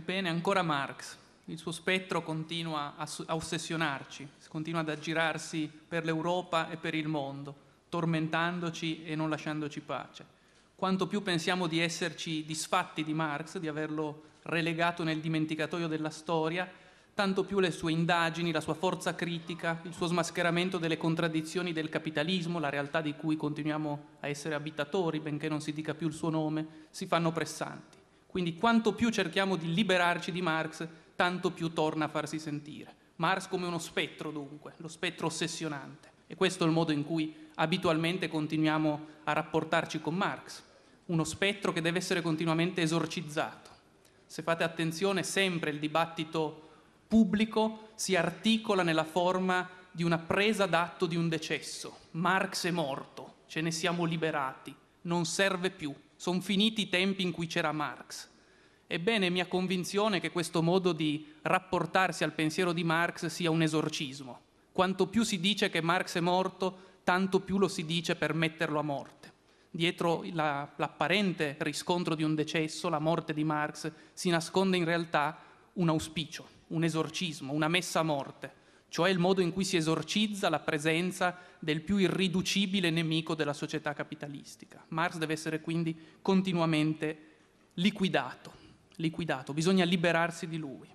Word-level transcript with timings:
Ebbene, 0.00 0.30
ancora 0.30 0.62
Marx. 0.62 1.18
Il 1.44 1.58
suo 1.58 1.72
spettro 1.72 2.22
continua 2.22 2.94
a, 2.96 3.06
a 3.26 3.34
ossessionarci, 3.34 4.26
continua 4.48 4.80
ad 4.80 4.88
aggirarsi 4.88 5.70
per 5.86 6.06
l'Europa 6.06 6.70
e 6.70 6.78
per 6.78 6.94
il 6.94 7.06
mondo, 7.06 7.54
tormentandoci 7.90 9.04
e 9.04 9.14
non 9.14 9.28
lasciandoci 9.28 9.80
pace. 9.80 10.24
Quanto 10.74 11.06
più 11.06 11.22
pensiamo 11.22 11.66
di 11.66 11.80
esserci 11.80 12.46
disfatti 12.46 13.04
di 13.04 13.12
Marx, 13.12 13.58
di 13.58 13.68
averlo 13.68 14.22
relegato 14.44 15.04
nel 15.04 15.20
dimenticatoio 15.20 15.86
della 15.86 16.08
storia, 16.08 16.66
tanto 17.12 17.44
più 17.44 17.60
le 17.60 17.70
sue 17.70 17.92
indagini, 17.92 18.52
la 18.52 18.62
sua 18.62 18.72
forza 18.72 19.14
critica, 19.14 19.82
il 19.82 19.92
suo 19.92 20.06
smascheramento 20.06 20.78
delle 20.78 20.96
contraddizioni 20.96 21.74
del 21.74 21.90
capitalismo, 21.90 22.58
la 22.58 22.70
realtà 22.70 23.02
di 23.02 23.14
cui 23.14 23.36
continuiamo 23.36 24.04
a 24.20 24.28
essere 24.28 24.54
abitatori, 24.54 25.20
benché 25.20 25.50
non 25.50 25.60
si 25.60 25.74
dica 25.74 25.92
più 25.92 26.06
il 26.06 26.14
suo 26.14 26.30
nome, 26.30 26.86
si 26.88 27.04
fanno 27.04 27.32
pressanti. 27.32 27.99
Quindi 28.30 28.54
quanto 28.54 28.94
più 28.94 29.10
cerchiamo 29.10 29.56
di 29.56 29.74
liberarci 29.74 30.30
di 30.30 30.40
Marx, 30.40 30.86
tanto 31.16 31.50
più 31.50 31.72
torna 31.72 32.04
a 32.04 32.08
farsi 32.08 32.38
sentire. 32.38 32.94
Marx 33.16 33.48
come 33.48 33.66
uno 33.66 33.78
spettro 33.78 34.30
dunque, 34.30 34.74
lo 34.78 34.88
spettro 34.88 35.26
ossessionante. 35.26 36.08
E 36.26 36.36
questo 36.36 36.62
è 36.62 36.66
il 36.68 36.72
modo 36.72 36.92
in 36.92 37.04
cui 37.04 37.48
abitualmente 37.56 38.28
continuiamo 38.28 39.06
a 39.24 39.32
rapportarci 39.32 40.00
con 40.00 40.14
Marx, 40.14 40.62
uno 41.06 41.24
spettro 41.24 41.72
che 41.72 41.80
deve 41.80 41.98
essere 41.98 42.22
continuamente 42.22 42.82
esorcizzato. 42.82 43.68
Se 44.26 44.42
fate 44.42 44.62
attenzione, 44.62 45.24
sempre 45.24 45.70
il 45.70 45.80
dibattito 45.80 46.68
pubblico 47.08 47.88
si 47.96 48.14
articola 48.14 48.84
nella 48.84 49.02
forma 49.02 49.68
di 49.90 50.04
una 50.04 50.18
presa 50.18 50.66
d'atto 50.66 51.06
di 51.06 51.16
un 51.16 51.28
decesso. 51.28 51.98
Marx 52.12 52.66
è 52.66 52.70
morto, 52.70 53.38
ce 53.48 53.60
ne 53.60 53.72
siamo 53.72 54.04
liberati, 54.04 54.72
non 55.02 55.26
serve 55.26 55.70
più, 55.70 55.92
sono 56.20 56.42
finiti 56.42 56.82
i 56.82 56.88
tempi 56.90 57.22
in 57.22 57.30
cui 57.30 57.46
c'era 57.46 57.72
Marx. 57.72 58.28
Ebbene, 58.86 59.28
è 59.28 59.30
mia 59.30 59.46
convinzione 59.46 60.20
che 60.20 60.30
questo 60.30 60.60
modo 60.60 60.92
di 60.92 61.26
rapportarsi 61.40 62.24
al 62.24 62.34
pensiero 62.34 62.74
di 62.74 62.84
Marx 62.84 63.24
sia 63.28 63.50
un 63.50 63.62
esorcismo. 63.62 64.38
Quanto 64.70 65.06
più 65.06 65.22
si 65.22 65.40
dice 65.40 65.70
che 65.70 65.80
Marx 65.80 66.16
è 66.16 66.20
morto, 66.20 66.98
tanto 67.04 67.40
più 67.40 67.56
lo 67.56 67.68
si 67.68 67.86
dice 67.86 68.16
per 68.16 68.34
metterlo 68.34 68.78
a 68.78 68.82
morte. 68.82 69.32
Dietro 69.70 70.22
la, 70.32 70.70
l'apparente 70.76 71.56
riscontro 71.60 72.14
di 72.14 72.22
un 72.22 72.34
decesso, 72.34 72.90
la 72.90 72.98
morte 72.98 73.32
di 73.32 73.42
Marx, 73.42 73.90
si 74.12 74.28
nasconde 74.28 74.76
in 74.76 74.84
realtà 74.84 75.38
un 75.74 75.88
auspicio, 75.88 76.46
un 76.66 76.84
esorcismo, 76.84 77.54
una 77.54 77.68
messa 77.68 78.00
a 78.00 78.02
morte, 78.02 78.52
cioè 78.90 79.08
il 79.08 79.18
modo 79.18 79.40
in 79.40 79.52
cui 79.52 79.64
si 79.64 79.76
esorcizza 79.76 80.48
la 80.48 80.58
presenza 80.58 81.38
del 81.60 81.80
più 81.80 81.96
irriducibile 81.96 82.90
nemico 82.90 83.34
della 83.34 83.52
società 83.52 83.94
capitalistica. 83.94 84.84
Marx 84.88 85.16
deve 85.16 85.32
essere 85.32 85.60
quindi 85.60 85.96
continuamente 86.20 87.28
liquidato, 87.74 88.52
liquidato, 88.96 89.54
bisogna 89.54 89.84
liberarsi 89.84 90.48
di 90.48 90.58
lui. 90.58 90.88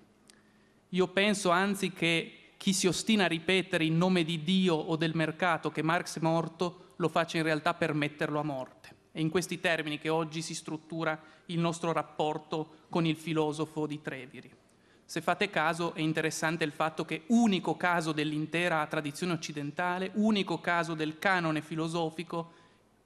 Io 0.90 1.08
penso 1.08 1.50
anzi 1.50 1.90
che 1.90 2.32
chi 2.58 2.74
si 2.74 2.86
ostina 2.86 3.24
a 3.24 3.28
ripetere 3.28 3.84
in 3.84 3.96
nome 3.96 4.24
di 4.24 4.42
Dio 4.42 4.74
o 4.74 4.96
del 4.96 5.14
mercato 5.14 5.70
che 5.70 5.82
Marx 5.82 6.18
è 6.18 6.22
morto 6.22 6.92
lo 6.96 7.08
faccia 7.08 7.38
in 7.38 7.44
realtà 7.44 7.72
per 7.74 7.94
metterlo 7.94 8.38
a 8.38 8.44
morte. 8.44 8.94
È 9.10 9.20
in 9.20 9.30
questi 9.30 9.58
termini 9.58 9.98
che 9.98 10.10
oggi 10.10 10.42
si 10.42 10.54
struttura 10.54 11.18
il 11.46 11.58
nostro 11.58 11.92
rapporto 11.92 12.84
con 12.90 13.06
il 13.06 13.16
filosofo 13.16 13.86
di 13.86 14.02
Treviri. 14.02 14.52
Se 15.08 15.20
fate 15.20 15.50
caso 15.50 15.94
è 15.94 16.00
interessante 16.00 16.64
il 16.64 16.72
fatto 16.72 17.04
che 17.04 17.22
unico 17.28 17.76
caso 17.76 18.10
dell'intera 18.10 18.84
tradizione 18.88 19.34
occidentale, 19.34 20.10
unico 20.14 20.60
caso 20.60 20.94
del 20.94 21.20
canone 21.20 21.62
filosofico, 21.62 22.52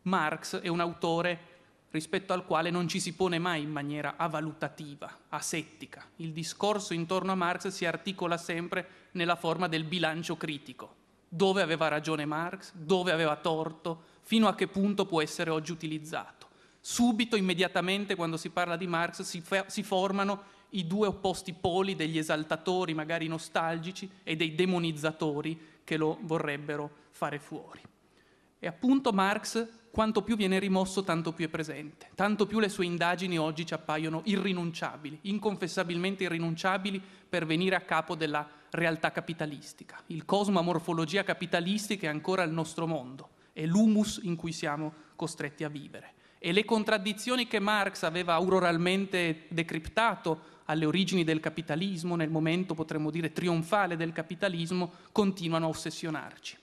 Marx 0.03 0.57
è 0.61 0.69
un 0.69 0.81
autore 0.81 1.49
rispetto 1.91 2.33
al 2.33 2.47
quale 2.47 2.71
non 2.71 2.89
ci 2.89 3.01
si 3.01 3.13
pone 3.13 3.39
mai 3.39 3.61
in 3.63 3.71
maniera 3.71 4.15
avalutativa, 4.17 5.15
asettica. 5.29 6.07
Il 6.17 6.33
discorso 6.33 6.95
intorno 6.95 7.33
a 7.33 7.35
Marx 7.35 7.69
si 7.69 7.85
articola 7.85 8.39
sempre 8.39 9.09
nella 9.13 9.37
forma 9.37 9.69
del 9.69 9.85
bilancio 9.85 10.39
critico. 10.39 10.95
Dove 11.29 11.61
aveva 11.61 11.89
ragione 11.89 12.25
Marx? 12.25 12.73
Dove 12.73 13.13
aveva 13.13 13.37
torto? 13.37 14.05
Fino 14.23 14.49
a 14.49 14.55
che 14.55 14.69
punto 14.69 15.05
può 15.05 15.21
essere 15.21 15.51
oggi 15.51 15.73
utilizzato? 15.73 16.49
Subito, 16.81 17.37
immediatamente, 17.37 18.15
quando 18.15 18.39
si 18.39 18.49
parla 18.49 18.77
di 18.77 18.87
Marx, 18.87 19.21
si, 19.21 19.43
si 19.67 19.83
formano 19.83 20.59
i 20.71 20.87
due 20.87 21.09
opposti 21.09 21.53
poli 21.53 21.97
degli 21.97 22.19
esaltatori 22.19 22.95
magari 22.95 23.27
nostalgici 23.27 24.09
e 24.23 24.37
dei 24.37 24.55
demonizzatori 24.55 25.59
che 25.85 25.97
lo 25.97 26.19
vorrebbero 26.23 26.91
fare 27.11 27.39
fuori. 27.39 27.81
E 28.59 28.67
appunto 28.67 29.13
Marx, 29.13 29.67
quanto 29.91 30.23
più 30.23 30.37
viene 30.37 30.59
rimosso, 30.59 31.03
tanto 31.03 31.33
più 31.33 31.47
è 31.47 31.49
presente, 31.49 32.11
tanto 32.15 32.47
più 32.47 32.61
le 32.61 32.69
sue 32.69 32.85
indagini 32.85 33.39
oggi 33.39 33.67
ci 33.67 33.75
appaiono 33.75 34.23
irrinunciabili, 34.25 35.19
inconfessabilmente 35.23 36.25
irrinunciabili 36.25 37.03
per 37.29 37.47
venire 37.47 37.75
a 37.75 37.81
capo 37.81 38.15
della 38.15 38.49
realtà 38.71 39.11
capitalistica. 39.11 40.01
Il 40.07 40.25
cosmo 40.25 40.63
morfologia 40.63 41.25
capitalistica 41.25 42.07
è 42.07 42.11
ancora 42.11 42.43
il 42.43 42.53
nostro 42.53 42.87
mondo, 42.87 43.31
è 43.53 43.67
l'humus 43.67 44.21
in 44.23 44.37
cui 44.37 44.53
siamo 44.53 44.93
costretti 45.17 45.65
a 45.65 45.69
vivere. 45.69 46.15
E 46.43 46.53
le 46.53 46.65
contraddizioni 46.65 47.47
che 47.47 47.59
Marx 47.59 48.03
aveva 48.03 48.33
auroralmente 48.33 49.45
decriptato 49.49 50.59
alle 50.65 50.87
origini 50.87 51.23
del 51.23 51.39
capitalismo, 51.39 52.17
nel 52.17 52.31
momento 52.31 52.73
potremmo 52.73 53.11
dire 53.11 53.31
trionfale 53.31 53.95
del 53.95 54.13
capitalismo, 54.13 54.91
continuano 55.13 55.67
a 55.67 55.69
ossessionarci. 55.69 56.57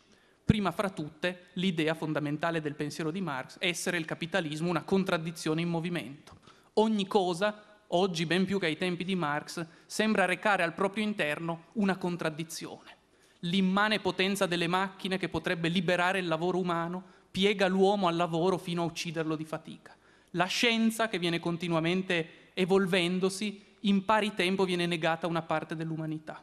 Prima 0.44 0.72
fra 0.72 0.90
tutte 0.90 1.50
l'idea 1.54 1.94
fondamentale 1.94 2.60
del 2.60 2.74
pensiero 2.74 3.12
di 3.12 3.22
Marx, 3.22 3.58
essere 3.60 3.98
il 3.98 4.06
capitalismo 4.06 4.70
una 4.70 4.82
contraddizione 4.82 5.62
in 5.62 5.70
movimento. 5.70 6.40
Ogni 6.74 7.06
cosa, 7.06 7.82
oggi 7.90 8.26
ben 8.26 8.46
più 8.46 8.58
che 8.58 8.66
ai 8.66 8.78
tempi 8.78 9.04
di 9.04 9.16
Marx, 9.16 9.64
sembra 9.86 10.26
recare 10.26 10.64
al 10.64 10.74
proprio 10.74 11.04
interno 11.04 11.66
una 11.74 11.98
contraddizione. 11.98 12.96
L'immane 13.42 14.00
potenza 14.00 14.48
delle 14.48 14.68
macchine 14.68 15.20
che 15.20 15.30
potrebbe 15.30 15.68
liberare 15.68 16.18
il 16.18 16.28
lavoro 16.28 16.58
umano 16.58 17.16
piega 17.38 17.68
l'uomo 17.68 18.08
al 18.08 18.16
lavoro 18.16 18.58
fino 18.58 18.82
a 18.82 18.86
ucciderlo 18.86 19.36
di 19.36 19.46
fatica. 19.46 19.96
La 20.32 20.46
scienza 20.46 21.08
che 21.08 21.20
viene 21.20 21.40
continuamente 21.40 22.50
evolvendosi 22.56 23.64
in 23.82 24.06
pari 24.06 24.34
tempo 24.34 24.66
viene 24.66 24.88
negata 24.88 25.28
una 25.28 25.44
parte 25.44 25.76
dell'umanità. 25.76 26.42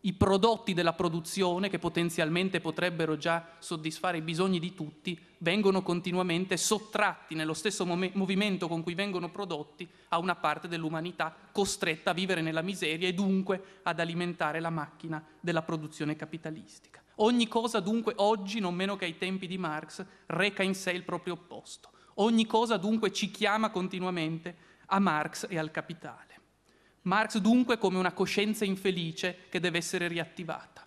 I 0.00 0.14
prodotti 0.14 0.74
della 0.74 0.94
produzione, 0.94 1.68
che 1.68 1.78
potenzialmente 1.78 2.60
potrebbero 2.60 3.16
già 3.16 3.50
soddisfare 3.60 4.16
i 4.16 4.22
bisogni 4.22 4.58
di 4.58 4.74
tutti, 4.74 5.16
vengono 5.38 5.80
continuamente 5.82 6.56
sottratti 6.56 7.36
nello 7.36 7.54
stesso 7.54 7.86
movimento 7.86 8.66
con 8.66 8.82
cui 8.82 8.94
vengono 8.94 9.30
prodotti 9.30 9.88
a 10.08 10.18
una 10.18 10.34
parte 10.34 10.66
dell'umanità 10.66 11.32
costretta 11.52 12.10
a 12.10 12.14
vivere 12.14 12.40
nella 12.40 12.62
miseria 12.62 13.06
e 13.06 13.14
dunque 13.14 13.78
ad 13.84 14.00
alimentare 14.00 14.58
la 14.58 14.70
macchina 14.70 15.24
della 15.38 15.62
produzione 15.62 16.16
capitalistica. 16.16 17.01
Ogni 17.16 17.46
cosa 17.48 17.80
dunque 17.80 18.14
oggi, 18.16 18.58
non 18.58 18.74
meno 18.74 18.96
che 18.96 19.04
ai 19.04 19.18
tempi 19.18 19.46
di 19.46 19.58
Marx, 19.58 20.04
reca 20.26 20.62
in 20.62 20.74
sé 20.74 20.92
il 20.92 21.04
proprio 21.04 21.34
opposto. 21.34 21.90
Ogni 22.16 22.46
cosa 22.46 22.76
dunque 22.76 23.12
ci 23.12 23.30
chiama 23.30 23.70
continuamente 23.70 24.56
a 24.86 24.98
Marx 24.98 25.46
e 25.48 25.58
al 25.58 25.70
capitale. 25.70 26.40
Marx 27.02 27.38
dunque 27.38 27.78
come 27.78 27.98
una 27.98 28.12
coscienza 28.12 28.64
infelice 28.64 29.48
che 29.48 29.60
deve 29.60 29.78
essere 29.78 30.08
riattivata. 30.08 30.86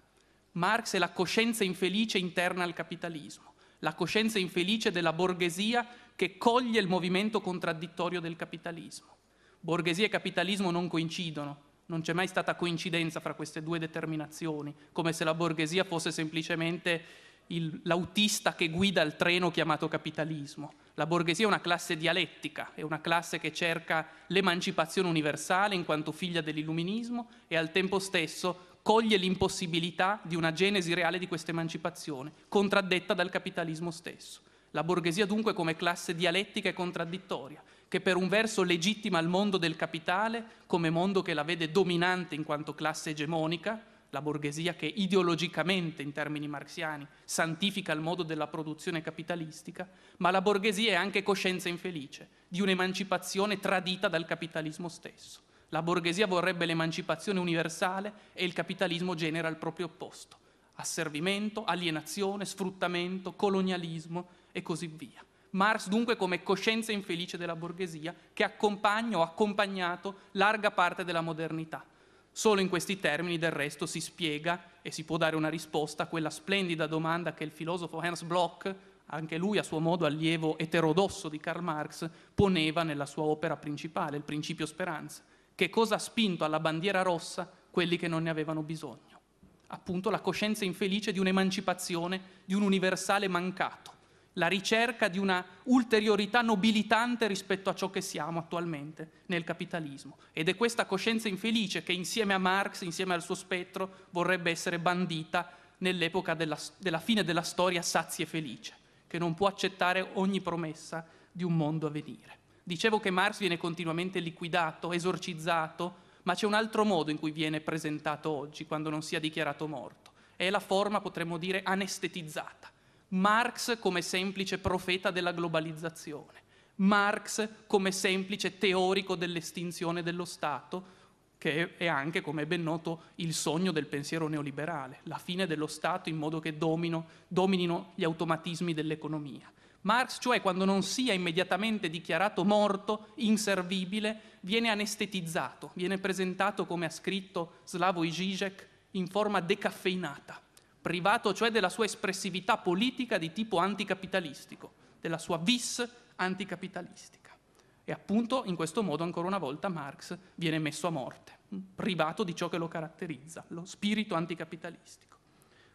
Marx 0.53 0.96
è 0.96 0.97
la 0.97 1.09
coscienza 1.09 1.63
infelice 1.63 2.18
interna 2.18 2.63
al 2.63 2.74
capitalismo, 2.74 3.53
la 3.80 3.94
coscienza 3.94 4.40
infelice 4.40 4.92
della 4.92 5.12
borghesia 5.12 5.86
che 6.16 6.38
coglie 6.38 6.80
il 6.80 6.88
movimento 6.88 7.42
contraddittorio 7.42 8.21
del 8.21 8.38
capitalismo. 8.38 9.18
Borghesia 9.60 10.06
e 10.06 10.10
capitalismo 10.10 10.71
non 10.71 10.88
coincidono, 10.88 11.64
non 11.87 12.01
c'è 12.01 12.13
mai 12.13 12.27
stata 12.27 12.55
coincidenza 12.55 13.19
fra 13.19 13.33
queste 13.33 13.61
due 13.61 13.79
determinazioni, 13.79 14.73
come 14.91 15.13
se 15.13 15.23
la 15.23 15.33
borghesia 15.33 15.83
fosse 15.83 16.11
semplicemente 16.11 17.23
il, 17.47 17.81
l'autista 17.83 18.55
che 18.55 18.69
guida 18.69 19.01
il 19.01 19.15
treno 19.15 19.51
chiamato 19.51 19.87
capitalismo. 19.87 20.73
La 20.95 21.05
borghesia 21.05 21.45
è 21.45 21.47
una 21.47 21.61
classe 21.61 21.97
dialettica, 21.97 22.71
è 22.73 22.81
una 22.81 23.01
classe 23.01 23.39
che 23.39 23.53
cerca 23.53 24.07
l'emancipazione 24.27 25.09
universale 25.09 25.75
in 25.75 25.85
quanto 25.85 26.11
figlia 26.11 26.41
dell'illuminismo 26.41 27.29
e 27.47 27.57
al 27.57 27.71
tempo 27.71 27.99
stesso 27.99 28.73
coglie 28.81 29.17
l'impossibilità 29.17 30.19
di 30.23 30.35
una 30.35 30.53
genesi 30.53 30.93
reale 30.93 31.19
di 31.19 31.27
questa 31.27 31.51
emancipazione, 31.51 32.31
contraddetta 32.47 33.13
dal 33.13 33.29
capitalismo 33.29 33.91
stesso. 33.91 34.41
La 34.71 34.83
borghesia 34.83 35.25
dunque 35.25 35.53
come 35.53 35.75
classe 35.75 36.15
dialettica 36.15 36.69
e 36.69 36.73
contraddittoria, 36.73 37.61
che 37.87 38.01
per 38.01 38.15
un 38.15 38.27
verso 38.27 38.63
legittima 38.63 39.19
il 39.19 39.27
mondo 39.27 39.57
del 39.57 39.75
capitale 39.75 40.43
come 40.65 40.89
mondo 40.89 41.21
che 41.21 41.33
la 41.33 41.43
vede 41.43 41.71
dominante 41.71 42.35
in 42.35 42.43
quanto 42.43 42.73
classe 42.73 43.11
egemonica, 43.11 43.93
la 44.09 44.21
borghesia 44.21 44.75
che 44.75 44.85
ideologicamente, 44.85 46.01
in 46.01 46.13
termini 46.13 46.47
marxiani, 46.47 47.05
santifica 47.25 47.91
il 47.91 47.99
modo 47.99 48.23
della 48.23 48.47
produzione 48.47 49.01
capitalistica, 49.01 49.89
ma 50.17 50.31
la 50.31 50.41
borghesia 50.41 50.91
è 50.91 50.95
anche 50.95 51.21
coscienza 51.21 51.67
infelice 51.67 52.29
di 52.47 52.61
un'emancipazione 52.61 53.59
tradita 53.59 54.07
dal 54.07 54.25
capitalismo 54.25 54.87
stesso. 54.87 55.41
La 55.69 55.81
borghesia 55.81 56.27
vorrebbe 56.27 56.65
l'emancipazione 56.65 57.39
universale 57.39 58.13
e 58.33 58.45
il 58.45 58.53
capitalismo 58.53 59.15
genera 59.15 59.49
il 59.49 59.57
proprio 59.57 59.87
opposto. 59.87 60.37
Asservimento, 60.75 61.65
alienazione, 61.65 62.45
sfruttamento, 62.45 63.33
colonialismo 63.33 64.27
e 64.53 64.61
così 64.61 64.87
via. 64.87 65.23
Marx 65.56 65.88
dunque 65.88 66.18
come 66.18 66.44
coscienza 66.44 66.92
infelice 66.92 67.38
della 67.38 67.56
borghesia 67.56 68.13
che 68.34 68.44
accompagna 68.44 69.18
o 69.18 69.22
ha 69.22 69.25
accompagnato 69.25 70.16
larga 70.31 70.72
parte 70.72 71.06
della 71.06 71.22
modernità. 71.22 71.84
Solo 72.30 72.60
in 72.60 72.68
questi 72.68 73.00
termini 73.00 73.38
del 73.38 73.52
resto 73.52 73.86
si 73.86 74.02
spiega 74.02 74.62
e 74.81 74.92
si 74.92 75.06
può 75.06 75.16
dare 75.16 75.38
una 75.38 75.48
risposta 75.48 76.04
a 76.04 76.07
quella 76.07 76.30
splendida 76.30 76.88
domanda 76.88 77.34
che 77.34 77.46
il 77.46 77.52
filosofo 77.52 78.02
Ernst 78.02 78.25
Bloch, 78.25 78.75
anche 79.06 79.38
lui 79.38 79.57
a 79.57 79.63
suo 79.63 79.80
modo 79.80 80.06
allievo 80.06 80.57
eterodosso 80.57 81.30
di 81.30 81.40
Karl 81.40 81.63
Marx, 81.63 82.10
poneva 82.34 82.84
nella 82.84 83.06
sua 83.06 83.24
opera 83.24 83.56
principale, 83.56 84.18
Il 84.18 84.24
principio 84.24 84.66
speranza. 84.66 85.24
Che 85.56 85.69
cosa 85.69 85.96
ha 85.96 86.00
spinto 86.00 86.44
alla 86.44 86.60
bandiera 86.60 87.02
rossa 87.02 87.50
quelli 87.72 87.96
che 87.96 88.10
non 88.10 88.24
ne 88.24 88.30
avevano 88.30 88.62
bisogno? 88.62 89.22
Appunto 89.68 90.10
la 90.10 90.19
coscienza 90.19 90.66
infelice 90.66 91.13
di 91.13 91.19
un'emancipazione, 91.19 92.22
di 92.44 92.54
un 92.54 92.62
universale 92.62 93.30
mancato 93.30 93.94
la 94.37 94.47
ricerca 94.47 95.07
di 95.07 95.17
una 95.17 95.45
ulteriorità 95.63 96.41
nobilitante 96.41 97.27
rispetto 97.27 97.69
a 97.69 97.75
ciò 97.75 97.89
che 97.89 98.01
siamo 98.01 98.39
attualmente 98.39 99.23
nel 99.27 99.43
capitalismo. 99.43 100.17
Ed 100.33 100.49
è 100.49 100.55
questa 100.55 100.85
coscienza 100.85 101.27
infelice 101.27 101.83
che 101.83 101.93
insieme 101.93 102.33
a 102.33 102.37
Marx, 102.37 102.81
insieme 102.81 103.13
al 103.13 103.21
suo 103.21 103.35
spettro, 103.35 104.07
vorrebbe 104.09 104.51
essere 104.51 104.79
bandita 104.79 105.51
nell'epoca 105.79 106.33
della, 106.33 106.57
della 106.77 106.99
fine 106.99 107.23
della 107.23 107.43
storia 107.43 107.81
sazia 107.81 108.25
e 108.25 108.27
felice, 108.27 108.73
che 109.07 109.17
non 109.17 109.33
può 109.33 109.47
accettare 109.47 110.09
ogni 110.13 110.41
promessa 110.41 111.05
di 111.31 111.43
un 111.43 111.55
mondo 111.55 111.87
a 111.87 111.91
venire. 111.91 112.39
Dicevo 112.63 112.99
che 112.99 113.11
Marx 113.11 113.39
viene 113.39 113.57
continuamente 113.57 114.19
liquidato, 114.19 114.91
esorcizzato, 114.91 116.03
ma 116.23 116.33
c'è 116.33 116.47
un 116.47 116.55
altro 116.55 116.83
modo 116.83 117.11
in 117.11 117.19
cui 117.19 117.31
viene 117.31 117.61
presentato 117.61 118.31
oggi, 118.31 118.65
quando 118.65 118.89
non 118.89 119.03
sia 119.03 119.19
dichiarato 119.19 119.67
morto. 119.67 120.11
È 120.35 120.49
la 120.49 120.59
forma, 120.59 120.99
potremmo 120.99 121.37
dire, 121.37 121.61
anestetizzata 121.63 122.73
Marx 123.10 123.78
come 123.80 124.02
semplice 124.02 124.57
profeta 124.57 125.12
della 125.12 125.31
globalizzazione, 125.31 126.42
Marx 126.78 127.48
come 127.68 127.92
semplice 127.92 128.57
teorico 128.57 129.16
dell'estinzione 129.16 130.02
dello 130.02 130.25
Stato, 130.25 130.94
che 131.38 131.78
è 131.78 131.86
anche, 131.86 132.22
come 132.22 132.44
è 132.44 132.46
ben 132.46 132.63
noto, 132.63 133.04
il 133.16 133.34
sogno 133.34 133.72
del 133.72 133.86
pensiero 133.86 134.28
neoliberale, 134.28 135.02
la 135.04 135.18
fine 135.18 135.46
dello 135.46 135.68
Stato 135.68 136.10
in 136.10 136.18
modo 136.18 136.40
che 136.40 136.57
domino, 136.57 137.07
dominino 137.28 137.92
gli 137.96 138.04
automatismi 138.04 138.74
dell'economia. 138.74 139.52
Marx, 139.81 140.18
cioè, 140.19 140.42
quando 140.42 140.66
non 140.66 140.81
sia 140.81 141.13
immediatamente 141.13 141.92
dichiarato 141.92 142.44
morto, 142.44 143.10
inservibile, 143.18 144.40
viene 144.40 144.69
anestetizzato, 144.69 145.69
viene 145.75 146.00
presentato, 146.00 146.66
come 146.66 146.88
ha 146.88 146.90
scritto 146.90 147.57
Slavoj 147.66 148.10
Žižek, 148.10 148.68
in 148.92 149.07
forma 149.07 149.42
decaffeinata 149.42 150.42
privato 150.85 151.33
cioè 151.33 151.49
della 151.49 151.69
sua 151.69 151.85
espressività 151.85 152.57
politica 152.57 153.17
di 153.17 153.33
tipo 153.33 153.57
anticapitalistico, 153.57 154.71
della 155.01 155.17
sua 155.17 155.39
vis 155.39 155.83
anticapitalistica. 156.17 157.35
E 157.83 157.91
appunto 157.91 158.43
in 158.45 158.55
questo 158.55 158.83
modo 158.83 159.01
ancora 159.01 159.25
una 159.25 159.39
volta 159.39 159.67
Marx 159.67 160.15
viene 160.35 160.59
messo 160.59 160.85
a 160.85 160.91
morte, 160.91 161.31
privato 161.73 162.23
di 162.23 162.35
ciò 162.35 162.49
che 162.49 162.59
lo 162.59 162.67
caratterizza, 162.67 163.43
lo 163.47 163.65
spirito 163.65 164.13
anticapitalistico. 164.13 165.17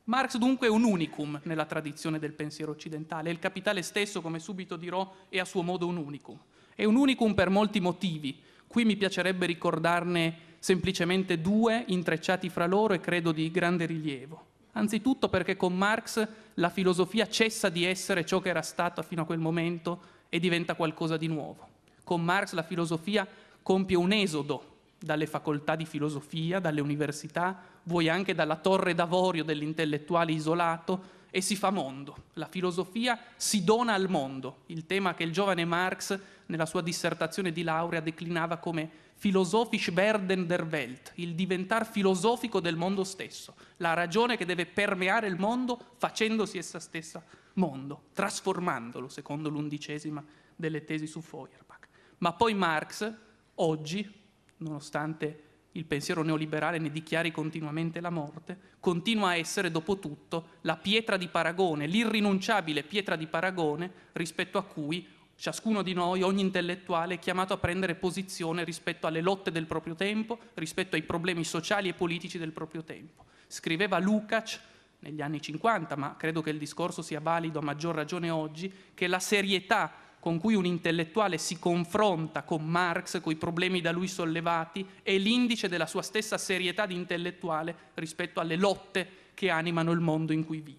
Marx 0.05 0.37
dunque 0.37 0.69
è 0.69 0.71
un 0.71 0.85
unicum 0.85 1.41
nella 1.43 1.67
tradizione 1.67 2.21
del 2.21 2.35
pensiero 2.35 2.71
occidentale 2.71 3.33
il 3.33 3.41
capitale 3.41 3.83
stesso, 3.83 4.21
come 4.21 4.39
subito 4.39 4.77
dirò, 4.77 5.13
è 5.29 5.41
a 5.41 5.45
suo 5.45 5.63
modo 5.63 5.89
un 5.89 5.97
unicum. 5.97 6.39
È 6.73 6.85
un 6.85 6.95
unicum 6.95 7.35
per 7.35 7.51
molti 7.51 7.81
motivi. 7.81 8.41
Qui 8.65 8.85
mi 8.85 8.97
piacerebbe 8.97 9.47
ricordarne 9.47 10.39
semplicemente 10.61 11.41
due 11.41 11.83
intrecciati 11.89 12.49
fra 12.49 12.67
loro 12.67 12.95
e 12.95 13.01
credo 13.01 13.33
di 13.33 13.51
grande 13.51 13.87
rilievo. 13.87 14.50
Anzitutto 14.73 15.29
perché 15.29 15.57
con 15.57 15.77
Marx 15.77 16.27
la 16.55 16.71
filosofia 16.71 17.29
cessa 17.29 17.69
di 17.69 17.85
essere 17.85 18.25
ciò 18.25 18.41
che 18.41 18.51
era 18.51 18.63
stata 18.63 19.03
fino 19.03 19.23
a 19.23 19.27
quel 19.27 19.39
momento 19.39 20.01
e 20.29 20.39
diventa 20.39 20.75
qualcosa 20.75 21.17
di 21.17 21.27
nuovo. 21.27 21.69
Con 22.05 22.23
Marx 22.23 22.53
la 22.53 22.63
filosofia 22.63 23.27
compie 23.63 23.97
un 23.97 24.13
esodo 24.13 24.79
dalle 24.99 25.27
facoltà 25.27 25.77
di 25.77 25.87
filosofia, 25.87 26.61
dalle 26.61 26.81
università, 26.81 27.59
vuoi 27.85 28.09
anche 28.09 28.35
dalla 28.35 28.57
torre 28.57 28.95
d'avorio 28.95 29.45
dell'intellettuale 29.45 30.33
isolato 30.33 31.19
e 31.31 31.41
si 31.41 31.57
fa 31.57 31.71
mondo. 31.71 32.17
La 32.35 32.47
filosofia 32.47 33.19
si 33.37 33.65
dona 33.65 33.95
al 33.95 34.09
mondo, 34.09 34.63
il 34.67 34.87
tema 34.87 35.15
che 35.15 35.23
il 35.23 35.33
giovane 35.33 35.65
Marx 35.65 36.19
nella 36.47 36.67
sua 36.67 36.83
dissertazione 36.83 37.53
di 37.53 37.63
laurea 37.63 38.01
declinava 38.01 38.59
come 38.59 38.91
philosophisch 39.21 39.95
werden 39.95 40.47
der 40.47 40.65
Welt, 40.73 41.13
il 41.17 41.35
diventar 41.35 41.87
filosofico 41.87 42.59
del 42.59 42.75
mondo 42.75 43.05
stesso, 43.05 43.55
la 43.77 43.93
ragione 43.93 44.39
che 44.39 44.47
deve 44.47 44.65
permeare 44.65 45.27
il 45.27 45.37
mondo 45.39 45.79
facendosi 45.99 46.57
essa 46.57 46.81
stessa 46.81 47.23
mondo, 47.55 48.05
trasformandolo, 48.15 49.09
secondo 49.09 49.51
l'undicesima 49.51 50.25
delle 50.57 50.85
tesi 50.85 51.07
su 51.07 51.21
Feuerbach. 51.21 51.87
Ma 52.19 52.33
poi 52.33 52.55
Marx, 52.55 53.13
oggi, 53.57 54.11
nonostante 54.57 55.45
il 55.73 55.85
pensiero 55.85 56.23
neoliberale 56.23 56.79
ne 56.79 56.91
dichiari 56.91 57.31
continuamente 57.31 58.01
la 58.01 58.11
morte, 58.11 58.59
continua 58.81 59.29
a 59.29 59.37
essere 59.37 59.71
dopo 59.71 59.99
tutto 59.99 60.57
la 60.63 60.79
pietra 60.79 61.19
di 61.19 61.29
paragone, 61.29 61.87
l'irrinunciabile 61.87 62.85
pietra 62.85 63.17
di 63.17 63.27
paragone 63.27 63.93
rispetto 64.13 64.57
a 64.57 64.65
cui 64.65 65.07
ciascuno 65.41 65.81
di 65.81 65.95
noi, 65.95 66.21
ogni 66.21 66.43
intellettuale, 66.43 67.15
è 67.15 67.19
chiamato 67.19 67.55
a 67.55 67.57
prendere 67.57 67.95
posizione 67.95 68.63
rispetto 68.63 69.07
alle 69.07 69.23
lotte 69.23 69.51
del 69.51 69.65
proprio 69.65 69.95
tempo, 69.95 70.39
rispetto 70.55 70.97
ai 70.97 71.03
problemi 71.03 71.45
sociali 71.45 71.89
e 71.89 71.95
politici 71.95 72.37
del 72.37 72.53
proprio 72.53 72.85
tempo. 72.85 73.25
Scriveva 73.47 73.99
Lukács 73.99 74.61
negli 74.99 75.23
anni 75.23 75.41
50, 75.41 75.97
ma 75.97 76.15
credo 76.17 76.43
che 76.43 76.51
il 76.51 76.59
discorso 76.59 77.01
sia 77.01 77.21
valido 77.21 77.59
a 77.59 77.63
maggior 77.63 77.95
ragione 77.95 78.29
oggi, 78.29 78.71
che 78.93 79.07
la 79.07 79.19
serietà 79.19 79.91
con 80.21 80.39
cui 80.39 80.55
un 80.55 80.67
intellettuale 80.67 81.39
si 81.39 81.59
confronta 81.59 82.43
con 82.43 82.63
Marx, 82.63 83.23
con 83.23 83.33
i 83.33 83.37
problemi 83.37 83.81
da 83.81 83.93
lui 83.93 84.09
sollevati, 84.09 84.87
è 85.03 85.17
l'indice 85.17 85.69
della 85.69 85.87
sua 85.87 86.03
stessa 86.03 86.37
serietà 86.37 86.85
di 86.85 86.95
intellettuale 86.95 87.75
rispetto 87.95 88.41
alle 88.41 88.57
lotte 88.57 89.09
che 89.33 89.49
animano 89.49 89.91
il 89.93 90.01
mondo 90.01 90.35
in 90.35 90.45
cui 90.45 90.61
vive. 90.61 90.79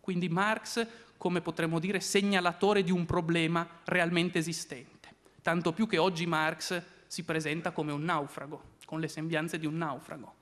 Quindi 0.00 0.28
Marx 0.28 0.84
come 1.22 1.40
potremmo 1.40 1.78
dire, 1.78 2.00
segnalatore 2.00 2.82
di 2.82 2.90
un 2.90 3.06
problema 3.06 3.64
realmente 3.84 4.40
esistente. 4.40 5.08
Tanto 5.40 5.72
più 5.72 5.86
che 5.86 5.96
oggi 5.96 6.26
Marx 6.26 6.82
si 7.06 7.22
presenta 7.22 7.70
come 7.70 7.92
un 7.92 8.02
naufrago, 8.02 8.60
con 8.84 8.98
le 8.98 9.06
sembianze 9.06 9.56
di 9.60 9.64
un 9.64 9.76
naufrago. 9.76 10.34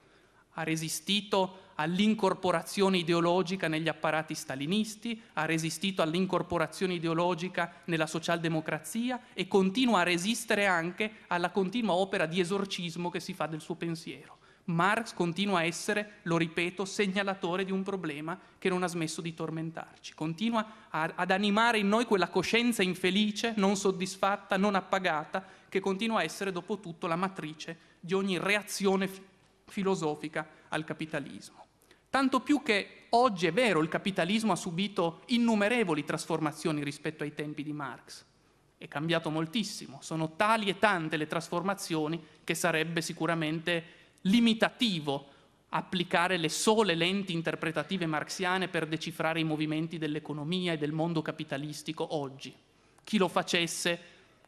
Ha 0.53 0.63
resistito 0.63 1.73
all'incorporazione 1.75 2.97
ideologica 2.97 3.69
negli 3.69 3.89
apparati 3.89 4.35
stalinisti, 4.35 5.21
ha 5.35 5.45
resistito 5.45 6.01
all'incorporazione 6.01 6.95
ideologica 6.95 7.83
nella 7.85 8.07
socialdemocrazia 8.07 9.21
e 9.35 9.47
continua 9.49 10.01
a 10.01 10.05
resistere 10.05 10.65
anche 10.65 11.13
alla 11.27 11.51
continua 11.51 11.93
opera 11.93 12.25
di 12.25 12.41
esorcismo 12.41 13.11
che 13.11 13.21
si 13.21 13.35
fa 13.35 13.45
del 13.45 13.61
suo 13.61 13.75
pensiero. 13.75 14.39
Marx 14.71 15.13
continua 15.13 15.59
a 15.59 15.65
essere, 15.65 16.21
lo 16.23 16.37
ripeto, 16.37 16.85
segnalatore 16.85 17.65
di 17.65 17.73
un 17.73 17.83
problema 17.83 18.39
che 18.59 18.69
non 18.69 18.83
ha 18.83 18.89
smesso 18.89 19.21
di 19.21 19.35
tormentarci, 19.35 20.15
continua 20.15 20.89
a, 20.89 21.13
ad 21.15 21.31
animare 21.31 21.79
in 21.79 21.89
noi 21.89 22.05
quella 22.05 22.29
coscienza 22.29 22.83
infelice, 22.83 23.55
non 23.57 23.77
soddisfatta, 23.77 24.57
non 24.57 24.75
appagata, 24.75 25.45
che 25.69 25.81
continua 25.81 26.21
a 26.21 26.25
essere 26.25 26.53
dopo 26.53 26.81
tutto 26.81 27.07
la 27.07 27.17
matrice 27.17 27.77
di 28.01 28.15
ogni 28.15 28.39
reazione 28.39 29.07
f- 29.07 29.21
filosofica 29.67 30.47
al 30.69 30.85
capitalismo. 30.85 31.67
Tanto 32.11 32.41
più 32.41 32.63
che 32.63 33.07
oggi 33.11 33.47
è 33.47 33.53
vero, 33.53 33.81
il 33.81 33.89
capitalismo 33.89 34.53
ha 34.53 34.57
subito 34.57 35.23
innumerevoli 35.27 36.05
trasformazioni 36.05 36.83
rispetto 36.83 37.23
ai 37.23 37.35
tempi 37.35 37.63
di 37.63 37.73
Marx. 37.73 38.25
È 38.77 38.89
cambiato 38.89 39.31
moltissimo, 39.31 39.99
sono 40.01 40.35
tali 40.37 40.69
e 40.69 40.79
tante 40.79 41.17
le 41.17 41.27
trasformazioni 41.27 42.21
che 42.43 42.55
sarebbe 42.55 43.01
sicuramente 43.01 43.85
limitativo 44.23 45.29
applicare 45.71 46.37
le 46.37 46.49
sole 46.49 46.95
lenti 46.95 47.33
interpretative 47.33 48.07
marxiane 48.07 48.69
per 48.69 48.87
decifrare 48.87 49.41
i 49.41 49.45
movimenti 49.45 49.99
dell'economia 49.99 50.73
e 50.73 50.79
del 50.79 50.93
mondo 50.93 51.23
capitalistico 51.23 52.17
oggi. 52.17 52.55
Chi 53.05 53.19
lo 53.19 53.29
facesse, 53.29 53.99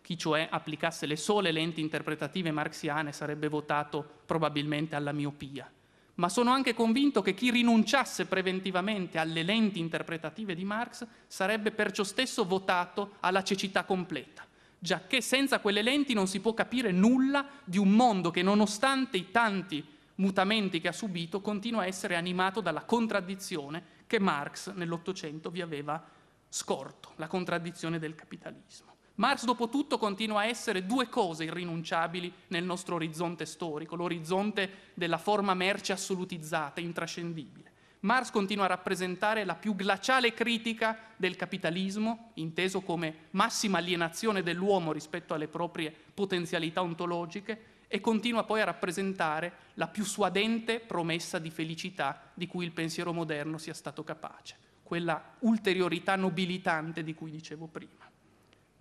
chi 0.02 0.18
cioè 0.18 0.48
applicasse 0.50 1.06
le 1.06 1.16
sole 1.16 1.52
lenti 1.52 1.80
interpretative 1.80 2.50
marxiane, 2.50 3.12
sarebbe 3.12 3.48
votato 3.48 4.04
probabilmente 4.26 4.96
alla 4.96 5.12
miopia. 5.12 5.70
Ma 6.14 6.28
sono 6.28 6.50
anche 6.50 6.74
convinto 6.74 7.22
che 7.22 7.34
chi 7.34 7.50
rinunciasse 7.50 8.26
preventivamente 8.26 9.18
alle 9.18 9.42
lenti 9.42 9.78
interpretative 9.78 10.54
di 10.54 10.64
Marx 10.64 11.06
sarebbe 11.26 11.70
perciò 11.70 12.02
stesso 12.02 12.44
votato 12.44 13.14
alla 13.20 13.42
cecità 13.42 13.84
completa 13.84 14.46
giacché 14.82 15.20
senza 15.20 15.60
quelle 15.60 15.80
lenti 15.80 16.12
non 16.12 16.26
si 16.26 16.40
può 16.40 16.54
capire 16.54 16.90
nulla 16.90 17.46
di 17.62 17.78
un 17.78 17.92
mondo 17.92 18.32
che 18.32 18.42
nonostante 18.42 19.16
i 19.16 19.30
tanti 19.30 19.86
mutamenti 20.16 20.80
che 20.80 20.88
ha 20.88 20.92
subito 20.92 21.40
continua 21.40 21.82
a 21.82 21.86
essere 21.86 22.16
animato 22.16 22.60
dalla 22.60 22.82
contraddizione 22.82 24.00
che 24.08 24.18
Marx 24.18 24.72
nell'Ottocento 24.72 25.50
vi 25.50 25.60
aveva 25.60 26.04
scorto, 26.48 27.12
la 27.14 27.28
contraddizione 27.28 28.00
del 28.00 28.16
capitalismo. 28.16 28.96
Marx 29.14 29.44
dopo 29.44 29.68
tutto 29.68 29.98
continua 29.98 30.40
a 30.40 30.46
essere 30.46 30.84
due 30.84 31.08
cose 31.08 31.44
irrinunciabili 31.44 32.32
nel 32.48 32.64
nostro 32.64 32.96
orizzonte 32.96 33.46
storico, 33.46 33.94
l'orizzonte 33.94 34.90
della 34.94 35.18
forma 35.18 35.54
merce 35.54 35.92
assolutizzata, 35.92 36.80
intrascendibile. 36.80 37.71
Marx 38.02 38.30
continua 38.30 38.64
a 38.64 38.68
rappresentare 38.68 39.44
la 39.44 39.54
più 39.54 39.76
glaciale 39.76 40.34
critica 40.34 40.98
del 41.16 41.36
capitalismo, 41.36 42.32
inteso 42.34 42.80
come 42.80 43.28
massima 43.30 43.78
alienazione 43.78 44.42
dell'uomo 44.42 44.90
rispetto 44.90 45.34
alle 45.34 45.46
proprie 45.46 45.94
potenzialità 46.12 46.82
ontologiche, 46.82 47.70
e 47.86 48.00
continua 48.00 48.44
poi 48.44 48.60
a 48.60 48.64
rappresentare 48.64 49.52
la 49.74 49.86
più 49.86 50.02
suadente 50.02 50.80
promessa 50.80 51.38
di 51.38 51.50
felicità 51.50 52.30
di 52.32 52.46
cui 52.46 52.64
il 52.64 52.72
pensiero 52.72 53.12
moderno 53.12 53.58
sia 53.58 53.74
stato 53.74 54.02
capace, 54.02 54.56
quella 54.82 55.34
ulteriorità 55.40 56.16
nobilitante 56.16 57.04
di 57.04 57.14
cui 57.14 57.30
dicevo 57.30 57.66
prima. 57.66 58.10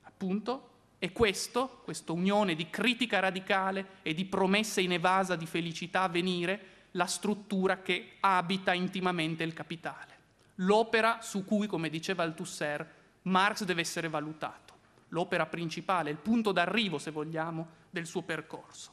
Appunto, 0.03 0.69
è 0.97 1.11
questo, 1.11 1.81
questa 1.83 2.11
unione 2.13 2.55
di 2.55 2.69
critica 2.69 3.19
radicale 3.19 3.97
e 4.01 4.13
di 4.13 4.25
promessa 4.25 4.81
inevasa 4.81 5.35
di 5.35 5.45
felicità 5.45 6.03
a 6.03 6.09
venire, 6.09 6.59
la 6.91 7.05
struttura 7.05 7.81
che 7.81 8.13
abita 8.19 8.73
intimamente 8.73 9.43
il 9.43 9.53
capitale. 9.53 10.19
L'opera 10.55 11.21
su 11.21 11.45
cui, 11.45 11.67
come 11.67 11.89
diceva 11.89 12.23
Althusser, 12.23 12.99
Marx 13.23 13.63
deve 13.63 13.81
essere 13.81 14.09
valutato. 14.09 14.73
L'opera 15.09 15.45
principale, 15.45 16.09
il 16.09 16.17
punto 16.17 16.51
d'arrivo, 16.51 16.97
se 16.97 17.11
vogliamo, 17.11 17.67
del 17.89 18.05
suo 18.05 18.21
percorso. 18.21 18.91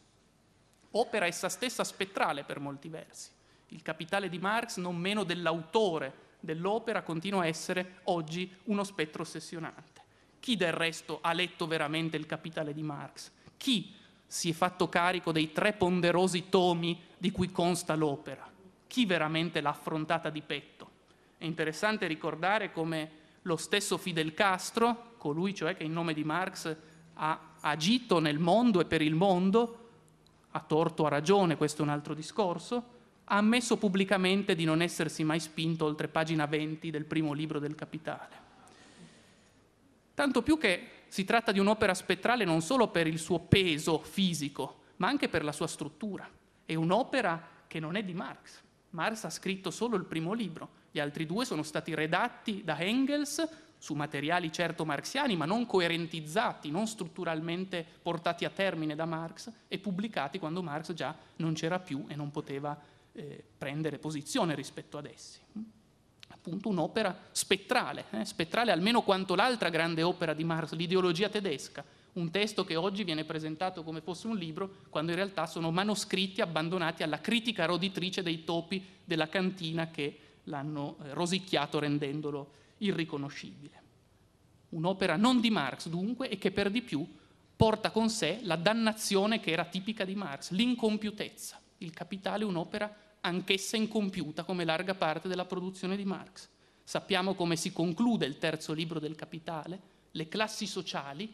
Opera 0.93 1.27
essa 1.27 1.49
stessa 1.49 1.85
spettrale 1.85 2.45
per 2.45 2.61
molti 2.61 2.89
versi. 2.89 3.31
Il 3.69 3.83
capitale 3.83 4.29
di 4.29 4.39
Marx, 4.39 4.79
non 4.79 4.97
meno 4.97 5.25
dell'autore 5.25 6.27
dell'opera, 6.41 7.03
continua 7.03 7.43
a 7.43 7.47
essere 7.47 8.01
oggi 8.05 8.51
uno 8.65 8.85
spettro 8.85 9.23
ossessionante. 9.23 10.03
Chi 10.41 10.57
del 10.57 10.73
resto 10.73 11.19
ha 11.21 11.33
letto 11.33 11.67
veramente 11.67 12.17
il 12.17 12.27
capitale 12.27 12.73
di 12.73 12.83
Marx? 12.83 13.31
Chi 13.57 13.95
si 14.27 14.51
è 14.51 14.53
fatto 14.53 14.89
carico 14.89 15.33
dei 15.33 15.53
tre 15.53 15.73
ponderosi 15.73 16.49
tomi 16.49 17.01
di 17.19 17.31
cui 17.31 17.51
consta 17.51 17.95
l'opera. 17.95 18.51
Chi 18.87 19.05
veramente 19.05 19.61
l'ha 19.61 19.71
affrontata 19.71 20.31
di 20.31 20.41
petto? 20.41 20.91
È 21.37 21.45
interessante 21.45 22.07
ricordare 22.07 22.73
come 22.73 23.11
lo 23.43 23.57
stesso 23.57 23.99
Fidel 23.99 24.35
Castro, 24.35 25.15
colui 25.19 25.55
cioè 25.55 25.77
che 25.77 25.85
in 25.85 25.93
nome 25.93 26.15
di 26.15 26.25
Marx 26.25 26.77
ha 27.15 27.41
agito 27.61 28.21
nel 28.21 28.39
mondo 28.39 28.81
e 28.81 28.85
per 28.85 29.03
il 29.03 29.15
mondo, 29.15 29.89
a 30.51 30.61
torto 30.61 31.03
o 31.03 31.07
a 31.07 31.11
ragione, 31.11 31.57
questo 31.57 31.83
è 31.83 31.85
un 31.85 31.91
altro 31.91 32.15
discorso, 32.15 32.97
ha 33.25 33.37
ammesso 33.37 33.77
pubblicamente 33.77 34.55
di 34.55 34.65
non 34.65 34.81
essersi 34.81 35.23
mai 35.23 35.41
spinto 35.41 35.85
oltre 35.85 36.09
pagina 36.09 36.47
20 36.47 36.91
del 36.91 37.05
primo 37.05 37.33
libro 37.33 37.59
del 37.59 37.75
Capitale. 37.75 38.47
Tanto 40.15 40.43
più 40.43 40.59
che 40.59 40.89
si 41.09 41.25
tratta 41.25 41.53
di 41.53 41.59
un'opera 41.59 41.95
spettrale 41.95 42.45
non 42.45 42.63
solo 42.63 42.89
per 42.89 43.07
il 43.07 43.19
suo 43.19 43.41
peso 43.41 43.99
fisico, 43.99 44.81
ma 44.97 45.09
anche 45.09 45.29
per 45.29 45.45
la 45.45 45.53
sua 45.53 45.67
struttura. 45.67 46.29
È 46.69 46.75
un'opera 46.75 47.43
che 47.67 47.81
non 47.81 47.97
è 47.97 48.05
di 48.05 48.13
Marx. 48.13 48.61
Marx 48.91 49.25
ha 49.25 49.31
scritto 49.31 49.71
solo 49.71 49.97
il 49.97 50.05
primo 50.05 50.35
libro, 50.35 50.69
gli 50.91 50.99
altri 50.99 51.25
due 51.25 51.47
sono 51.47 51.63
stati 51.63 51.95
redatti 51.95 52.63
da 52.63 52.79
Engels 52.79 53.49
su 53.79 53.95
materiali 53.95 54.53
certo 54.53 54.85
marxiani, 54.85 55.35
ma 55.35 55.47
non 55.47 55.65
coerentizzati, 55.65 56.71
non 56.71 56.87
strutturalmente 56.87 57.87
portati 58.03 58.45
a 58.45 58.51
termine 58.51 58.95
da 58.95 59.07
Marx 59.07 59.51
e 59.67 59.79
pubblicati 59.79 60.39
quando 60.39 60.63
Marx 60.63 60.93
già 60.93 61.17
non 61.37 61.55
c'era 61.55 61.79
più 61.79 62.05
e 62.07 62.15
non 62.15 62.31
poteva 62.31 62.79
eh, 63.13 63.43
prendere 63.57 63.97
posizione 63.97 64.55
rispetto 64.55 64.99
ad 64.99 65.07
essi. 65.07 65.39
Appunto 66.29 66.69
un'opera 66.69 67.17
spettrale, 67.31 68.05
eh, 68.11 68.27
spettrale 68.27 68.73
almeno 68.73 69.01
quanto 69.01 69.35
l'altra 69.35 69.71
grande 69.71 70.03
opera 70.03 70.35
di 70.35 70.45
Marx, 70.45 70.73
l'ideologia 70.73 71.31
tedesca, 71.31 71.83
un 72.19 72.31
testo 72.31 72.65
che 72.65 72.77
oggi 72.77 73.05
viene 73.05 73.25
presentato 73.25 73.83
come 73.83 74.01
fosse 74.01 74.27
un 74.27 74.37
libro, 74.37 74.79
quando 74.91 75.13
in 75.13 75.17
realtà 75.17 75.47
sono 75.47 75.71
manoscritti 75.71 76.41
abbandonati 76.41 77.03
alla 77.03 77.21
critica 77.21 77.65
roditrice 77.65 78.23
dei 78.23 78.45
topi 78.45 78.85
della 79.05 79.29
cantina 79.29 79.89
che 79.89 80.19
l'hanno 80.45 80.97
eh, 81.03 81.15
rosicchiato 81.15 81.79
rendendolo 81.79 82.53
irriconoscibile. 82.79 83.83
Un'opera 84.71 85.17
non 85.17 85.41
di 85.41 85.51
Marx 85.51 85.89
dunque 85.89 86.29
e 86.29 86.39
che 86.39 86.51
per 86.51 86.71
di 86.71 86.83
più 86.83 87.07
porta 87.57 87.91
con 87.91 88.11
sé 88.11 88.41
la 88.43 88.57
dannazione 88.57 89.41
che 89.41 89.51
era 89.51 89.65
tipica 89.65 90.05
di 90.05 90.15
Marx, 90.15 90.51
l'incompiutezza. 90.51 91.61
Il 91.79 91.93
Capitale 91.93 92.43
è 92.43 92.47
un'opera 92.47 92.95
anch'essa 93.21 93.77
incompiuta 93.77 94.45
come 94.45 94.65
larga 94.65 94.95
parte 94.95 95.29
della 95.29 95.45
produzione 95.45 95.97
di 95.97 96.05
Marx. 96.05 96.49
Sappiamo 96.83 97.35
come 97.35 97.57
si 97.57 97.73
conclude 97.73 98.27
il 98.27 98.39
terzo 98.39 98.73
libro 98.73 98.99
del 98.99 99.15
Capitale, 99.15 99.81
le 100.13 100.29
classi 100.29 100.67
sociali, 100.67 101.33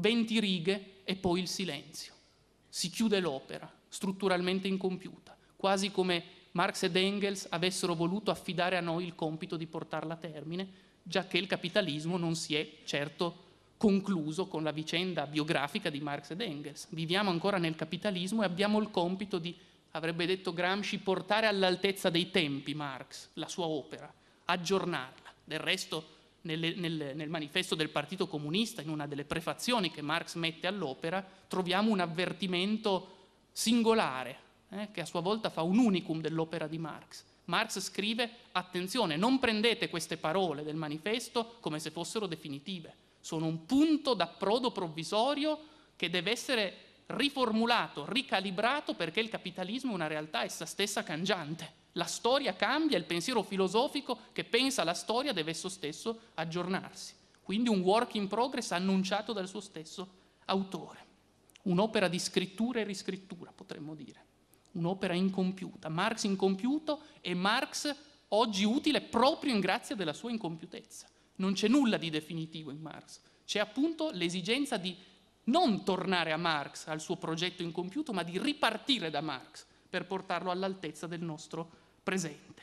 20 0.00 0.40
righe 0.40 0.84
e 1.04 1.14
poi 1.16 1.40
il 1.40 1.48
silenzio. 1.48 2.12
Si 2.68 2.90
chiude 2.90 3.20
l'opera, 3.20 3.70
strutturalmente 3.88 4.66
incompiuta, 4.66 5.36
quasi 5.56 5.90
come 5.90 6.24
Marx 6.52 6.82
ed 6.82 6.96
Engels 6.96 7.46
avessero 7.50 7.94
voluto 7.94 8.30
affidare 8.30 8.76
a 8.76 8.80
noi 8.80 9.04
il 9.04 9.14
compito 9.14 9.56
di 9.56 9.66
portarla 9.66 10.14
a 10.14 10.16
termine, 10.16 10.68
già 11.02 11.26
che 11.26 11.38
il 11.38 11.46
capitalismo 11.46 12.16
non 12.16 12.34
si 12.34 12.54
è 12.54 12.68
certo 12.84 13.48
concluso 13.76 14.46
con 14.46 14.62
la 14.62 14.72
vicenda 14.72 15.26
biografica 15.26 15.90
di 15.90 16.00
Marx 16.00 16.30
ed 16.30 16.40
Engels. 16.40 16.86
Viviamo 16.90 17.30
ancora 17.30 17.58
nel 17.58 17.76
capitalismo 17.76 18.42
e 18.42 18.46
abbiamo 18.46 18.80
il 18.80 18.90
compito 18.90 19.38
di 19.38 19.56
avrebbe 19.92 20.26
detto 20.26 20.52
Gramsci, 20.52 20.98
portare 20.98 21.46
all'altezza 21.46 22.10
dei 22.10 22.30
tempi 22.30 22.74
Marx, 22.74 23.30
la 23.34 23.48
sua 23.48 23.66
opera, 23.66 24.12
aggiornarla. 24.44 25.28
Del 25.44 25.58
resto, 25.58 26.18
nel, 26.42 26.74
nel, 26.76 27.12
nel, 27.14 27.28
manifesto 27.28 27.74
del 27.74 27.90
Partito 27.90 28.26
Comunista, 28.26 28.82
in 28.82 28.88
una 28.88 29.06
delle 29.06 29.24
prefazioni 29.24 29.90
che 29.90 30.02
Marx 30.02 30.34
mette 30.34 30.66
all'opera, 30.66 31.24
troviamo 31.48 31.90
un 31.90 32.00
avvertimento 32.00 33.16
singolare, 33.52 34.38
eh, 34.70 34.88
che 34.92 35.00
a 35.00 35.06
sua 35.06 35.20
volta 35.20 35.50
fa 35.50 35.62
un 35.62 35.78
unicum 35.78 36.20
dell'opera 36.20 36.66
di 36.66 36.78
Marx. 36.78 37.24
Marx 37.46 37.80
scrive, 37.80 38.30
attenzione, 38.52 39.16
non 39.16 39.38
prendete 39.38 39.90
queste 39.90 40.16
parole 40.16 40.62
del 40.62 40.76
manifesto 40.76 41.56
come 41.60 41.80
se 41.80 41.90
fossero 41.90 42.26
definitive, 42.26 42.94
sono 43.20 43.46
un 43.46 43.66
punto 43.66 44.14
d'approdo 44.14 44.70
provvisorio 44.70 45.58
che 45.96 46.08
deve 46.08 46.30
essere 46.30 46.74
riformulato, 47.06 48.06
ricalibrato 48.08 48.94
perché 48.94 49.20
il 49.20 49.28
capitalismo 49.28 49.92
è 49.92 49.94
una 49.94 50.06
realtà 50.06 50.44
essa 50.44 50.64
stessa 50.64 51.02
cangiante. 51.02 51.78
La 51.92 52.04
storia 52.04 52.54
cambia, 52.54 52.96
il 52.96 53.04
pensiero 53.04 53.42
filosofico 53.42 54.18
che 54.32 54.44
pensa 54.44 54.82
alla 54.82 54.94
storia 54.94 55.32
deve 55.32 55.50
esso 55.50 55.68
stesso 55.68 56.20
aggiornarsi. 56.34 57.14
Quindi 57.42 57.68
un 57.68 57.80
work 57.80 58.14
in 58.14 58.28
progress 58.28 58.70
annunciato 58.70 59.32
dal 59.32 59.48
suo 59.48 59.60
stesso 59.60 60.08
autore. 60.44 61.06
Un'opera 61.62 62.08
di 62.08 62.18
scrittura 62.18 62.80
e 62.80 62.84
riscrittura, 62.84 63.52
potremmo 63.52 63.94
dire. 63.94 64.24
Un'opera 64.72 65.14
incompiuta. 65.14 65.88
Marx 65.88 66.22
incompiuto 66.24 67.02
e 67.20 67.34
Marx 67.34 67.94
oggi 68.28 68.64
utile 68.64 69.00
proprio 69.00 69.52
in 69.52 69.60
grazia 69.60 69.96
della 69.96 70.12
sua 70.12 70.30
incompiutezza. 70.30 71.08
Non 71.36 71.54
c'è 71.54 71.66
nulla 71.66 71.96
di 71.96 72.08
definitivo 72.08 72.70
in 72.70 72.80
Marx. 72.80 73.20
C'è 73.44 73.58
appunto 73.58 74.10
l'esigenza 74.12 74.76
di 74.76 74.96
non 75.44 75.82
tornare 75.82 76.30
a 76.32 76.36
Marx, 76.36 76.86
al 76.86 77.00
suo 77.00 77.16
progetto 77.16 77.62
incompiuto, 77.62 78.12
ma 78.12 78.22
di 78.22 78.38
ripartire 78.38 79.10
da 79.10 79.20
Marx 79.20 79.66
per 79.88 80.06
portarlo 80.06 80.52
all'altezza 80.52 81.08
del 81.08 81.22
nostro 81.22 81.78
presente. 82.02 82.62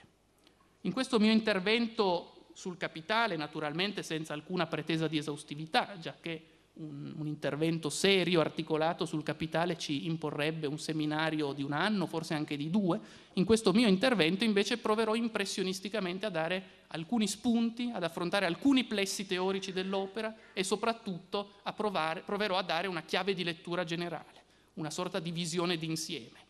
In 0.82 0.94
questo 0.94 1.20
mio 1.20 1.32
intervento 1.32 2.50
sul 2.54 2.78
capitale, 2.78 3.36
naturalmente 3.36 4.02
senza 4.04 4.34
alcuna 4.34 4.68
pretesa 4.68 5.08
di 5.08 5.18
esaustività, 5.18 5.98
già 6.00 6.16
che 6.20 6.56
un, 6.78 7.14
un, 7.18 7.28
intervento 7.28 7.90
serio, 7.90 8.40
articolato 8.40 9.06
sul 9.06 9.24
capitale 9.24 9.78
ci 9.78 10.06
imporrebbe 10.06 10.68
un 10.68 10.80
seminario 10.80 11.54
di 11.54 11.64
un 11.64 11.72
anno, 11.72 12.06
forse 12.06 12.34
anche 12.34 12.58
di 12.58 12.70
due. 12.70 13.00
In 13.34 13.46
questo 13.46 13.74
mio 13.74 13.88
intervento 13.88 14.44
invece 14.44 14.78
proverò 14.78 15.16
impressionisticamente 15.16 16.26
a 16.26 16.30
dare 16.30 16.64
alcuni 16.88 17.28
spunti, 17.28 17.92
ad 17.94 18.04
affrontare 18.04 18.46
alcuni 18.46 18.86
plessi 18.86 19.28
teorici 19.28 19.72
dell'opera 19.72 20.34
e 20.54 20.64
soprattutto 20.64 21.54
a 21.64 21.74
provare, 21.74 22.22
proverò 22.22 22.58
a 22.58 22.64
dare 22.64 22.88
una 22.88 23.04
chiave 23.04 23.34
di 23.34 23.44
lettura 23.44 23.84
generale, 23.84 24.44
una 24.76 24.90
sorta 24.90 25.20
di 25.20 25.32
visione 25.32 25.78
d'insieme. 25.78 26.46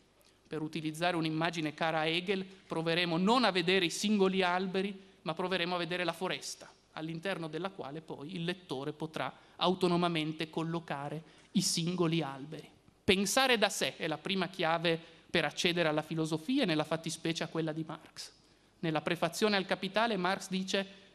Per 0.47 0.61
utilizzare 0.61 1.17
un'immagine 1.17 1.73
cara 1.73 1.99
a 1.99 2.05
Hegel, 2.05 2.45
proveremo 2.45 3.17
non 3.17 3.43
a 3.43 3.51
vedere 3.51 3.85
i 3.85 3.89
singoli 3.89 4.41
alberi, 4.41 4.97
ma 5.23 5.33
proveremo 5.33 5.75
a 5.75 5.77
vedere 5.77 6.03
la 6.03 6.13
foresta, 6.13 6.71
all'interno 6.93 7.47
della 7.47 7.69
quale 7.69 8.01
poi 8.01 8.35
il 8.35 8.45
lettore 8.45 8.93
potrà 8.93 9.33
autonomamente 9.57 10.49
collocare 10.49 11.21
i 11.51 11.61
singoli 11.61 12.21
alberi. 12.21 12.69
Pensare 13.03 13.57
da 13.57 13.69
sé 13.69 13.97
è 13.97 14.07
la 14.07 14.17
prima 14.17 14.47
chiave 14.47 14.99
per 15.29 15.45
accedere 15.45 15.89
alla 15.89 16.01
filosofia 16.01 16.63
e 16.63 16.65
nella 16.65 16.83
fattispecie 16.83 17.43
a 17.43 17.47
quella 17.47 17.73
di 17.73 17.83
Marx. 17.85 18.31
Nella 18.79 19.01
prefazione 19.01 19.55
al 19.55 19.65
Capitale 19.65 20.17
Marx 20.17 20.49
dice 20.49 21.05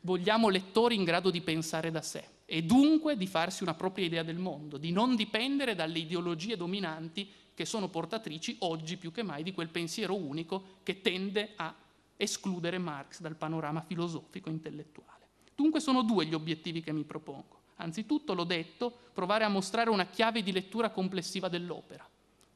vogliamo 0.00 0.48
lettori 0.48 0.94
in 0.94 1.04
grado 1.04 1.30
di 1.30 1.40
pensare 1.40 1.90
da 1.90 2.02
sé 2.02 2.24
e 2.44 2.62
dunque 2.62 3.16
di 3.16 3.26
farsi 3.26 3.62
una 3.62 3.74
propria 3.74 4.04
idea 4.04 4.22
del 4.22 4.38
mondo, 4.38 4.76
di 4.76 4.92
non 4.92 5.16
dipendere 5.16 5.74
dalle 5.74 5.98
ideologie 5.98 6.56
dominanti 6.56 7.28
che 7.56 7.64
sono 7.64 7.88
portatrici 7.88 8.56
oggi 8.60 8.98
più 8.98 9.10
che 9.10 9.22
mai 9.22 9.42
di 9.42 9.54
quel 9.54 9.70
pensiero 9.70 10.14
unico 10.14 10.80
che 10.82 11.00
tende 11.00 11.54
a 11.56 11.74
escludere 12.18 12.76
Marx 12.76 13.20
dal 13.20 13.34
panorama 13.34 13.80
filosofico 13.80 14.50
intellettuale. 14.50 15.26
Dunque 15.54 15.80
sono 15.80 16.02
due 16.02 16.26
gli 16.26 16.34
obiettivi 16.34 16.82
che 16.82 16.92
mi 16.92 17.04
propongo. 17.04 17.62
Anzitutto, 17.76 18.34
l'ho 18.34 18.44
detto, 18.44 18.94
provare 19.14 19.44
a 19.44 19.48
mostrare 19.48 19.88
una 19.88 20.04
chiave 20.04 20.42
di 20.42 20.52
lettura 20.52 20.90
complessiva 20.90 21.48
dell'opera. 21.48 22.06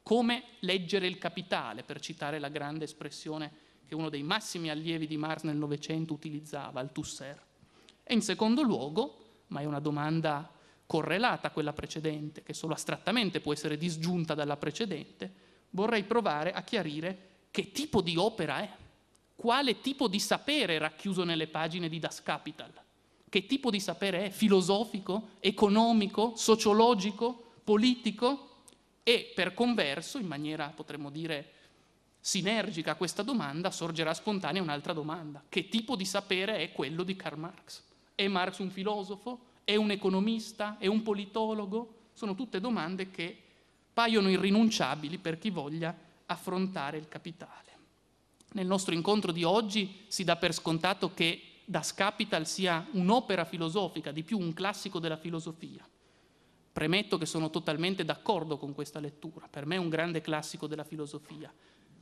Come 0.03 0.43
leggere 0.59 1.07
il 1.07 1.17
capitale, 1.17 1.81
per 1.81 1.99
citare 1.99 2.37
la 2.37 2.49
grande 2.49 2.83
espressione 2.83 3.51
che 3.87 3.95
uno 3.95 4.09
dei 4.09 4.21
massimi 4.21 4.69
allievi 4.69 5.07
di 5.07 5.17
Marx 5.17 5.41
nel 5.41 5.57
Novecento 5.57 6.13
utilizzava, 6.13 6.79
Althusser. 6.79 7.43
E 8.03 8.13
in 8.13 8.21
secondo 8.21 8.61
luogo, 8.61 9.17
ma 9.47 9.61
è 9.61 9.65
una 9.65 9.79
domanda 9.79 10.47
correlata 10.91 11.47
a 11.47 11.51
quella 11.51 11.71
precedente, 11.71 12.43
che 12.43 12.53
solo 12.53 12.73
astrattamente 12.73 13.39
può 13.39 13.53
essere 13.53 13.77
disgiunta 13.77 14.33
dalla 14.33 14.57
precedente, 14.57 15.31
vorrei 15.69 16.03
provare 16.03 16.51
a 16.51 16.63
chiarire 16.63 17.29
che 17.49 17.71
tipo 17.71 18.01
di 18.01 18.17
opera 18.17 18.59
è, 18.59 18.69
quale 19.37 19.79
tipo 19.79 20.09
di 20.09 20.19
sapere 20.19 20.75
è 20.75 20.79
racchiuso 20.79 21.23
nelle 21.23 21.47
pagine 21.47 21.87
di 21.87 21.97
Das 21.97 22.21
Kapital, 22.21 22.73
che 23.29 23.45
tipo 23.45 23.71
di 23.71 23.79
sapere 23.79 24.25
è, 24.25 24.29
filosofico, 24.31 25.29
economico, 25.39 26.33
sociologico, 26.35 27.53
politico, 27.63 28.63
e 29.03 29.31
per 29.33 29.53
converso, 29.53 30.17
in 30.17 30.27
maniera 30.27 30.73
potremmo 30.75 31.09
dire 31.09 31.53
sinergica 32.19 32.91
a 32.91 32.95
questa 32.95 33.23
domanda, 33.23 33.71
sorgerà 33.71 34.13
spontanea 34.13 34.61
un'altra 34.61 34.91
domanda. 34.91 35.41
Che 35.47 35.69
tipo 35.69 35.95
di 35.95 36.03
sapere 36.03 36.57
è 36.57 36.73
quello 36.73 37.03
di 37.03 37.15
Karl 37.15 37.39
Marx? 37.39 37.81
È 38.13 38.27
Marx 38.27 38.57
un 38.57 38.71
filosofo? 38.71 39.50
È 39.63 39.75
un 39.75 39.91
economista? 39.91 40.77
È 40.77 40.87
un 40.87 41.01
politologo? 41.01 42.09
Sono 42.13 42.35
tutte 42.35 42.59
domande 42.59 43.09
che 43.11 43.37
paiono 43.93 44.29
irrinunciabili 44.29 45.17
per 45.17 45.37
chi 45.37 45.49
voglia 45.49 45.95
affrontare 46.25 46.97
il 46.97 47.07
capitale. 47.07 47.69
Nel 48.53 48.67
nostro 48.67 48.93
incontro 48.93 49.31
di 49.31 49.43
oggi 49.43 50.05
si 50.07 50.23
dà 50.23 50.35
per 50.35 50.53
scontato 50.53 51.13
che 51.13 51.41
Das 51.65 51.93
Kapital 51.93 52.45
sia 52.45 52.85
un'opera 52.91 53.45
filosofica, 53.45 54.11
di 54.11 54.23
più 54.23 54.37
un 54.37 54.53
classico 54.53 54.99
della 54.99 55.15
filosofia. 55.15 55.87
Premetto 56.73 57.17
che 57.17 57.25
sono 57.25 57.49
totalmente 57.49 58.03
d'accordo 58.03 58.57
con 58.57 58.73
questa 58.73 58.99
lettura, 58.99 59.47
per 59.49 59.65
me 59.65 59.75
è 59.75 59.79
un 59.79 59.89
grande 59.89 60.21
classico 60.21 60.67
della 60.67 60.83
filosofia. 60.83 61.53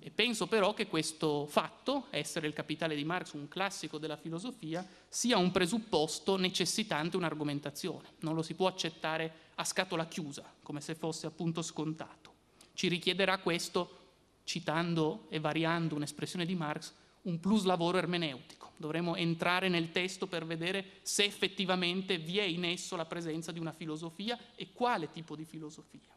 E 0.01 0.11
penso 0.11 0.47
però 0.47 0.73
che 0.73 0.87
questo 0.87 1.45
fatto, 1.45 2.07
essere 2.09 2.47
il 2.47 2.53
capitale 2.53 2.95
di 2.95 3.03
Marx 3.03 3.33
un 3.33 3.49
classico 3.49 3.97
della 3.97 4.15
filosofia, 4.15 4.85
sia 5.07 5.37
un 5.37 5.51
presupposto 5.51 6.37
necessitante 6.37 7.17
un'argomentazione. 7.17 8.13
Non 8.19 8.33
lo 8.33 8.41
si 8.41 8.53
può 8.53 8.67
accettare 8.67 9.47
a 9.55 9.63
scatola 9.65 10.07
chiusa, 10.07 10.51
come 10.63 10.79
se 10.79 10.95
fosse 10.95 11.27
appunto 11.27 11.61
scontato. 11.61 12.33
Ci 12.73 12.87
richiederà 12.87 13.39
questo, 13.39 13.97
citando 14.45 15.25
e 15.29 15.39
variando 15.39 15.95
un'espressione 15.95 16.45
di 16.45 16.55
Marx, 16.55 16.93
un 17.23 17.41
plus 17.41 17.65
lavoro 17.65 17.97
ermeneutico. 17.97 18.71
Dovremo 18.77 19.15
entrare 19.15 19.67
nel 19.67 19.91
testo 19.91 20.27
per 20.27 20.45
vedere 20.45 20.99
se 21.01 21.25
effettivamente 21.25 22.17
vi 22.17 22.37
è 22.37 22.43
in 22.43 22.63
esso 22.63 22.95
la 22.95 23.05
presenza 23.05 23.51
di 23.51 23.59
una 23.59 23.73
filosofia 23.73 24.39
e 24.55 24.71
quale 24.71 25.11
tipo 25.11 25.35
di 25.35 25.43
filosofia. 25.43 26.15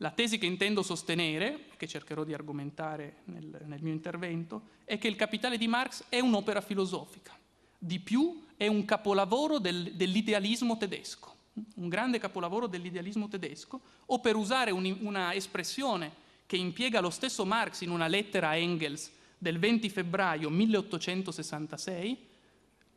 La 0.00 0.10
tesi 0.12 0.38
che 0.38 0.46
intendo 0.46 0.84
sostenere, 0.84 1.66
che 1.76 1.88
cercherò 1.88 2.22
di 2.22 2.32
argomentare 2.32 3.16
nel, 3.24 3.64
nel, 3.66 3.82
mio 3.82 3.92
intervento, 3.92 4.62
è 4.84 4.96
che 4.96 5.08
il 5.08 5.16
Capitale 5.16 5.58
di 5.58 5.66
Marx 5.66 6.04
è 6.08 6.20
un'opera 6.20 6.60
filosofica. 6.60 7.36
Di 7.76 7.98
più 7.98 8.44
è 8.56 8.68
un 8.68 8.84
capolavoro 8.84 9.58
del, 9.58 9.94
dell'idealismo 9.94 10.76
tedesco, 10.76 11.34
un 11.74 11.88
grande 11.88 12.20
capolavoro 12.20 12.68
dell'idealismo 12.68 13.26
tedesco, 13.26 13.80
o 14.06 14.20
per 14.20 14.36
usare 14.36 14.70
un, 14.70 14.98
una 15.00 15.34
espressione 15.34 16.26
che 16.46 16.56
impiega 16.56 17.00
lo 17.00 17.10
stesso 17.10 17.44
Marx 17.44 17.80
in 17.80 17.90
una 17.90 18.06
lettera 18.06 18.50
a 18.50 18.56
Engels 18.56 19.10
del 19.36 19.58
20 19.58 19.90
febbraio 19.90 20.48
1866, 20.48 22.16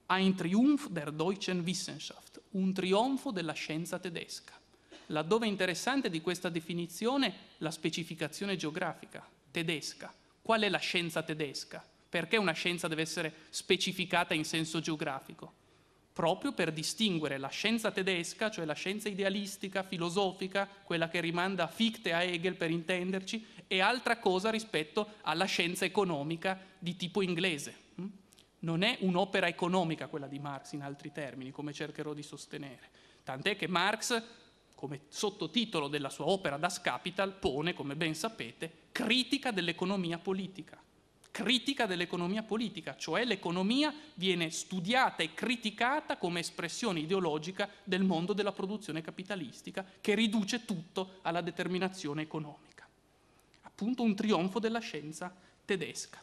ein 0.05 0.35
Triumph 0.35 0.87
der 0.89 1.11
deutschen 1.11 1.61
Wissenschaft, 1.61 2.41
un 2.51 2.71
trionfo 2.73 3.31
della 3.31 3.53
scienza 3.53 3.97
tedesca 3.97 4.60
laddove 5.07 5.45
è 5.45 5.49
interessante 5.49 6.09
di 6.09 6.21
questa 6.21 6.49
definizione 6.49 7.33
la 7.57 7.71
specificazione 7.71 8.55
geografica 8.55 9.27
tedesca. 9.51 10.13
Qual 10.41 10.61
è 10.61 10.69
la 10.69 10.79
scienza 10.79 11.21
tedesca? 11.21 11.85
Perché 12.09 12.37
una 12.37 12.51
scienza 12.51 12.87
deve 12.87 13.03
essere 13.03 13.33
specificata 13.49 14.33
in 14.33 14.43
senso 14.43 14.79
geografico? 14.79 15.59
Proprio 16.13 16.51
per 16.51 16.73
distinguere 16.73 17.37
la 17.37 17.47
scienza 17.47 17.89
tedesca, 17.91 18.51
cioè 18.51 18.65
la 18.65 18.73
scienza 18.73 19.07
idealistica, 19.07 19.83
filosofica, 19.83 20.67
quella 20.83 21.07
che 21.07 21.21
rimanda 21.21 21.63
a 21.63 21.67
Fichte, 21.67 22.11
a 22.11 22.21
Hegel 22.21 22.55
per 22.55 22.69
intenderci, 22.69 23.45
e 23.67 23.79
altra 23.79 24.17
cosa 24.17 24.49
rispetto 24.49 25.13
alla 25.21 25.45
scienza 25.45 25.85
economica 25.85 26.59
di 26.77 26.97
tipo 26.97 27.21
inglese. 27.21 27.75
Hm? 27.95 28.05
Non 28.59 28.81
è 28.81 28.97
un'opera 28.99 29.47
economica 29.47 30.07
quella 30.07 30.27
di 30.27 30.39
Marx, 30.39 30.73
in 30.73 30.81
altri 30.81 31.13
termini, 31.13 31.51
come 31.51 31.71
cercherò 31.71 32.13
di 32.13 32.23
sostenere. 32.23 32.89
Tant'è 33.23 33.55
che 33.55 33.67
Marx 33.67 34.21
come 34.81 35.01
sottotitolo 35.09 35.87
della 35.87 36.09
sua 36.09 36.25
opera 36.25 36.57
Das 36.57 36.81
Kapital, 36.81 37.35
pone, 37.35 37.75
come 37.75 37.95
ben 37.95 38.15
sapete, 38.15 38.87
critica 38.91 39.51
dell'economia 39.51 40.17
politica. 40.17 40.81
Critica 41.29 41.85
dell'economia 41.85 42.41
politica, 42.41 42.97
cioè 42.97 43.23
l'economia 43.23 43.93
viene 44.15 44.49
studiata 44.49 45.21
e 45.21 45.35
criticata 45.35 46.17
come 46.17 46.39
espressione 46.39 46.99
ideologica 46.99 47.69
del 47.83 48.01
mondo 48.03 48.33
della 48.33 48.51
produzione 48.51 49.01
capitalistica 49.01 49.85
che 50.01 50.15
riduce 50.15 50.65
tutto 50.65 51.19
alla 51.21 51.41
determinazione 51.41 52.23
economica. 52.23 52.89
Appunto 53.61 54.01
un 54.01 54.15
trionfo 54.15 54.57
della 54.57 54.79
scienza 54.79 55.31
tedesca. 55.63 56.19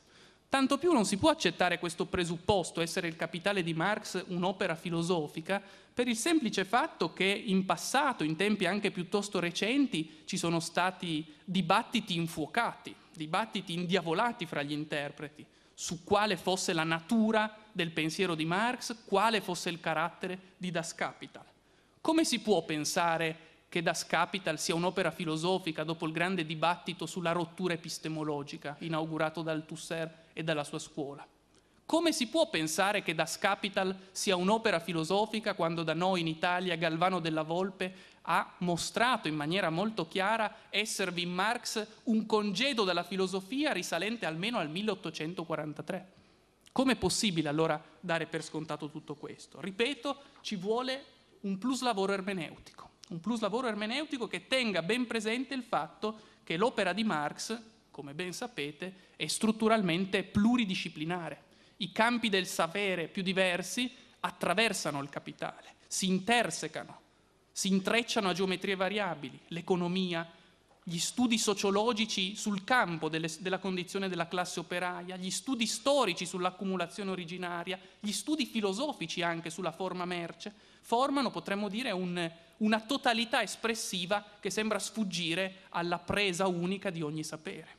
Tanto 0.49 0.79
più 0.79 0.93
non 0.93 1.05
si 1.05 1.19
può 1.19 1.29
accettare 1.29 1.79
questo 1.79 2.07
presupposto, 2.07 2.81
essere 2.81 3.07
il 3.07 3.17
capitale 3.17 3.63
di 3.63 3.75
Marx 3.75 4.25
un'opera 4.29 4.75
filosofica, 4.75 5.63
per 5.93 6.09
il 6.09 6.17
semplice 6.17 6.65
fatto 6.65 7.13
che 7.13 7.25
in 7.25 7.67
passato, 7.67 8.25
in 8.25 8.35
tempi 8.35 8.65
anche 8.65 8.91
piuttosto 8.91 9.41
recenti, 9.41 10.23
ci 10.25 10.39
sono 10.39 10.59
stati 10.61 11.35
dibattiti 11.45 12.17
infuocati, 12.17 12.95
dibattiti 13.13 13.75
indiavolati 13.75 14.47
fra 14.47 14.63
gli 14.63 14.73
interpreti 14.73 15.45
su 15.75 16.03
quale 16.03 16.37
fosse 16.37 16.73
la 16.73 16.83
natura 16.83 17.55
del 17.71 17.93
pensiero 17.93 18.35
di 18.35 18.45
Marx, 18.45 19.05
quale 19.05 19.41
fosse 19.41 19.69
il 19.69 19.79
carattere 19.79 20.55
di 20.57 20.73
Das 20.73 20.93
Kapital. 20.93 21.45
Come 22.01 22.25
si 22.25 22.41
può 22.41 22.65
pensare 22.65 23.48
che 23.69 23.83
Das 23.83 24.07
Kapital 24.07 24.59
sia 24.59 24.75
un'opera 24.75 25.11
filosofica 25.11 25.85
dopo 25.85 26.07
il 26.07 26.13
grande 26.13 26.47
dibattito 26.47 27.07
sulla 27.07 27.33
rottura 27.33 27.75
epistemologica 27.75 28.77
inaugurato 28.81 29.43
dal 29.43 29.67
Tusser 29.67 30.27
e 30.33 30.43
dalla 30.43 30.65
sua 30.65 30.79
scuola. 30.79 31.27
Come 31.85 32.13
si 32.13 32.29
può 32.29 32.51
pensare 32.51 33.03
che 33.03 33.15
Das 33.15 33.39
Kapital 33.39 33.97
sia 34.11 34.37
un'opera 34.37 34.79
filosofica 34.79 35.55
quando 35.55 35.83
da 35.83 35.95
noi 35.95 36.21
in 36.21 36.27
Italia 36.27 36.77
Galvano 36.77 37.19
della 37.19 37.43
Volpe 37.43 38.17
ha 38.23 38.55
mostrato 38.59 39.27
in 39.27 39.35
maniera 39.35 39.71
molto 39.71 40.07
chiara 40.07 40.55
esservi 40.69 41.23
in 41.23 41.33
Marx 41.33 41.87
un 42.05 42.27
congedo 42.27 42.85
dalla 42.85 43.05
filosofia 43.05 43.73
risalente 43.73 44.27
almeno 44.27 44.59
al 44.59 44.69
1843? 44.69 46.13
Come 46.73 46.93
è 46.93 46.97
possibile 46.97 47.49
allora 47.49 47.83
dare 47.99 48.27
per 48.27 48.45
scontato 48.45 48.91
tutto 48.91 49.15
questo? 49.15 49.61
Ripeto, 49.61 50.17
ci 50.43 50.57
vuole 50.57 51.05
un 51.41 51.57
plus 51.57 51.81
lavoro 51.81 52.13
ermeneutico, 52.13 52.88
un 53.09 53.21
plus 53.21 53.41
lavoro 53.41 53.69
ermeneutico 53.69 54.27
che 54.27 54.47
tenga 54.47 54.83
ben 54.83 55.07
presente 55.07 55.55
il 55.55 55.63
fatto 55.63 56.21
che 56.45 56.57
l'opera 56.57 56.93
di 56.93 57.05
Marx 57.05 57.59
come 57.99 58.15
ben 58.15 58.33
sapete, 58.33 58.95
è 59.17 59.27
strutturalmente 59.27 60.23
pluridisciplinare. 60.23 61.47
I 61.79 61.91
campi 61.91 62.29
del 62.29 62.47
sapere 62.47 63.09
più 63.09 63.23
diversi 63.25 63.93
attraversano 64.21 65.03
il 65.03 65.09
capitale, 65.09 65.75
si 65.89 66.07
intersecano, 66.07 67.01
si 67.51 67.67
intrecciano 67.67 68.29
a 68.29 68.33
geometrie 68.33 68.77
variabili, 68.77 69.37
l'economia, 69.49 70.31
gli 70.85 70.99
studi 70.99 71.39
sociologici 71.39 72.37
sul 72.37 72.63
campo 72.63 73.09
delle, 73.09 73.29
della 73.41 73.59
condizione 73.59 74.09
della 74.09 74.29
classe 74.29 74.61
operaia, 74.61 75.17
gli 75.17 75.31
studi 75.31 75.67
storici 75.67 76.25
sull'accumulazione 76.25 77.11
originaria, 77.11 77.81
gli 77.99 78.13
studi 78.13 78.47
filosofici 78.47 79.23
anche 79.23 79.51
sulla 79.51 79.73
forma 79.73 80.05
merce, 80.05 80.55
formano, 80.89 81.31
potremmo 81.31 81.69
dire, 81.69 81.91
un, 81.91 82.33
una 82.59 82.81
totalità 82.81 83.43
espressiva 83.43 84.25
che 84.41 84.49
sembra 84.49 84.79
sfuggire 84.79 85.65
alla 85.71 85.99
presa 85.99 86.47
unica 86.47 86.89
di 86.89 87.03
ogni 87.03 87.23
sapere 87.23 87.79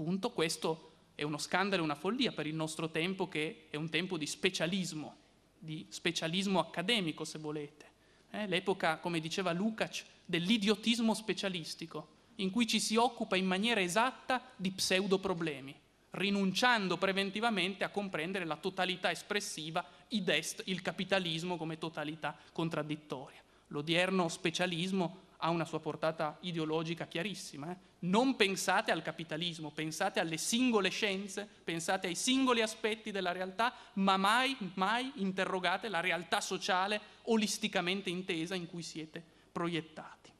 appunto 0.00 0.30
questo 0.30 0.92
è 1.14 1.22
uno 1.24 1.36
scandalo 1.36 1.82
e 1.82 1.84
una 1.84 1.94
follia 1.94 2.32
per 2.32 2.46
il 2.46 2.54
nostro 2.54 2.88
tempo 2.88 3.28
che 3.28 3.66
è 3.68 3.76
un 3.76 3.90
tempo 3.90 4.16
di 4.16 4.26
specialismo, 4.26 5.16
di 5.58 5.86
specialismo 5.90 6.58
accademico 6.58 7.24
se 7.24 7.38
volete. 7.38 7.88
Eh, 8.30 8.46
l'epoca, 8.46 8.96
come 8.98 9.20
diceva 9.20 9.52
Lukács, 9.52 10.04
dell'idiotismo 10.24 11.12
specialistico, 11.12 12.18
in 12.36 12.50
cui 12.50 12.66
ci 12.66 12.80
si 12.80 12.96
occupa 12.96 13.36
in 13.36 13.44
maniera 13.44 13.82
esatta 13.82 14.42
di 14.56 14.70
pseudoproblemi, 14.70 15.78
rinunciando 16.12 16.96
preventivamente 16.96 17.84
a 17.84 17.90
comprendere 17.90 18.44
la 18.44 18.56
totalità 18.56 19.10
espressiva, 19.10 19.84
id 20.08 20.28
est, 20.28 20.62
il 20.66 20.82
capitalismo 20.82 21.56
come 21.56 21.78
totalità 21.78 22.36
contraddittoria. 22.52 23.40
L'odierno 23.68 24.28
specialismo 24.28 25.28
ha 25.40 25.50
una 25.50 25.64
sua 25.64 25.80
portata 25.80 26.36
ideologica 26.40 27.06
chiarissima. 27.06 27.70
Eh? 27.70 27.76
Non 28.00 28.36
pensate 28.36 28.90
al 28.90 29.02
capitalismo, 29.02 29.70
pensate 29.70 30.20
alle 30.20 30.36
singole 30.36 30.88
scienze, 30.88 31.48
pensate 31.64 32.06
ai 32.08 32.14
singoli 32.14 32.62
aspetti 32.62 33.10
della 33.10 33.32
realtà, 33.32 33.74
ma 33.94 34.16
mai, 34.16 34.56
mai 34.74 35.12
interrogate 35.16 35.88
la 35.88 36.00
realtà 36.00 36.40
sociale 36.40 37.00
olisticamente 37.24 38.10
intesa 38.10 38.54
in 38.54 38.66
cui 38.66 38.82
siete 38.82 39.22
proiettati. 39.52 40.30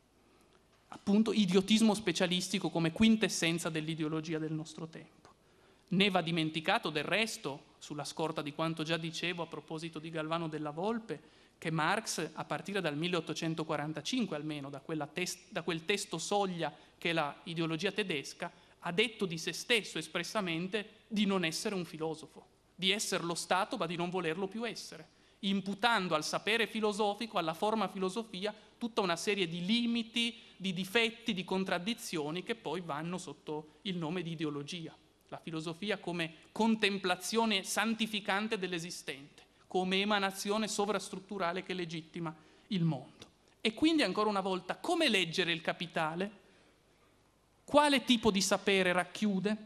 Appunto, 0.88 1.32
idiotismo 1.32 1.94
specialistico 1.94 2.68
come 2.68 2.92
quintessenza 2.92 3.68
dell'ideologia 3.68 4.38
del 4.38 4.52
nostro 4.52 4.88
tempo. 4.88 5.19
Né 5.90 6.10
va 6.10 6.20
dimenticato 6.20 6.90
del 6.90 7.04
resto, 7.04 7.68
sulla 7.78 8.04
scorta 8.04 8.42
di 8.42 8.52
quanto 8.52 8.82
già 8.82 8.96
dicevo 8.96 9.42
a 9.42 9.46
proposito 9.46 9.98
di 9.98 10.10
Galvano 10.10 10.48
della 10.48 10.70
Volpe, 10.70 11.38
che 11.58 11.70
Marx, 11.70 12.30
a 12.32 12.44
partire 12.44 12.80
dal 12.80 12.96
1845 12.96 14.36
almeno, 14.36 14.70
da, 14.70 14.80
test, 15.06 15.50
da 15.50 15.62
quel 15.62 15.84
testo 15.84 16.18
soglia 16.18 16.74
che 16.96 17.10
è 17.10 17.12
l'ideologia 17.12 17.92
tedesca, 17.92 18.50
ha 18.78 18.92
detto 18.92 19.26
di 19.26 19.36
se 19.36 19.52
stesso 19.52 19.98
espressamente 19.98 21.00
di 21.06 21.26
non 21.26 21.44
essere 21.44 21.74
un 21.74 21.84
filosofo, 21.84 22.46
di 22.74 22.90
essere 22.90 23.24
lo 23.24 23.34
Stato 23.34 23.76
ma 23.76 23.86
di 23.86 23.96
non 23.96 24.08
volerlo 24.08 24.46
più 24.46 24.66
essere, 24.66 25.18
imputando 25.40 26.14
al 26.14 26.24
sapere 26.24 26.66
filosofico, 26.66 27.38
alla 27.38 27.54
forma 27.54 27.88
filosofia, 27.88 28.54
tutta 28.78 29.02
una 29.02 29.16
serie 29.16 29.46
di 29.46 29.64
limiti, 29.64 30.38
di 30.56 30.72
difetti, 30.72 31.34
di 31.34 31.44
contraddizioni 31.44 32.42
che 32.42 32.54
poi 32.54 32.80
vanno 32.80 33.18
sotto 33.18 33.80
il 33.82 33.96
nome 33.96 34.22
di 34.22 34.32
ideologia. 34.32 34.96
La 35.30 35.38
filosofia 35.38 35.98
come 35.98 36.34
contemplazione 36.52 37.64
santificante 37.64 38.58
dell'esistente 38.58 39.40
come 39.70 40.00
emanazione 40.00 40.66
sovrastrutturale 40.66 41.62
che 41.62 41.74
legittima 41.74 42.34
il 42.68 42.82
mondo. 42.82 43.28
E 43.60 43.72
quindi 43.72 44.02
ancora 44.02 44.28
una 44.28 44.40
volta, 44.40 44.74
come 44.74 45.08
leggere 45.08 45.52
il 45.52 45.60
capitale? 45.60 46.30
Quale 47.62 48.02
tipo 48.02 48.32
di 48.32 48.40
sapere 48.40 48.90
racchiude? 48.92 49.56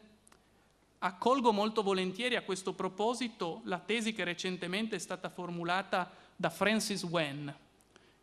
Accolgo 0.98 1.53
molto 1.53 1.83
volentieri 1.83 2.37
a 2.37 2.42
questo 2.42 2.74
proposito 2.74 3.62
la 3.64 3.79
tesi 3.79 4.12
che 4.12 4.24
recentemente 4.24 4.96
è 4.96 4.98
stata 4.98 5.31
formulata 5.31 6.11
da 6.37 6.50
Francis 6.50 7.03
Wen, 7.05 7.55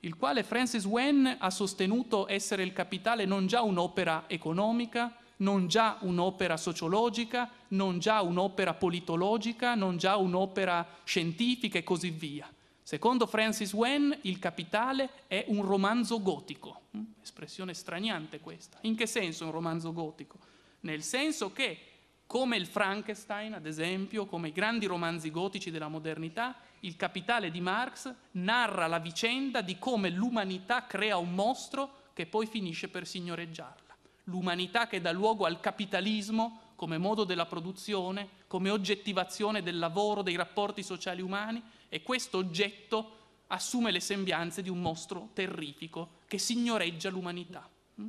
il 0.02 0.16
quale 0.18 0.44
Francis 0.44 0.86
Wen 0.86 1.36
ha 1.40 1.50
sostenuto 1.50 2.28
essere 2.28 2.62
il 2.62 2.74
capitale 2.74 3.26
non 3.26 3.48
già 3.48 3.64
un'opera 3.64 4.26
economica, 4.28 5.16
non 5.42 5.68
già 5.68 5.98
un'opera 6.02 6.58
sociologica, 6.58 7.50
non 7.70 8.00
già 8.00 8.22
un'opera 8.22 8.74
politologica, 8.74 9.76
non 9.76 9.98
già 9.98 10.16
un'opera 10.16 10.86
scientifica 11.04 11.78
e 11.78 11.84
così 11.84 12.10
via. 12.10 12.52
Secondo 12.82 13.28
Francis 13.28 13.74
Wen, 13.74 14.18
il 14.22 14.40
capitale 14.40 15.10
è 15.28 15.46
un 15.48 15.64
romanzo 15.64 16.22
gotico. 16.22 16.82
Mm? 16.98 17.04
Espressione 17.22 17.74
straniante 17.74 18.40
questa. 18.40 18.80
In 18.82 18.96
che 18.96 19.06
senso 19.06 19.46
un 19.46 19.52
romanzo 19.52 19.94
gotico? 19.94 20.38
Nel 20.82 21.04
senso 21.04 21.52
che, 21.52 21.80
come 22.26 22.58
il 22.58 22.66
Frankenstein, 22.66 23.54
ad 23.54 23.66
esempio, 23.66 24.26
come 24.26 24.50
i 24.50 24.52
grandi 24.52 24.88
romanzi 24.88 25.32
gotici 25.32 25.72
della 25.72 25.88
modernità, 25.88 26.56
il 26.82 26.96
capitale 26.96 27.52
di 27.52 27.62
Marx 27.62 28.14
narra 28.32 28.88
la 28.88 29.00
vicenda 29.00 29.62
di 29.62 29.78
come 29.78 30.10
l'umanità 30.10 30.86
crea 30.86 31.18
un 31.18 31.34
mostro 31.34 32.10
che 32.14 32.26
poi 32.26 32.48
finisce 32.48 32.90
per 32.90 33.08
signoreggiarlo 33.08 33.91
l'umanità 34.32 34.88
che 34.88 35.02
dà 35.02 35.12
luogo 35.12 35.46
al 35.46 35.60
capitalismo 35.60 36.70
come 36.76 36.98
modo 36.98 37.26
della 37.26 37.46
produzione, 37.46 38.28
come 38.48 38.72
oggettivazione 38.72 39.62
del 39.62 39.78
lavoro, 39.78 40.24
dei 40.24 40.36
rapporti 40.36 40.82
sociali 40.82 41.22
umani 41.22 41.62
e 41.90 42.02
questo 42.02 42.40
oggetto 42.40 43.18
assume 43.48 43.92
le 43.92 44.00
sembianze 44.00 44.64
di 44.64 44.70
un 44.70 44.82
mostro 44.82 45.30
terrifico 45.34 46.20
che 46.26 46.40
signoreggia 46.40 47.10
l'umanità. 47.10 47.70
Mm? 48.02 48.08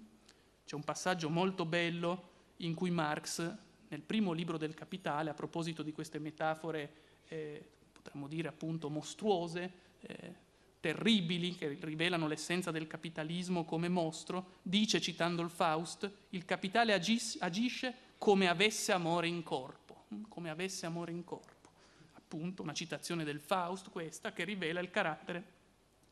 C'è 0.65 0.75
un 0.75 0.85
passaggio 0.85 1.29
molto 1.29 1.67
bello 1.67 2.31
in 2.59 2.75
cui 2.75 2.91
Marx, 2.91 3.55
nel 3.89 4.01
primo 4.01 4.33
libro 4.33 4.57
del 4.57 4.73
Capitale, 4.73 5.29
a 5.29 5.35
proposito 5.35 5.83
di 5.83 5.93
queste 5.93 6.19
metafore, 6.19 6.93
eh, 7.29 7.63
potremmo 7.93 8.27
dire 8.27 8.49
appunto 8.49 8.89
mostruose, 8.89 9.73
eh, 10.01 10.35
terribili 10.83 11.55
che 11.55 11.79
rivelano 11.81 12.27
l'essenza 12.27 12.73
del 12.73 12.89
capitalismo 12.89 13.65
come 13.65 13.89
mostro, 13.89 14.59
dice, 14.63 15.01
citando 15.01 15.41
il 15.41 15.49
Faust, 15.49 16.11
il 16.31 16.45
capitale 16.45 16.93
agis, 16.93 17.39
agisce 17.41 17.95
come 18.19 18.49
avesse 18.49 18.91
amore 18.91 19.29
in 19.29 19.45
corpo, 19.45 20.07
hm? 20.09 20.23
come 20.27 20.51
avesse 20.51 20.85
amore 20.85 21.13
in 21.13 21.23
corpo. 21.23 21.71
Appunto, 22.15 22.63
una 22.63 22.75
citazione 22.75 23.23
del 23.23 23.39
Faust 23.39 23.91
questa 23.91 24.33
che 24.33 24.43
rivela 24.43 24.81
il 24.81 24.91
carattere 24.91 25.45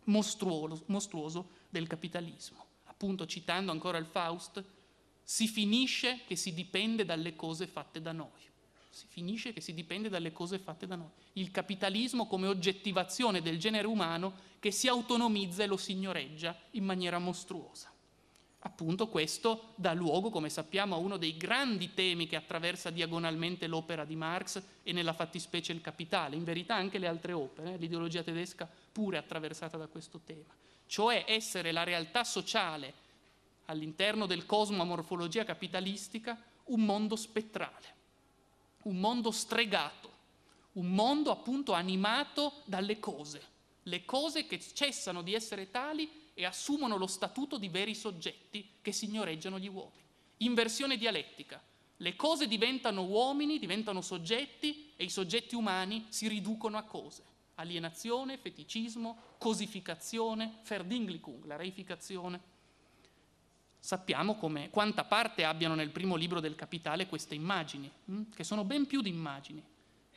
mostruoso, 0.05 0.85
mostruoso 0.87 1.51
del 1.69 1.89
capitalismo. 1.89 2.65
Appunto, 2.85 3.27
citando 3.27 3.73
ancora 3.73 3.99
il 3.99 4.07
Faust, 4.07 4.63
si 5.21 5.49
finisce 5.49 6.21
che 6.27 6.37
si 6.37 6.55
dipende 6.55 7.05
dalle 7.05 7.35
cose 7.35 7.67
fatte 7.67 8.01
da 8.01 8.13
noi 8.13 8.50
si 8.91 9.07
finisce 9.09 9.53
che 9.53 9.61
si 9.61 9.73
dipende 9.73 10.09
dalle 10.09 10.33
cose 10.33 10.59
fatte 10.59 10.87
da 10.87 10.97
noi. 10.97 11.09
Il 11.35 11.51
capitalismo 11.53 12.27
come 12.27 12.49
oggettivazione 12.49 13.41
del 13.41 13.59
genere 13.59 13.87
umano 13.87 14.49
che 14.59 14.73
si 14.73 14.89
autonomizza 14.89 15.63
e 15.63 15.67
lo 15.67 15.77
signoreggia 15.77 16.57
in 16.73 16.85
maniera 16.85 17.19
mostruosa. 17.19 17.91
Appunto 18.63 19.09
questo 19.09 19.73
dà 19.77 19.95
luogo, 19.95 20.29
come 20.29 20.51
sappiamo, 20.51 20.95
a 20.95 20.99
uno 20.99 21.17
dei 21.17 21.37
grandi 21.37 21.95
temi 21.95 22.27
che 22.27 22.37
attraversa 22.37 22.91
diagonalmente 22.91 23.67
l'opera 23.67 24.05
di 24.05 24.17
Marx 24.17 24.63
e 24.83 24.93
nella 24.93 25.15
fattispecie 25.15 25.73
il 25.73 25.81
capitale, 25.81 26.37
in 26.37 26.45
verità 26.45 26.75
anche 26.75 26.99
le 26.99 27.07
altre 27.07 27.33
opere, 27.33 27.75
eh? 27.75 27.77
l'ideologia 27.79 28.23
tedesca 28.23 28.69
pure 28.93 29.17
attraversata 29.17 29.79
da 29.79 29.87
questo 29.87 30.21
tema, 30.27 30.53
cioè 30.87 31.25
essere 31.27 31.73
la 31.73 31.85
realtà 31.85 32.23
sociale 32.23 32.93
all'interno 33.67 34.27
del 34.27 34.45
cosmo 34.45 34.83
a 34.83 34.85
morfologia 34.85 35.45
capitalistica 35.45 36.39
un 36.65 36.85
mondo 36.85 37.17
spettrale 37.17 37.99
un 38.83 38.99
mondo 38.99 39.31
stregato, 39.31 40.11
un 40.73 40.91
mondo 40.91 41.31
appunto 41.31 41.73
animato 41.73 42.63
dalle 42.65 42.99
cose, 42.99 43.43
le 43.85 44.05
cose 44.05 44.47
che 44.47 44.61
cessano 44.61 45.23
di 45.23 45.35
essere 45.35 45.71
tali 45.71 46.09
e 46.35 46.45
assumono 46.45 46.97
lo 46.97 47.07
statuto 47.07 47.59
di 47.59 47.69
veri 47.69 47.95
soggetti 47.95 48.77
che 48.81 48.93
signoreggiano 48.93 49.59
gli 49.59 49.69
uomini. 49.69 50.05
Inversione 50.39 50.97
dialettica. 50.97 51.63
Le 51.97 52.17
cose 52.17 52.47
diventano 52.47 53.05
uomini, 53.05 53.59
diventano 53.59 54.01
soggetti 54.01 54.93
e 54.97 55.05
i 55.05 55.11
soggetti 55.11 55.55
umani 55.55 56.07
si 56.09 56.29
riducono 56.29 56.79
a 56.79 56.83
cose. 56.83 57.25
Alienazione, 57.57 58.39
feticismo, 58.39 59.35
cosificazione, 59.37 60.61
Verdinglichung, 60.67 61.45
la 61.45 61.57
reificazione 61.57 62.41
sappiamo 63.81 64.37
come, 64.37 64.71
quanta 64.71 65.05
parte 65.05 65.45
abbiano 65.45 65.75
nel 65.75 65.91
primo 65.91 66.15
libro 66.15 66.39
del 66.39 66.55
Capitale 66.55 67.07
queste 67.07 67.35
immagini, 67.35 67.91
hm? 68.05 68.23
che 68.35 68.45
sono 68.45 68.65
ben 68.65 68.87
più 68.87 69.01
di 69.01 69.09
immagini. 69.09 69.63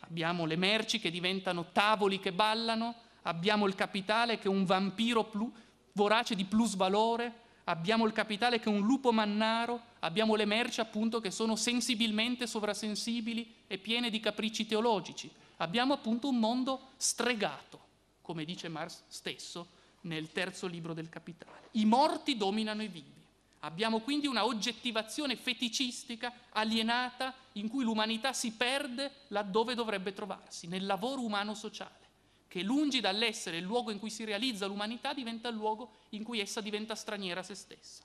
Abbiamo 0.02 0.46
le 0.46 0.58
merci 0.58 1.00
che 1.00 1.10
diventano 1.10 1.68
tavoli 1.72 2.20
che 2.20 2.34
ballano, 2.34 2.94
abbiamo 3.24 3.66
il 3.68 3.76
capitale 3.76 4.38
che 4.38 4.46
è 4.46 4.52
un 4.52 4.66
vampiro 4.66 5.24
plu, 5.24 5.52
vorace 5.94 6.36
di 6.36 6.44
plusvalore, 6.44 7.42
abbiamo 7.66 8.06
il 8.06 8.12
capitale 8.12 8.60
che 8.60 8.70
è 8.70 8.74
un 8.74 8.86
lupo 8.86 9.14
mannaro, 9.14 9.82
abbiamo 10.00 10.36
le 10.36 10.46
merci 10.46 10.82
appunto 10.82 11.22
che 11.22 11.32
sono 11.32 11.56
sensibilmente 11.56 12.48
sovrasensibili 12.48 13.64
e 13.66 13.78
piene 13.78 14.10
di 14.10 14.20
capricci 14.20 14.66
teologici. 14.66 15.32
Abbiamo 15.58 15.94
appunto 15.94 16.28
un 16.28 16.38
mondo 16.38 16.90
stregato, 16.98 17.80
come 18.22 18.44
dice 18.44 18.68
Marx 18.68 19.04
stesso 19.08 19.68
nel 20.02 20.32
terzo 20.32 20.68
libro 20.68 20.94
del 20.94 21.08
Capitale. 21.08 21.70
I 21.72 21.86
morti 21.86 22.36
dominano 22.36 22.84
i 22.84 22.88
vivi. 22.88 23.23
Abbiamo 23.66 24.02
quindi 24.02 24.28
una 24.28 24.46
oggettivazione 24.46 25.38
feticistica, 25.38 26.34
alienata, 26.50 27.34
in 27.54 27.70
cui 27.70 27.86
l'umanità 27.86 28.34
si 28.34 28.52
perde 28.52 29.12
laddove 29.28 29.74
dovrebbe 29.74 30.12
trovarsi, 30.12 30.68
nel 30.68 30.86
lavoro 30.86 31.22
umano 31.22 31.54
sociale, 31.54 32.10
che 32.50 32.62
lungi 32.62 33.00
dall'essere 33.00 33.58
il 33.58 33.64
luogo 33.64 33.92
in 33.92 34.00
cui 34.00 34.10
si 34.10 34.26
realizza 34.26 34.66
l'umanità, 34.66 35.14
diventa 35.14 35.48
il 35.48 35.56
luogo 35.56 35.92
in 36.10 36.24
cui 36.24 36.42
essa 36.42 36.60
diventa 36.60 36.94
straniera 36.94 37.40
a 37.40 37.44
se 37.44 37.56
stessa. 37.56 38.04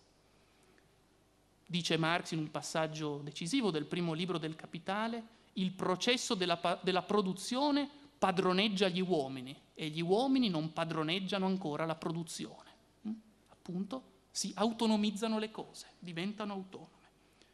Dice 1.66 1.96
Marx 1.96 2.30
in 2.30 2.38
un 2.38 2.50
passaggio 2.52 3.18
decisivo 3.18 3.72
del 3.72 3.86
primo 3.86 4.12
libro 4.12 4.38
del 4.38 4.54
Capitale, 4.54 5.36
il 5.54 5.72
processo 5.72 6.34
della, 6.34 6.78
della 6.82 7.02
produzione 7.02 7.90
padroneggia 8.16 8.86
gli 8.86 9.00
uomini 9.00 9.60
e 9.74 9.88
gli 9.88 10.00
uomini 10.00 10.48
non 10.48 10.72
padroneggiano 10.72 11.46
ancora 11.46 11.84
la 11.84 11.96
produzione. 11.96 12.70
Mm? 13.08 13.12
Appunto, 13.48 14.16
si 14.38 14.52
autonomizzano 14.54 15.40
le 15.40 15.50
cose, 15.50 15.94
diventano 15.98 16.52
autonome. 16.52 17.08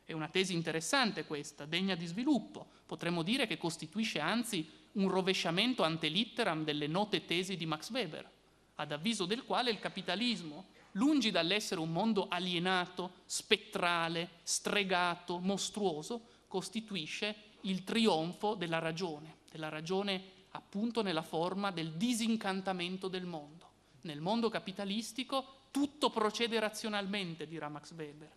È 0.04 0.12
una 0.12 0.28
tesi 0.28 0.52
interessante 0.52 1.24
questa, 1.24 1.64
degna 1.64 1.94
di 1.94 2.04
sviluppo. 2.04 2.66
Potremmo 2.84 3.22
dire 3.22 3.46
che 3.46 3.56
costituisce 3.56 4.20
anzi 4.20 4.70
un 4.92 5.08
rovesciamento 5.08 5.82
ante 5.82 6.08
litteram 6.08 6.62
delle 6.62 6.86
note 6.86 7.24
tesi 7.24 7.56
di 7.56 7.64
Max 7.64 7.90
Weber, 7.90 8.30
ad 8.74 8.92
avviso 8.92 9.24
del 9.24 9.44
quale 9.44 9.70
il 9.70 9.78
capitalismo, 9.78 10.66
lungi 10.92 11.30
dall'essere 11.30 11.80
un 11.80 11.90
mondo 11.90 12.28
alienato, 12.28 13.12
spettrale, 13.24 14.40
stregato, 14.42 15.38
mostruoso, 15.38 16.42
costituisce 16.48 17.34
il 17.62 17.82
trionfo 17.82 18.56
della 18.56 18.78
ragione, 18.78 19.38
della 19.50 19.70
ragione 19.70 20.22
appunto 20.50 21.00
nella 21.00 21.22
forma 21.22 21.70
del 21.70 21.92
disincantamento 21.92 23.08
del 23.08 23.24
mondo. 23.24 23.70
Nel 24.02 24.20
mondo 24.20 24.50
capitalistico 24.50 25.62
tutto 25.74 26.08
procede 26.08 26.60
razionalmente, 26.60 27.48
dirà 27.48 27.68
Max 27.68 27.92
Weber. 27.96 28.30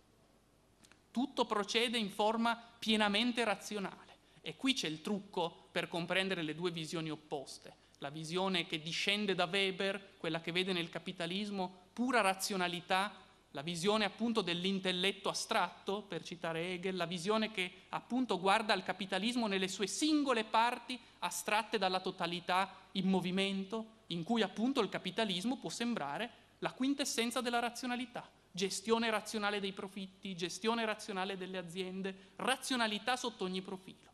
Tutto 1.12 1.44
procede 1.44 1.96
in 1.96 2.10
forma 2.10 2.60
pienamente 2.80 3.44
razionale. 3.44 4.16
E 4.40 4.56
qui 4.56 4.72
c'è 4.72 4.88
il 4.88 5.02
trucco 5.02 5.68
per 5.70 5.86
comprendere 5.86 6.42
le 6.42 6.56
due 6.56 6.72
visioni 6.72 7.10
opposte. 7.10 7.72
La 7.98 8.10
visione 8.10 8.66
che 8.66 8.80
discende 8.80 9.36
da 9.36 9.44
Weber, 9.44 10.16
quella 10.18 10.40
che 10.40 10.50
vede 10.50 10.72
nel 10.72 10.88
capitalismo 10.90 11.90
pura 11.92 12.20
razionalità 12.22 13.14
la 13.52 13.62
visione 13.62 14.04
appunto 14.04 14.40
dell'intelletto 14.40 15.28
astratto, 15.28 16.02
per 16.02 16.24
citare 16.24 16.72
Hegel, 16.72 16.96
la 16.96 17.06
visione 17.06 17.52
che 17.52 17.84
appunto 17.90 18.40
guarda 18.40 18.72
al 18.72 18.82
capitalismo 18.82 19.46
nelle 19.46 19.68
sue 19.68 19.86
singole 19.86 20.42
parti 20.42 20.98
astratte 21.20 21.78
dalla 21.78 22.00
totalità 22.00 22.74
in 22.92 23.08
movimento, 23.08 24.02
in 24.08 24.24
cui 24.24 24.42
appunto 24.42 24.80
il 24.80 24.88
capitalismo 24.88 25.56
può 25.56 25.70
sembrare 25.70 26.46
la 26.58 26.72
quintessenza 26.72 27.40
della 27.40 27.58
razionalità, 27.58 28.28
gestione 28.50 29.10
razionale 29.10 29.60
dei 29.60 29.72
profitti, 29.72 30.34
gestione 30.34 30.84
razionale 30.84 31.36
delle 31.36 31.58
aziende, 31.58 32.32
razionalità 32.36 33.16
sotto 33.16 33.44
ogni 33.44 33.62
profilo. 33.62 34.06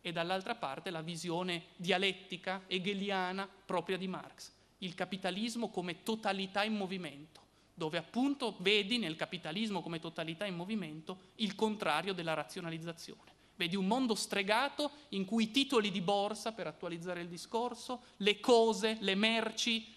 E 0.00 0.12
dall'altra 0.12 0.54
parte 0.54 0.90
la 0.90 1.02
visione 1.02 1.66
dialettica, 1.76 2.62
hegeliana, 2.66 3.48
propria 3.48 3.96
di 3.96 4.06
Marx, 4.06 4.52
il 4.78 4.94
capitalismo 4.94 5.70
come 5.70 6.02
totalità 6.02 6.62
in 6.62 6.74
movimento, 6.74 7.40
dove 7.74 7.98
appunto 7.98 8.56
vedi 8.60 8.98
nel 8.98 9.16
capitalismo 9.16 9.82
come 9.82 9.98
totalità 9.98 10.44
in 10.44 10.54
movimento 10.54 11.32
il 11.36 11.54
contrario 11.54 12.12
della 12.12 12.34
razionalizzazione. 12.34 13.34
Vedi 13.56 13.74
un 13.74 13.86
mondo 13.86 14.14
stregato 14.14 14.90
in 15.10 15.24
cui 15.24 15.44
i 15.44 15.50
titoli 15.50 15.90
di 15.90 16.02
borsa, 16.02 16.52
per 16.52 16.66
attualizzare 16.66 17.22
il 17.22 17.28
discorso, 17.28 18.02
le 18.18 18.38
cose, 18.38 18.98
le 19.00 19.14
merci, 19.14 19.94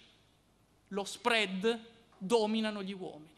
lo 0.90 1.04
spread 1.04 1.80
dominano 2.18 2.84
gli 2.84 2.94
uomini. 2.94 3.38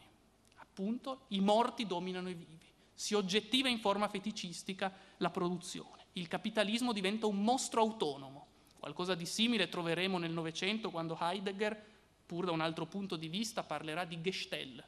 Appunto, 0.56 1.22
i 1.28 1.40
morti 1.40 1.86
dominano 1.86 2.28
i 2.28 2.34
vivi. 2.34 2.58
Si 2.94 3.14
oggettiva 3.14 3.68
in 3.68 3.78
forma 3.78 4.08
feticistica 4.08 4.92
la 5.18 5.30
produzione. 5.30 6.06
Il 6.12 6.28
capitalismo 6.28 6.92
diventa 6.92 7.26
un 7.26 7.42
mostro 7.42 7.80
autonomo. 7.80 8.46
Qualcosa 8.78 9.14
di 9.14 9.26
simile 9.26 9.68
troveremo 9.68 10.18
nel 10.18 10.32
Novecento 10.32 10.90
quando 10.90 11.16
Heidegger, 11.20 11.90
pur 12.26 12.46
da 12.46 12.52
un 12.52 12.60
altro 12.60 12.86
punto 12.86 13.16
di 13.16 13.28
vista, 13.28 13.62
parlerà 13.62 14.04
di 14.04 14.20
Gestell, 14.20 14.82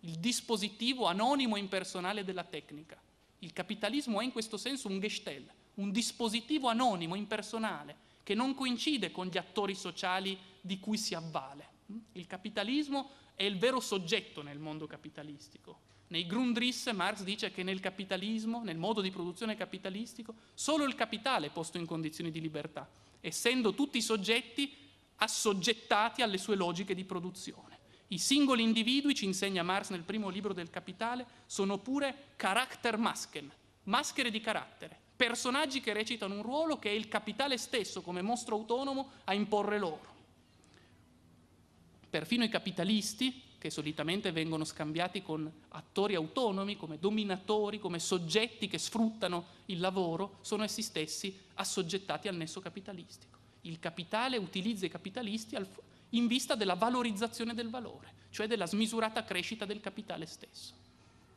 il 0.00 0.18
dispositivo 0.18 1.06
anonimo 1.06 1.56
e 1.56 1.60
impersonale 1.60 2.24
della 2.24 2.44
tecnica. 2.44 3.00
Il 3.40 3.52
capitalismo 3.52 4.20
è 4.20 4.24
in 4.24 4.32
questo 4.32 4.56
senso 4.56 4.88
un 4.88 5.00
Gestell, 5.00 5.50
un 5.74 5.90
dispositivo 5.90 6.68
anonimo, 6.68 7.14
impersonale, 7.14 7.96
che 8.22 8.34
non 8.34 8.54
coincide 8.54 9.10
con 9.10 9.26
gli 9.26 9.38
attori 9.38 9.74
sociali 9.74 10.38
di 10.60 10.78
cui 10.78 10.98
si 10.98 11.14
avvale. 11.14 11.68
Il 12.12 12.26
capitalismo 12.26 13.10
è 13.34 13.44
il 13.44 13.58
vero 13.58 13.80
soggetto 13.80 14.42
nel 14.42 14.58
mondo 14.58 14.86
capitalistico. 14.86 15.88
Nei 16.08 16.26
Grundrisse 16.26 16.92
Marx 16.92 17.22
dice 17.22 17.52
che 17.52 17.62
nel 17.62 17.80
capitalismo, 17.80 18.62
nel 18.64 18.76
modo 18.76 19.00
di 19.00 19.10
produzione 19.10 19.56
capitalistico, 19.56 20.34
solo 20.54 20.84
il 20.84 20.94
capitale 20.94 21.46
è 21.46 21.50
posto 21.50 21.78
in 21.78 21.86
condizioni 21.86 22.30
di 22.30 22.40
libertà, 22.40 22.88
essendo 23.20 23.74
tutti 23.74 23.98
i 23.98 24.02
soggetti 24.02 24.74
assoggettati 25.16 26.22
alle 26.22 26.38
sue 26.38 26.56
logiche 26.56 26.94
di 26.94 27.04
produzione. 27.04 27.78
I 28.08 28.18
singoli 28.18 28.62
individui, 28.62 29.14
ci 29.14 29.24
insegna 29.24 29.62
Marx 29.62 29.90
nel 29.90 30.02
primo 30.02 30.30
libro 30.30 30.52
del 30.52 30.68
Capitale, 30.68 31.24
sono 31.46 31.78
pure 31.78 32.32
Charaktermasken, 32.34 33.48
maschere 33.84 34.30
di 34.30 34.40
carattere, 34.40 34.98
personaggi 35.14 35.80
che 35.80 35.92
recitano 35.92 36.34
un 36.34 36.42
ruolo 36.42 36.78
che 36.78 36.90
è 36.90 36.92
il 36.92 37.06
capitale 37.06 37.56
stesso 37.56 38.02
come 38.02 38.20
mostro 38.20 38.56
autonomo 38.56 39.10
a 39.24 39.34
imporre 39.34 39.78
loro. 39.78 40.09
Perfino 42.10 42.42
i 42.42 42.48
capitalisti, 42.48 43.40
che 43.56 43.70
solitamente 43.70 44.32
vengono 44.32 44.64
scambiati 44.64 45.22
con 45.22 45.50
attori 45.68 46.16
autonomi, 46.16 46.76
come 46.76 46.98
dominatori, 46.98 47.78
come 47.78 48.00
soggetti 48.00 48.66
che 48.66 48.78
sfruttano 48.78 49.44
il 49.66 49.78
lavoro, 49.78 50.38
sono 50.40 50.64
essi 50.64 50.82
stessi 50.82 51.38
assoggettati 51.54 52.26
al 52.26 52.34
nesso 52.34 52.60
capitalistico. 52.60 53.38
Il 53.62 53.78
capitale 53.78 54.38
utilizza 54.38 54.86
i 54.86 54.90
capitalisti 54.90 55.56
in 56.10 56.26
vista 56.26 56.56
della 56.56 56.74
valorizzazione 56.74 57.54
del 57.54 57.70
valore, 57.70 58.12
cioè 58.30 58.48
della 58.48 58.66
smisurata 58.66 59.22
crescita 59.22 59.64
del 59.64 59.80
capitale 59.80 60.26
stesso. 60.26 60.74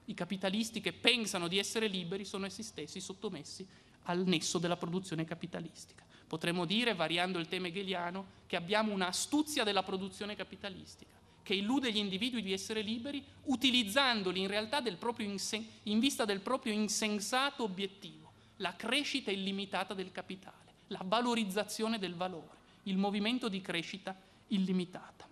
I 0.06 0.14
capitalisti 0.16 0.82
che 0.82 0.94
pensano 0.94 1.48
di 1.48 1.60
essere 1.60 1.88
liberi 1.88 2.26
sono 2.26 2.46
essi 2.46 2.64
stessi 2.64 3.00
sottomessi 3.00 3.68
al 4.04 4.26
nesso 4.26 4.58
della 4.58 4.78
produzione 4.78 5.24
capitalistica. 5.24 6.03
Potremmo 6.34 6.66
dire, 6.66 6.96
variando 6.96 7.38
il 7.38 7.48
tema 7.48 7.68
hegeliano, 7.68 8.26
che 8.48 8.56
abbiamo 8.56 8.92
un'astuzia 8.92 9.64
della 9.64 9.84
produzione 9.84 10.36
capitalistica, 10.36 11.12
che 11.44 11.54
illude 11.54 11.92
gli 11.92 11.98
individui 11.98 12.42
di 12.42 12.52
essere 12.52 12.82
liberi, 12.82 13.24
utilizzandoli 13.44 14.40
in 14.40 14.48
realtà 14.48 14.82
insen- 15.20 15.64
in 15.84 16.00
vista 16.00 16.26
del 16.26 16.40
proprio 16.40 16.74
insensato 16.74 17.62
obiettivo, 17.62 18.32
la 18.56 18.76
crescita 18.76 19.30
illimitata 19.30 19.94
del 19.94 20.12
capitale, 20.12 20.74
la 20.88 21.02
valorizzazione 21.06 22.00
del 22.00 22.16
valore, 22.16 22.58
il 22.86 22.98
movimento 22.98 23.48
di 23.48 23.62
crescita 23.62 24.20
illimitata. 24.48 25.28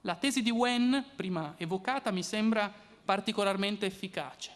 La 0.00 0.16
tesi 0.16 0.42
di 0.42 0.50
Wen, 0.50 1.04
prima 1.14 1.54
evocata, 1.56 2.10
mi 2.10 2.24
sembra 2.24 2.68
particolarmente 3.04 3.86
efficace. 3.86 4.50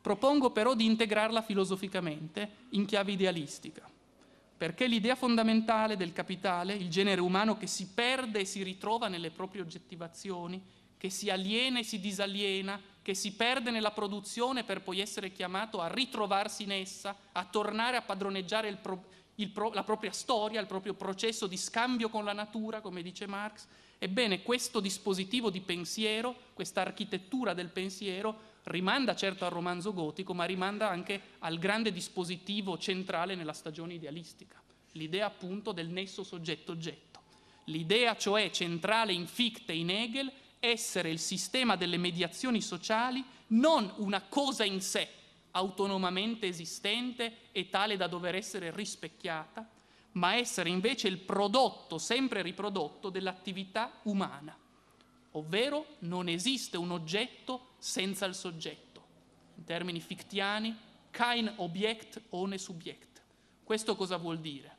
Propongo 0.00 0.52
però 0.52 0.76
di 0.76 0.84
integrarla 0.84 1.42
filosoficamente 1.42 2.48
in 2.68 2.84
chiave 2.84 3.10
idealistica 3.10 3.90
perché 4.56 4.86
l'idea 4.86 5.16
fondamentale 5.16 5.96
del 5.96 6.12
capitale, 6.12 6.74
il 6.74 6.88
genere 6.88 7.20
umano 7.20 7.56
che 7.56 7.66
si 7.66 7.88
perde 7.88 8.40
e 8.40 8.44
si 8.44 8.62
ritrova 8.62 9.08
nelle 9.08 9.30
proprie 9.30 9.62
oggettivazioni, 9.62 10.62
che 10.96 11.10
si 11.10 11.28
aliena 11.28 11.80
e 11.80 11.82
si 11.82 12.00
disaliena, 12.00 12.80
che 13.02 13.14
si 13.14 13.34
perde 13.34 13.70
nella 13.70 13.90
produzione 13.90 14.64
per 14.64 14.80
poi 14.80 15.00
essere 15.00 15.32
chiamato 15.32 15.80
a 15.80 15.88
ritrovarsi 15.88 16.62
in 16.62 16.72
essa, 16.72 17.14
a 17.32 17.44
tornare 17.44 17.98
a 17.98 18.02
padroneggiare 18.02 18.68
il 18.68 18.78
pro, 18.78 19.04
il 19.34 19.50
pro, 19.50 19.72
la 19.72 19.82
propria 19.82 20.12
storia, 20.12 20.60
il 20.60 20.66
proprio 20.66 20.94
processo 20.94 21.46
di 21.46 21.56
scambio 21.56 22.08
con 22.08 22.24
la 22.24 22.32
natura, 22.32 22.80
come 22.80 23.02
dice 23.02 23.26
Marx. 23.26 23.66
Ebbene, 23.98 24.42
questo 24.42 24.80
dispositivo 24.80 25.50
di 25.50 25.60
pensiero, 25.60 26.34
questa 26.54 26.80
architettura 26.80 27.52
del 27.52 27.68
pensiero, 27.68 28.52
rimanda 28.64 29.14
certo 29.14 29.44
al 29.44 29.50
romanzo 29.50 29.92
gotico, 29.92 30.34
ma 30.34 30.44
rimanda 30.44 30.88
anche 30.88 31.20
al 31.40 31.58
grande 31.58 31.92
dispositivo 31.92 32.78
centrale 32.78 33.34
nella 33.34 33.52
stagione 33.52 33.94
idealistica, 33.94 34.62
l'idea 34.92 35.26
appunto 35.26 35.72
del 35.72 35.88
nesso 35.88 36.22
soggetto-oggetto. 36.22 37.20
L'idea 37.64 38.16
cioè 38.16 38.50
centrale 38.50 39.12
in 39.12 39.26
Fichte 39.26 39.72
e 39.72 39.76
in 39.76 39.90
Hegel 39.90 40.30
essere 40.60 41.10
il 41.10 41.18
sistema 41.18 41.76
delle 41.76 41.98
mediazioni 41.98 42.60
sociali 42.60 43.24
non 43.48 43.92
una 43.96 44.22
cosa 44.22 44.64
in 44.64 44.80
sé, 44.80 45.08
autonomamente 45.52 46.46
esistente 46.46 47.48
e 47.52 47.68
tale 47.68 47.96
da 47.96 48.06
dover 48.06 48.34
essere 48.34 48.70
rispecchiata, 48.74 49.68
ma 50.12 50.36
essere 50.36 50.68
invece 50.68 51.08
il 51.08 51.18
prodotto 51.18 51.98
sempre 51.98 52.42
riprodotto 52.42 53.10
dell'attività 53.10 54.00
umana 54.04 54.56
ovvero 55.36 55.96
non 56.00 56.28
esiste 56.28 56.76
un 56.76 56.90
oggetto 56.90 57.74
senza 57.78 58.26
il 58.26 58.34
soggetto. 58.34 59.02
In 59.56 59.64
termini 59.64 60.00
fictiani, 60.00 60.76
kein 61.10 61.52
Objekt 61.56 62.20
ohne 62.30 62.58
Subjekt. 62.58 63.22
Questo 63.62 63.96
cosa 63.96 64.16
vuol 64.16 64.40
dire? 64.40 64.72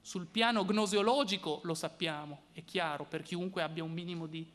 Sul 0.00 0.26
piano 0.26 0.64
gnoseologico 0.64 1.60
lo 1.64 1.74
sappiamo, 1.74 2.44
è 2.52 2.64
chiaro 2.64 3.04
per 3.04 3.22
chiunque 3.22 3.62
abbia 3.62 3.84
un 3.84 3.92
minimo 3.92 4.26
di, 4.26 4.46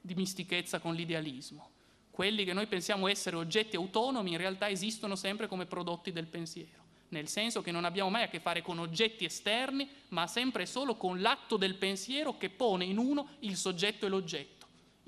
di 0.00 0.14
mistichezza 0.14 0.80
con 0.80 0.94
l'idealismo. 0.94 1.70
Quelli 2.10 2.44
che 2.44 2.52
noi 2.52 2.66
pensiamo 2.66 3.08
essere 3.08 3.36
oggetti 3.36 3.76
autonomi 3.76 4.32
in 4.32 4.38
realtà 4.38 4.68
esistono 4.68 5.14
sempre 5.14 5.46
come 5.46 5.66
prodotti 5.66 6.12
del 6.12 6.26
pensiero 6.26 6.84
nel 7.08 7.28
senso 7.28 7.62
che 7.62 7.70
non 7.70 7.84
abbiamo 7.84 8.10
mai 8.10 8.24
a 8.24 8.28
che 8.28 8.40
fare 8.40 8.62
con 8.62 8.80
oggetti 8.80 9.24
esterni, 9.24 9.88
ma 10.08 10.26
sempre 10.26 10.64
e 10.64 10.66
solo 10.66 10.96
con 10.96 11.20
l'atto 11.20 11.56
del 11.56 11.76
pensiero 11.76 12.36
che 12.36 12.50
pone 12.50 12.84
in 12.84 12.98
uno 12.98 13.28
il 13.40 13.56
soggetto 13.56 14.06
e 14.06 14.08
l'oggetto 14.08 14.55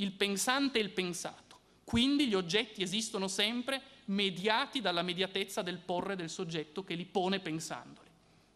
il 0.00 0.12
pensante 0.12 0.78
e 0.78 0.82
il 0.82 0.90
pensato. 0.90 1.58
Quindi 1.84 2.26
gli 2.26 2.34
oggetti 2.34 2.82
esistono 2.82 3.28
sempre 3.28 3.80
mediati 4.06 4.80
dalla 4.80 5.02
mediatezza 5.02 5.62
del 5.62 5.78
porre 5.78 6.16
del 6.16 6.30
soggetto 6.30 6.84
che 6.84 6.94
li 6.94 7.06
pone 7.06 7.40
pensandoli. 7.40 8.10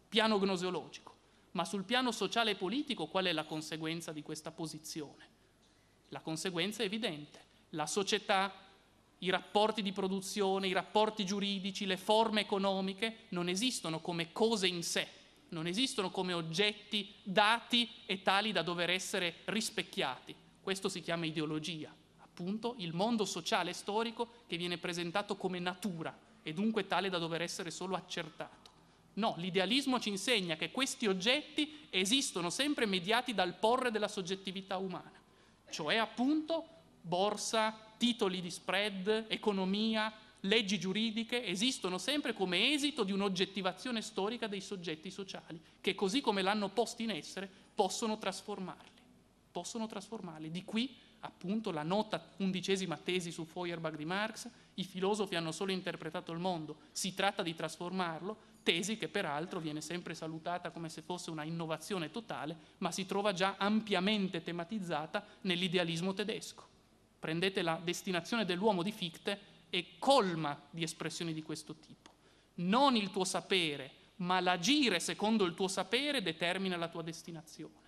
Piano 0.07 0.39
gnoseologico. 0.39 1.11
Ma 1.51 1.65
sul 1.65 1.83
piano 1.83 2.11
sociale 2.11 2.51
e 2.51 2.55
politico 2.55 3.07
qual 3.07 3.25
è 3.25 3.31
la 3.31 3.45
conseguenza 3.45 4.11
di 4.11 4.23
questa 4.23 4.51
posizione? 4.51 5.29
La 6.09 6.19
conseguenza 6.19 6.81
è 6.81 6.85
evidente. 6.85 7.39
La 7.69 7.85
società, 7.85 8.53
i 9.19 9.29
rapporti 9.29 9.81
di 9.81 9.91
produzione, 9.91 10.67
i 10.67 10.73
rapporti 10.73 11.25
giuridici, 11.25 11.85
le 11.85 11.97
forme 11.97 12.41
economiche 12.41 13.25
non 13.29 13.49
esistono 13.49 13.99
come 13.99 14.31
cose 14.31 14.67
in 14.67 14.83
sé, 14.83 15.07
non 15.49 15.67
esistono 15.67 16.11
come 16.11 16.33
oggetti 16.33 17.15
dati 17.23 17.89
e 18.05 18.21
tali 18.21 18.51
da 18.51 18.61
dover 18.61 18.89
essere 18.89 19.37
rispecchiati, 19.45 20.35
questo 20.63 20.87
si 20.89 21.01
chiama 21.01 21.25
ideologia, 21.25 21.93
appunto 22.19 22.75
il 22.77 22.93
mondo 22.93 23.25
sociale 23.25 23.73
storico 23.73 24.29
che 24.47 24.57
viene 24.57 24.77
presentato 24.77 25.35
come 25.35 25.59
natura 25.59 26.17
e 26.41 26.53
dunque 26.53 26.87
tale 26.87 27.09
da 27.09 27.19
dover 27.19 27.41
essere 27.41 27.69
solo 27.69 27.95
accertato. 27.95 28.71
No, 29.15 29.35
l'idealismo 29.37 29.99
ci 29.99 30.09
insegna 30.09 30.55
che 30.55 30.71
questi 30.71 31.05
oggetti 31.05 31.85
esistono 31.91 32.49
sempre 32.49 32.87
mediati 32.87 33.33
dal 33.33 33.55
porre 33.55 33.91
della 33.91 34.07
soggettività 34.07 34.77
umana, 34.77 35.11
cioè 35.69 35.97
appunto 35.97 36.65
borsa, 37.01 37.77
titoli 37.97 38.41
di 38.41 38.49
spread, 38.49 39.25
economia, 39.27 40.11
leggi 40.41 40.79
giuridiche 40.79 41.45
esistono 41.45 41.97
sempre 41.97 42.33
come 42.33 42.71
esito 42.71 43.03
di 43.03 43.11
un'oggettivazione 43.11 44.01
storica 44.01 44.47
dei 44.47 44.61
soggetti 44.61 45.11
sociali, 45.11 45.61
che 45.79 45.93
così 45.93 46.21
come 46.21 46.41
l'hanno 46.41 46.69
posti 46.69 47.03
in 47.03 47.11
essere 47.11 47.49
possono 47.75 48.17
trasformarli 48.17 48.92
possono 49.53 49.85
trasformarli. 49.85 50.49
Di 50.49 50.65
qui 50.65 50.97
appunto 51.19 51.71
la 51.71 51.83
nota 51.83 52.31
undicesima 52.37 52.97
tesi 52.97 53.31
su 53.31 53.45
Feuerbach 53.45 53.95
di 53.95 54.03
Marx, 54.03 54.49
i 54.73 54.83
filosofi 54.83 55.35
hanno 55.35 55.53
solo 55.53 55.71
interpretato 55.71 56.33
il 56.33 56.39
mondo, 56.39 56.79
si 56.91 57.13
tratta 57.13 57.43
di 57.43 57.55
trasformarlo, 57.55 58.51
tesi 58.63 58.97
che 58.97 59.07
peraltro 59.07 59.59
viene 59.59 59.79
sempre 59.79 60.15
salutata 60.15 60.71
come 60.71 60.89
se 60.89 61.01
fosse 61.01 61.29
una 61.29 61.43
innovazione 61.43 62.09
totale, 62.11 62.57
ma 62.79 62.91
si 62.91 63.05
trova 63.05 63.31
già 63.31 63.55
ampiamente 63.57 64.41
tematizzata 64.41 65.25
nell'idealismo 65.41 66.13
tedesco. 66.13 66.67
Prendete 67.19 67.61
la 67.61 67.79
destinazione 67.81 68.43
dell'uomo 68.43 68.83
di 68.83 68.91
Fichte 68.91 69.39
e 69.69 69.95
colma 69.99 70.59
di 70.69 70.83
espressioni 70.83 71.31
di 71.31 71.43
questo 71.43 71.75
tipo. 71.75 72.11
Non 72.55 72.95
il 72.95 73.11
tuo 73.11 73.23
sapere, 73.23 73.91
ma 74.17 74.39
l'agire 74.39 74.99
secondo 74.99 75.45
il 75.45 75.53
tuo 75.53 75.67
sapere 75.67 76.21
determina 76.21 76.75
la 76.75 76.89
tua 76.89 77.01
destinazione. 77.01 77.82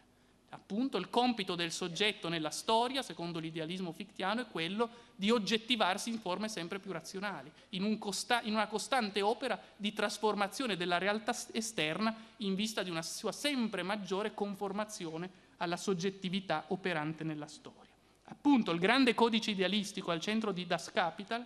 Appunto 0.50 0.98
il 0.98 1.10
compito 1.10 1.56
del 1.56 1.72
soggetto 1.72 2.30
nella 2.30 2.50
storia, 2.50 3.02
secondo 3.02 3.40
l'idealismo 3.40 3.92
fictiano, 3.92 4.42
è 4.42 4.48
quello 4.48 4.90
di 5.16 5.30
oggettivarsi 5.30 6.10
in 6.10 6.20
forme 6.20 6.48
sempre 6.48 6.80
più 6.80 6.92
razionali, 6.92 7.52
in, 7.70 7.84
un 7.84 7.98
costa- 7.98 8.42
in 8.44 8.54
una 8.54 8.68
costante 8.68 9.22
opera 9.22 9.60
di 9.76 9.92
trasformazione 9.92 10.78
della 10.78 10.98
realtà 10.98 11.36
esterna 11.52 12.16
in 12.38 12.56
vista 12.56 12.84
di 12.84 12.90
una 12.90 13.02
sua 13.02 13.32
sempre 13.32 13.84
maggiore 13.84 14.34
conformazione 14.34 15.44
alla 15.58 15.78
soggettività 15.78 16.66
operante 16.70 17.24
nella 17.24 17.48
storia. 17.48 17.94
Appunto 18.26 18.72
il 18.72 18.80
grande 18.80 19.14
codice 19.14 19.52
idealistico 19.52 20.12
al 20.12 20.20
centro 20.20 20.52
di 20.52 20.66
Das 20.66 20.92
Kapital 20.92 21.46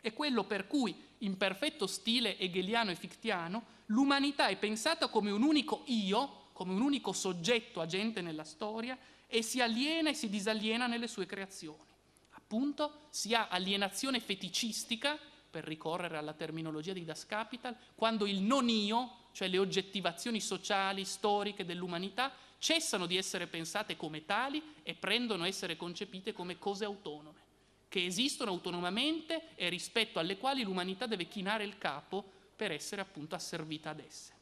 è 0.00 0.12
quello 0.12 0.44
per 0.44 0.66
cui, 0.66 0.94
in 1.18 1.36
perfetto 1.36 1.86
stile 1.86 2.38
hegeliano 2.38 2.90
e 2.90 2.94
fictiano, 2.94 3.76
l'umanità 3.86 4.46
è 4.46 4.56
pensata 4.56 5.08
come 5.08 5.30
un 5.30 5.42
unico 5.42 5.82
io 5.86 6.37
come 6.58 6.72
un 6.72 6.80
unico 6.80 7.12
soggetto 7.12 7.80
agente 7.80 8.20
nella 8.20 8.42
storia 8.42 8.98
e 9.28 9.42
si 9.42 9.60
aliena 9.60 10.10
e 10.10 10.14
si 10.14 10.28
disaliena 10.28 10.88
nelle 10.88 11.06
sue 11.06 11.24
creazioni. 11.24 11.86
Appunto, 12.30 13.02
si 13.10 13.32
ha 13.32 13.46
alienazione 13.46 14.18
feticistica, 14.18 15.16
per 15.48 15.62
ricorrere 15.62 16.16
alla 16.16 16.32
terminologia 16.32 16.92
di 16.92 17.04
Das 17.04 17.26
Kapital, 17.26 17.76
quando 17.94 18.26
il 18.26 18.40
non 18.40 18.68
io, 18.68 19.28
cioè 19.30 19.46
le 19.46 19.58
oggettivazioni 19.58 20.40
sociali, 20.40 21.04
storiche 21.04 21.64
dell'umanità, 21.64 22.32
cessano 22.58 23.06
di 23.06 23.16
essere 23.16 23.46
pensate 23.46 23.96
come 23.96 24.24
tali 24.24 24.60
e 24.82 24.94
prendono 24.94 25.44
a 25.44 25.46
essere 25.46 25.76
concepite 25.76 26.32
come 26.32 26.58
cose 26.58 26.84
autonome, 26.84 27.40
che 27.86 28.04
esistono 28.04 28.50
autonomamente 28.50 29.54
e 29.54 29.68
rispetto 29.68 30.18
alle 30.18 30.38
quali 30.38 30.64
l'umanità 30.64 31.06
deve 31.06 31.28
chinare 31.28 31.62
il 31.62 31.78
capo 31.78 32.28
per 32.56 32.72
essere 32.72 33.00
appunto 33.00 33.36
asservita 33.36 33.90
ad 33.90 34.00
esse 34.00 34.37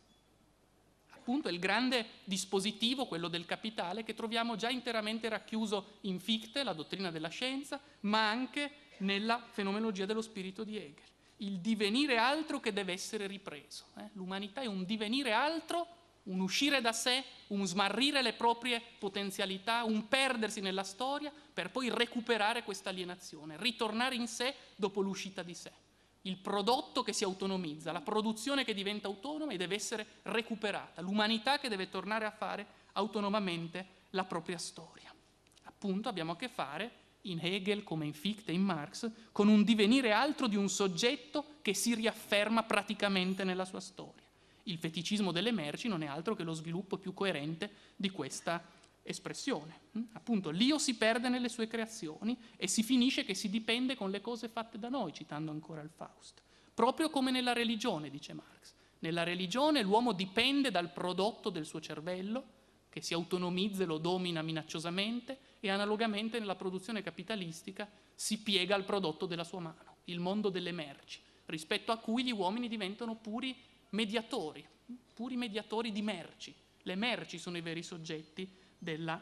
appunto 1.27 1.49
è 1.49 1.53
il 1.53 1.59
grande 1.59 2.07
dispositivo, 2.23 3.07
quello 3.07 3.27
del 3.27 3.47
capitale, 3.47 4.05
che 4.05 4.15
troviamo 4.15 4.55
già 4.55 4.71
interamente 4.71 5.29
racchiuso 5.29 5.99
in 6.03 6.21
Fichte, 6.21 6.62
la 6.62 6.73
dottrina 6.73 7.11
della 7.11 7.27
scienza, 7.27 7.81
ma 8.03 8.31
anche 8.31 8.71
nella 8.99 9.45
fenomenologia 9.51 10.07
dello 10.07 10.23
spirito 10.23 10.62
di 10.62 10.77
Hegel. 10.77 11.05
Il 11.39 11.59
divenire 11.59 12.17
altro 12.17 12.61
che 12.61 12.73
deve 12.73 12.93
essere 12.93 13.27
ripreso. 13.27 13.87
Eh? 13.99 14.09
L'umanità 14.12 14.61
è 14.61 14.67
un 14.67 14.85
divenire 14.85 15.33
altro, 15.33 15.89
un 16.25 16.39
uscire 16.39 16.81
da 16.81 16.93
sé, 16.93 17.25
un 17.49 17.67
smarrire 17.67 18.23
le 18.23 18.33
proprie 18.33 18.81
potenzialità, 18.97 19.83
un 19.83 20.07
perdersi 20.07 20.61
nella 20.61 20.85
storia 20.85 21.33
per 21.53 21.73
poi 21.73 21.91
recuperare 21.91 22.62
questa 22.62 22.91
alienazione, 22.91 23.57
ritornare 23.59 24.15
in 24.15 24.29
sé 24.29 24.55
dopo 24.77 25.01
l'uscita 25.01 25.43
di 25.43 25.55
sé 25.55 25.73
il 26.27 26.37
prodotto 26.37 27.03
che 27.03 27.12
si 27.12 27.25
autonomizza, 27.25 27.93
la 27.93 28.01
produzione 28.01 28.65
che 28.65 28.75
diventa 28.75 29.07
autonoma 29.07 29.53
e 29.53 29.57
deve 29.57 29.77
essere 29.77 30.07
recuperata, 30.23 31.01
l'umanità 31.01 31.59
che 31.59 31.69
deve 31.69 31.89
tornare 31.89 32.25
a 32.25 32.31
fare 32.31 32.67
autonomamente 32.93 33.87
la 34.11 34.25
propria 34.25 34.59
storia. 34.59 35.12
Appunto 35.65 36.09
abbiamo 36.09 36.33
a 36.33 36.37
che 36.37 36.49
fare 36.49 37.05
in 37.23 37.39
Hegel 37.41 37.85
come 37.85 38.07
in 38.07 38.12
Fichte 38.12 38.53
in 38.53 38.62
Marx 38.62 39.11
con 39.33 39.49
un 39.49 39.62
divenire 39.62 40.12
altro 40.12 40.47
di 40.47 40.57
un 40.57 40.69
soggetto 40.69 41.57
che 41.62 41.75
si 41.75 41.95
riafferma 41.95 42.62
praticamente 42.65 43.45
nella 43.45 43.65
sua 43.65 43.81
storia. 43.81 44.25
Il 44.65 44.79
feticismo 44.79 45.31
delle 45.31 45.53
merci 45.53 45.87
non 45.87 46.03
è 46.03 46.07
altro 46.07 46.35
che 46.35 46.43
lo 46.43 46.53
sviluppo 46.53 46.99
più 46.99 47.15
coerente 47.15 47.71
di 47.95 48.11
questa 48.11 48.62
espressione. 49.07 49.81
Mm? 49.97 50.03
Appunto, 50.12 50.51
l'io 50.51 50.79
si 50.79 50.97
perde 50.97 51.29
nelle 51.29 51.49
sue 51.49 51.66
creazioni 51.66 52.37
e 52.57 52.66
si 52.66 52.83
finisce 52.83 53.25
che 53.25 53.35
si 53.35 53.49
dipende 53.49 53.95
con 53.95 54.11
le 54.11 54.21
cose 54.21 54.49
fatte 54.49 54.79
da 54.79 54.88
noi, 54.88 55.12
citando 55.12 55.51
ancora 55.51 55.81
il 55.81 55.90
Faust. 55.90 56.42
Proprio 56.75 57.09
come 57.09 57.31
nella 57.31 57.53
religione, 57.53 58.11
dice 58.11 58.35
Marx. 58.35 58.75
Nella 58.99 59.23
religione 59.23 59.83
l'uomo 59.83 60.12
dipende 60.12 60.71
dal 60.71 60.92
prodotto 60.92 61.51
del 61.51 61.64
suo 61.64 61.81
cervello, 61.81 62.55
che 62.90 63.01
si 63.01 63.14
autonomizza 63.14 63.83
e 63.83 63.87
lo 63.87 63.99
domina 63.99 64.42
minacciosamente, 64.42 65.38
e 65.61 65.71
analogamente 65.71 66.38
nella 66.38 66.55
produzione 66.55 67.03
capitalistica 67.03 67.88
si 68.14 68.40
piega 68.40 68.75
al 68.75 68.85
prodotto 68.85 69.27
della 69.27 69.45
sua 69.45 69.61
mano, 69.61 69.97
il 70.05 70.21
mondo 70.21 70.49
delle 70.49 70.73
merci, 70.73 71.21
rispetto 71.47 71.92
a 71.92 71.99
cui 71.99 72.25
gli 72.25 72.33
uomini 72.33 72.69
diventano 72.69 73.14
puri 73.16 73.55
mediatori, 73.90 74.66
puri 75.14 75.37
mediatori 75.37 75.92
di 75.92 76.03
merci. 76.03 76.55
Le 76.83 76.95
merci 76.95 77.38
sono 77.38 77.57
i 77.57 77.62
veri 77.62 77.83
soggetti 77.83 78.49
della 78.87 79.20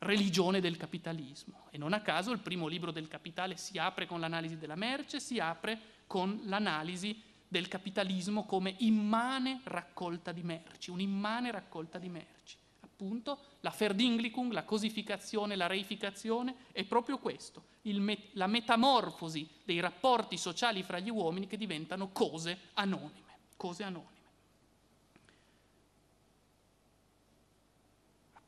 religione 0.00 0.60
del 0.60 0.76
capitalismo. 0.76 1.68
E 1.70 1.78
non 1.78 1.94
a 1.94 2.02
caso 2.02 2.30
il 2.30 2.40
primo 2.40 2.66
libro 2.66 2.90
del 2.90 3.08
Capitale 3.08 3.56
si 3.56 3.78
apre 3.78 4.06
con 4.06 4.20
l'analisi 4.20 4.58
della 4.58 4.74
merce, 4.74 5.20
si 5.20 5.38
apre 5.38 5.80
con 6.06 6.42
l'analisi 6.44 7.18
del 7.48 7.68
capitalismo 7.68 8.44
come 8.44 8.74
immane 8.80 9.60
raccolta 9.64 10.32
di 10.32 10.42
merci, 10.42 10.90
un'immane 10.90 11.50
raccolta 11.50 11.98
di 11.98 12.10
merci. 12.10 12.56
Appunto, 12.80 13.38
la 13.60 13.74
Verdinglichung, 13.76 14.52
la 14.52 14.64
cosificazione, 14.64 15.56
la 15.56 15.66
reificazione 15.66 16.54
è 16.72 16.84
proprio 16.84 17.18
questo, 17.18 17.64
met- 17.82 18.30
la 18.32 18.46
metamorfosi 18.46 19.48
dei 19.64 19.80
rapporti 19.80 20.36
sociali 20.36 20.82
fra 20.82 20.98
gli 20.98 21.10
uomini 21.10 21.46
che 21.46 21.56
diventano 21.56 22.10
cose 22.10 22.58
anonime, 22.74 23.38
cose 23.56 23.82
anonime. 23.82 24.15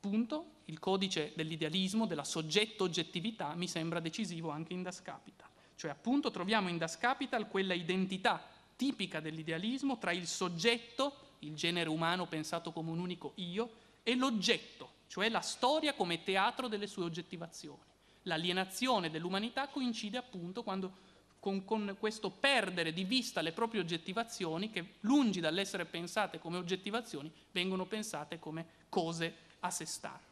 Appunto, 0.01 0.59
il 0.67 0.79
codice 0.79 1.33
dell'idealismo, 1.35 2.07
della 2.07 2.23
soggetto-oggettività, 2.23 3.53
mi 3.57 3.67
sembra 3.67 3.99
decisivo 3.99 4.51
anche 4.51 4.73
in 4.73 4.85
Das 4.85 5.03
Kapital. 5.03 5.49
Cioè, 5.75 5.91
appunto, 5.91 6.31
troviamo 6.31 6.69
in 6.69 6.79
Das 6.79 6.97
Kapital 6.97 7.49
quella 7.49 7.75
identità 7.75 8.41
tipica 8.77 9.19
dell'idealismo 9.19 9.99
tra 9.99 10.13
il 10.13 10.29
soggetto, 10.29 11.35
il 11.41 11.57
genere 11.57 11.89
umano 11.89 12.27
pensato 12.27 12.71
come 12.71 12.91
un 12.91 13.01
unico 13.01 13.33
io, 13.37 13.71
e 14.05 14.15
l'oggetto, 14.15 14.91
cioè 15.09 15.29
la 15.29 15.41
storia 15.41 15.95
come 15.95 16.23
teatro 16.23 16.69
delle 16.69 16.87
sue 16.87 17.03
oggettivazioni. 17.03 17.81
L'alienazione 18.23 19.11
dell'umanità 19.11 19.67
coincide 19.67 20.17
appunto 20.17 20.63
quando, 20.63 20.93
con, 21.41 21.65
con, 21.65 21.97
questo 21.99 22.31
perdere 22.31 22.93
di 22.93 23.03
vista 23.03 23.41
le 23.41 23.51
proprie 23.51 23.81
oggettivazioni 23.81 24.71
che, 24.71 24.95
lungi 25.01 25.41
dall'essere 25.41 25.87
pensate 25.87 26.39
come 26.39 26.57
oggettivazioni, 26.57 27.33
vengono 27.51 27.85
pensate 27.85 28.39
come 28.39 28.65
cose 28.89 29.47
a 29.61 29.71
sé 29.71 29.85
stanti. 29.85 30.27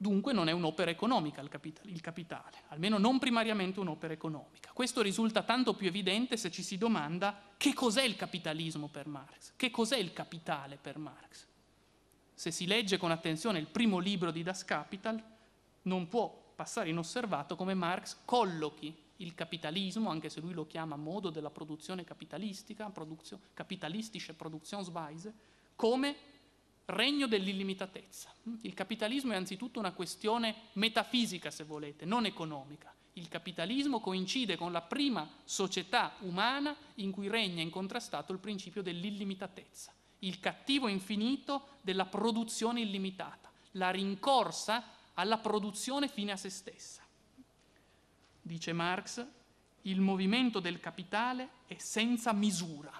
Dunque 0.00 0.32
non 0.32 0.48
è 0.48 0.52
un'opera 0.52 0.92
economica 0.92 1.40
il 1.40 1.48
capitale, 1.48 1.90
il 1.90 2.00
capitale, 2.00 2.62
almeno 2.68 2.98
non 2.98 3.18
primariamente 3.18 3.80
un'opera 3.80 4.12
economica. 4.12 4.70
Questo 4.72 5.02
risulta 5.02 5.42
tanto 5.42 5.74
più 5.74 5.88
evidente 5.88 6.36
se 6.36 6.52
ci 6.52 6.62
si 6.62 6.78
domanda 6.78 7.36
che 7.56 7.74
cos'è 7.74 8.04
il 8.04 8.14
capitalismo 8.14 8.86
per 8.86 9.08
Marx, 9.08 9.54
che 9.56 9.70
cos'è 9.70 9.96
il 9.96 10.12
capitale 10.12 10.78
per 10.80 10.98
Marx. 10.98 11.46
Se 12.32 12.52
si 12.52 12.68
legge 12.68 12.96
con 12.96 13.10
attenzione 13.10 13.58
il 13.58 13.66
primo 13.66 13.98
libro 13.98 14.30
di 14.30 14.44
Das 14.44 14.64
Kapital, 14.64 15.20
non 15.82 16.06
può 16.06 16.52
passare 16.54 16.90
inosservato 16.90 17.56
come 17.56 17.74
Marx 17.74 18.18
collochi 18.24 18.96
il 19.16 19.34
capitalismo, 19.34 20.10
anche 20.10 20.28
se 20.28 20.38
lui 20.40 20.52
lo 20.52 20.66
chiama 20.68 20.94
modo 20.94 21.30
della 21.30 21.50
produzione 21.50 22.04
capitalistica, 22.04 22.92
capitalistische 23.52 24.34
Produktionsweise, 24.34 25.34
come 25.78 26.16
regno 26.86 27.28
dell'illimitatezza. 27.28 28.34
Il 28.62 28.74
capitalismo 28.74 29.32
è 29.32 29.36
anzitutto 29.36 29.78
una 29.78 29.92
questione 29.92 30.70
metafisica, 30.72 31.52
se 31.52 31.62
volete, 31.62 32.04
non 32.04 32.26
economica. 32.26 32.92
Il 33.12 33.28
capitalismo 33.28 34.00
coincide 34.00 34.56
con 34.56 34.72
la 34.72 34.82
prima 34.82 35.28
società 35.44 36.16
umana 36.22 36.74
in 36.96 37.12
cui 37.12 37.28
regna 37.28 37.62
incontrastato 37.62 38.32
il 38.32 38.40
principio 38.40 38.82
dell'illimitatezza, 38.82 39.92
il 40.20 40.40
cattivo 40.40 40.88
infinito 40.88 41.78
della 41.80 42.06
produzione 42.06 42.80
illimitata, 42.80 43.48
la 43.72 43.90
rincorsa 43.90 44.82
alla 45.14 45.38
produzione 45.38 46.08
fine 46.08 46.32
a 46.32 46.36
se 46.36 46.50
stessa. 46.50 47.06
Dice 48.42 48.72
Marx, 48.72 49.24
il 49.82 50.00
movimento 50.00 50.58
del 50.58 50.80
capitale 50.80 51.50
è 51.66 51.76
senza 51.78 52.32
misura. 52.32 52.90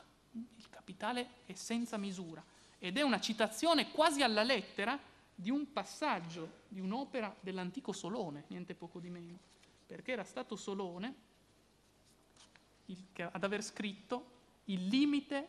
Il 0.57 0.69
capitale 0.71 1.29
è 1.45 1.55
senza 1.55 1.97
misura 1.97 2.41
ed 2.79 2.97
è 2.97 3.03
una 3.03 3.21
citazione 3.21 3.91
quasi 3.91 4.23
alla 4.23 4.43
lettera 4.43 4.99
di 5.35 5.51
un 5.51 5.73
passaggio 5.73 6.63
di 6.69 6.81
un'opera 6.81 7.35
dell'antico 7.41 7.93
Solone, 7.93 8.45
niente 8.49 8.75
poco 8.75 8.99
di 8.99 9.11
meno, 9.11 9.39
perché 9.87 10.13
era 10.13 10.25
stato 10.25 10.57
Solone 10.57 11.27
ad 13.17 13.45
aver 13.45 13.63
scritto 13.63 14.37
il 14.65 14.87
limite, 14.87 15.49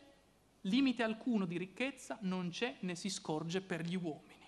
limite 0.62 1.02
alcuno 1.02 1.46
di 1.46 1.56
ricchezza 1.56 2.18
non 2.22 2.50
c'è 2.50 2.76
né 2.80 2.94
si 2.94 3.08
scorge 3.08 3.60
per 3.60 3.82
gli 3.82 3.96
uomini. 3.96 4.38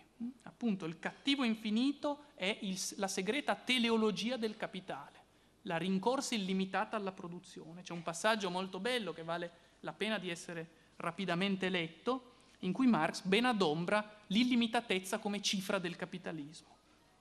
Appunto, 0.43 0.85
il 0.85 0.99
cattivo 0.99 1.43
infinito 1.43 2.27
è 2.35 2.59
il, 2.61 2.79
la 2.97 3.09
segreta 3.09 3.55
teleologia 3.55 4.37
del 4.37 4.57
capitale, 4.57 5.21
la 5.63 5.77
rincorsa 5.77 6.35
illimitata 6.35 6.97
alla 6.97 7.13
produzione. 7.13 7.83
C'è 7.83 7.93
un 7.93 8.03
passaggio 8.03 8.51
molto 8.51 8.79
bello 8.79 9.13
che 9.13 9.25
vale 9.25 9.51
la 9.81 9.93
pena 9.93 10.19
di 10.19 10.31
essere 10.31 10.81
rapidamente 10.97 11.69
letto, 11.69 12.32
in 12.63 12.73
cui 12.73 12.87
Marx 12.87 13.23
ben 13.23 13.45
adombra 13.45 14.19
l'illimitatezza 14.29 15.19
come 15.19 15.41
cifra 15.41 15.79
del 15.79 15.97
capitalismo. 15.97 16.69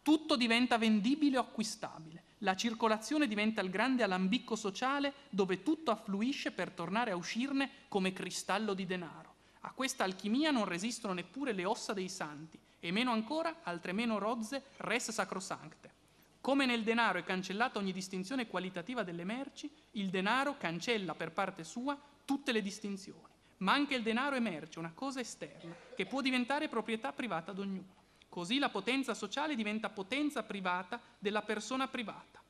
Tutto 0.01 0.35
diventa 0.35 0.77
vendibile 0.77 1.37
o 1.37 1.41
acquistabile, 1.41 2.23
la 2.39 2.55
circolazione 2.55 3.27
diventa 3.27 3.61
il 3.61 3.69
grande 3.69 4.01
alambicco 4.01 4.55
sociale 4.55 5.13
dove 5.29 5.61
tutto 5.61 5.91
affluisce 5.91 6.51
per 6.51 6.71
tornare 6.71 7.11
a 7.11 7.15
uscirne 7.15 7.69
come 7.87 8.13
cristallo 8.13 8.73
di 8.73 8.85
denaro. 8.87 9.29
A 9.61 9.71
questa 9.73 10.03
alchimia 10.03 10.49
non 10.49 10.65
resistono 10.65 11.13
neppure 11.13 11.53
le 11.53 11.65
ossa 11.65 11.93
dei 11.93 12.09
santi, 12.09 12.57
e 12.79 12.91
meno 12.91 13.11
ancora 13.11 13.57
altre 13.61 13.91
meno 13.91 14.17
rozze 14.17 14.63
res 14.77 15.11
sacrosancte. 15.11 15.99
Come 16.41 16.65
nel 16.65 16.81
denaro 16.81 17.19
è 17.19 17.23
cancellata 17.23 17.77
ogni 17.77 17.93
distinzione 17.93 18.47
qualitativa 18.47 19.03
delle 19.03 19.23
merci, 19.23 19.71
il 19.91 20.09
denaro 20.09 20.57
cancella 20.57 21.13
per 21.13 21.31
parte 21.31 21.63
sua 21.63 21.95
tutte 22.25 22.51
le 22.51 22.63
distinzioni. 22.63 23.30
Ma 23.61 23.73
anche 23.73 23.95
il 23.95 24.03
denaro 24.03 24.35
è 24.35 24.39
merce, 24.39 24.79
una 24.79 24.91
cosa 24.93 25.19
esterna, 25.19 25.75
che 25.95 26.05
può 26.05 26.21
diventare 26.21 26.67
proprietà 26.67 27.13
privata 27.13 27.51
ad 27.51 27.59
ognuno. 27.59 27.99
Così 28.27 28.59
la 28.59 28.69
potenza 28.69 29.13
sociale 29.13 29.55
diventa 29.55 29.89
potenza 29.89 30.43
privata 30.43 30.99
della 31.19 31.41
persona 31.41 31.87
privata. 31.87 32.41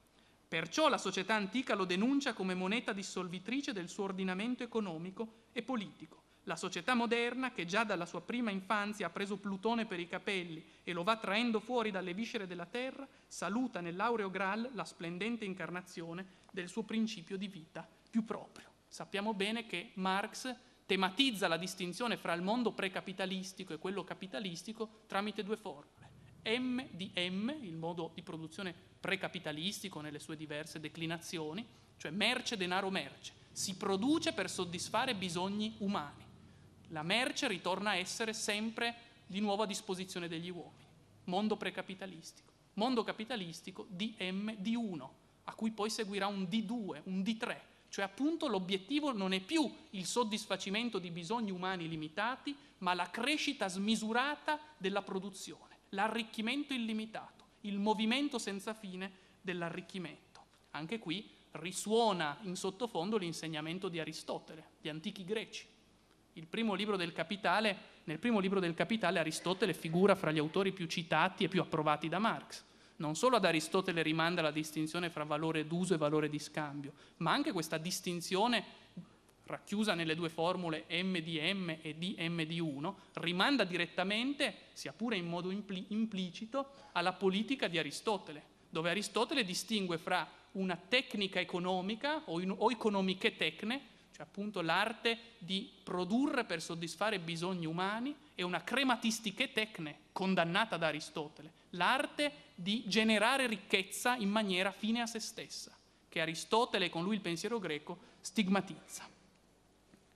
Perciò 0.48 0.90
la 0.90 0.98
società 0.98 1.34
antica 1.34 1.76
lo 1.76 1.86
denuncia 1.86 2.34
come 2.34 2.54
moneta 2.54 2.94
dissolvitrice 2.94 3.74
del 3.74 3.90
suo 3.90 4.06
ordinamento 4.06 4.64
economico 4.64 5.46
e 5.54 5.64
politico. 5.64 6.22
La 6.46 6.56
società 6.56 6.94
moderna, 6.94 7.52
che 7.52 7.66
già 7.66 7.84
dalla 7.84 8.06
sua 8.06 8.22
prima 8.22 8.52
infanzia 8.52 9.08
ha 9.08 9.12
preso 9.12 9.38
Plutone 9.38 9.86
per 9.86 10.00
i 10.00 10.08
capelli 10.08 10.64
e 10.84 10.92
lo 10.92 11.04
va 11.04 11.18
traendo 11.18 11.60
fuori 11.60 11.92
dalle 11.92 12.14
viscere 12.14 12.48
della 12.48 12.66
terra, 12.66 13.08
saluta 13.28 13.80
nell'aureo 13.80 14.32
Graal 14.32 14.70
la 14.74 14.84
splendente 14.84 15.46
incarnazione 15.46 16.26
del 16.52 16.68
suo 16.68 16.84
principio 16.84 17.38
di 17.38 17.48
vita 17.48 17.88
più 18.10 18.26
proprio. 18.26 18.70
Sappiamo 18.88 19.34
bene 19.34 19.68
che 19.68 19.92
Marx 19.96 20.54
tematizza 20.92 21.48
la 21.48 21.56
distinzione 21.56 22.18
fra 22.18 22.34
il 22.34 22.42
mondo 22.42 22.74
precapitalistico 22.74 23.72
e 23.72 23.78
quello 23.78 24.04
capitalistico 24.04 25.04
tramite 25.08 25.42
due 25.42 25.56
formule. 25.56 26.10
M 26.44 26.86
di 26.92 27.10
M, 27.16 27.56
il 27.62 27.78
modo 27.78 28.12
di 28.14 28.22
produzione 28.22 28.76
precapitalistico 29.00 30.02
nelle 30.02 30.20
sue 30.20 30.36
diverse 30.36 30.82
declinazioni, 30.82 31.66
cioè 31.96 32.12
merce, 32.12 32.58
denaro, 32.58 32.90
merce. 32.90 33.32
Si 33.54 33.78
produce 33.78 34.34
per 34.34 34.50
soddisfare 34.50 35.16
bisogni 35.16 35.76
umani 35.78 36.26
la 36.90 37.04
merce 37.04 37.48
ritorna 37.48 37.92
a 37.92 37.96
essere 37.96 38.34
sempre 38.34 38.94
di 39.26 39.40
nuovo 39.40 39.64
a 39.64 39.68
disposizione 39.68 40.28
degli 40.28 40.50
uomini. 40.50 40.90
Mondo 41.24 41.56
precapitalistico. 41.56 42.52
Mondo 42.74 43.06
capitalistico 43.06 43.88
DM 43.88 44.58
D1, 44.62 45.10
a 45.46 45.54
cui 45.54 45.72
poi 45.72 45.90
seguirà 45.90 46.28
un 46.28 46.42
D2, 46.42 47.02
un 47.06 47.22
D3, 47.22 47.58
cioè 47.92 48.06
appunto 48.06 48.48
l'obiettivo 48.48 49.12
non 49.12 49.34
è 49.34 49.42
più 49.42 49.70
il 49.92 50.06
soddisfacimento 50.06 50.98
di 50.98 51.12
bisogni 51.12 51.52
umani 51.52 51.90
limitati, 51.90 52.56
ma 52.80 52.94
la 52.94 53.10
crescita 53.10 53.68
smisurata 53.68 54.60
della 54.78 55.02
produzione, 55.02 55.78
l'arricchimento 55.90 56.74
illimitato, 56.74 57.46
il 57.62 57.78
movimento 57.78 58.40
senza 58.40 58.74
fine 58.74 59.12
dell'arricchimento. 59.42 60.42
Anche 60.72 61.00
qui 61.00 61.30
risuona 61.52 62.38
in 62.44 62.56
sottofondo 62.56 63.18
l'insegnamento 63.18 63.90
di 63.90 64.00
Aristotele, 64.00 64.70
di 64.80 64.88
antichi 64.88 65.26
greci 65.26 65.68
primo 66.48 66.76
Capitale, 67.12 67.78
nel 68.06 68.20
primo 68.20 68.40
libro 68.40 68.62
del 68.62 68.74
Capitale 68.74 69.20
Aristotele 69.20 69.74
figura 69.74 70.16
fra 70.16 70.32
gli 70.32 70.38
autori 70.38 70.72
più 70.72 70.86
citati 70.86 71.44
e 71.44 71.50
più 71.50 71.60
approvati 71.60 72.08
da 72.08 72.20
Marx. 72.20 72.64
Non 73.02 73.16
solo 73.16 73.38
ad 73.38 73.46
Aristotele 73.46 74.04
rimanda 74.04 74.44
la 74.44 74.52
distinzione 74.52 75.10
fra 75.10 75.24
valore 75.24 75.66
d'uso 75.66 75.96
e 75.96 75.98
valore 75.98 76.30
di 76.30 76.38
scambio, 76.38 76.94
ma 77.18 77.32
anche 77.32 77.52
questa 77.52 77.80
distinzione 77.80 78.64
racchiusa 79.46 79.96
nelle 79.96 80.14
due 80.14 80.30
formule 80.30 80.86
M 80.88 81.18
di 81.18 81.40
M 81.52 81.78
e 81.82 81.96
D 81.96 82.16
M 82.20 82.44
di 82.44 82.60
1, 82.60 82.98
rimanda 83.14 83.64
direttamente, 83.64 84.56
sia 84.74 84.94
pure 84.94 85.18
in 85.18 85.26
modo 85.26 85.50
impli- 85.50 85.88
implicito, 85.90 86.74
alla 86.92 87.14
politica 87.14 87.68
di 87.68 87.80
Aristotele, 87.80 88.44
dove 88.70 88.92
Aristotele 88.92 89.44
distingue 89.44 89.98
fra 89.98 90.30
una 90.52 90.76
tecnica 90.76 91.40
economica 91.40 92.22
o, 92.26 92.40
in, 92.40 92.54
o 92.56 92.70
economiche 92.70 93.36
tecne 93.36 93.90
cioè 94.12 94.26
appunto 94.26 94.62
l'arte 94.62 95.18
di 95.40 95.72
produrre 95.84 96.44
per 96.44 96.62
soddisfare 96.62 97.20
bisogni 97.20 97.66
umani 97.66 98.14
e 98.42 98.44
una 98.44 98.64
crematistiche 98.64 99.52
tecne 99.52 99.98
condannata 100.12 100.78
da 100.78 100.88
Aristotele, 100.88 101.54
l'arte 101.72 102.50
di 102.56 102.84
generare 102.88 103.46
ricchezza 103.46 104.16
in 104.16 104.30
maniera 104.30 104.72
fine 104.72 105.02
a 105.02 105.06
se 105.06 105.20
stessa, 105.20 105.76
che 106.10 106.22
Aristotele 106.22 106.86
e 106.86 106.90
con 106.90 107.04
lui 107.04 107.16
il 107.16 107.22
pensiero 107.22 107.60
greco 107.60 108.00
stigmatizza. 108.20 109.08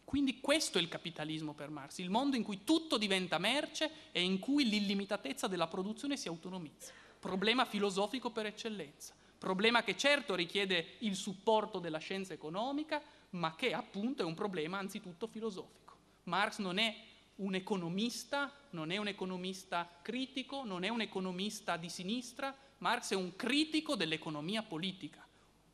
Quindi 0.03 0.39
questo 0.39 0.78
è 0.78 0.82
il 0.82 0.88
capitalismo 0.88 1.53
per 1.53 1.69
Marx, 1.69 1.99
il 1.99 2.09
mondo 2.09 2.36
in 2.36 2.43
cui 2.43 2.63
tutto 2.63 2.97
diventa 2.97 3.38
merce 3.38 3.91
e 4.11 4.21
in 4.21 4.39
cui 4.39 4.67
l'illimitatezza 4.67 5.47
della 5.47 5.67
produzione 5.67 6.17
si 6.17 6.28
autonomizza. 6.28 6.93
Problema 7.19 7.65
filosofico 7.65 8.32
per 8.32 8.47
eccellenza, 8.47 9.13
problema 9.38 9.84
che 9.84 9.95
certo 9.95 10.34
richiede 10.34 10.95
il 10.99 11.15
supporto 11.15 11.80
della 11.80 11.99
scienza 11.99 12.34
economica, 12.34 13.01
ma 13.32 13.55
che 13.55 13.73
appunto 13.73 14.23
è 14.23 14.26
un 14.26 14.34
problema 14.34 14.80
anzitutto 14.80 15.28
filosofico. 15.28 15.93
Marx 16.23 16.57
non 16.57 16.80
è 16.80 16.95
un 17.38 17.55
economista, 17.55 18.51
non 18.71 18.91
è 18.91 18.97
un 18.97 19.07
economista 19.07 19.99
critico, 20.01 20.63
non 20.63 20.83
è 20.83 20.89
un 20.89 21.01
economista 21.01 21.77
di 21.77 21.89
sinistra, 21.89 22.55
Marx 22.79 23.11
è 23.11 23.15
un 23.15 23.36
critico 23.36 23.95
dell'economia 23.95 24.63
politica, 24.63 25.25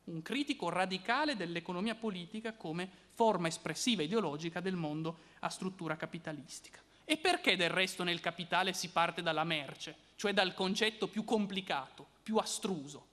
un 0.04 0.22
critico 0.22 0.68
radicale 0.68 1.36
dell'economia 1.36 1.94
politica 1.94 2.54
come 2.54 2.90
forma 3.14 3.48
espressiva 3.48 4.02
ideologica 4.02 4.60
del 4.60 4.76
mondo 4.76 5.18
a 5.40 5.48
struttura 5.48 5.96
capitalistica. 5.96 6.80
E 7.04 7.16
perché 7.16 7.56
del 7.56 7.70
resto 7.70 8.04
nel 8.04 8.20
capitale 8.20 8.72
si 8.72 8.88
parte 8.90 9.22
dalla 9.22 9.44
merce, 9.44 9.96
cioè 10.16 10.32
dal 10.32 10.54
concetto 10.54 11.08
più 11.08 11.24
complicato, 11.24 12.06
più 12.22 12.36
astruso? 12.36 13.08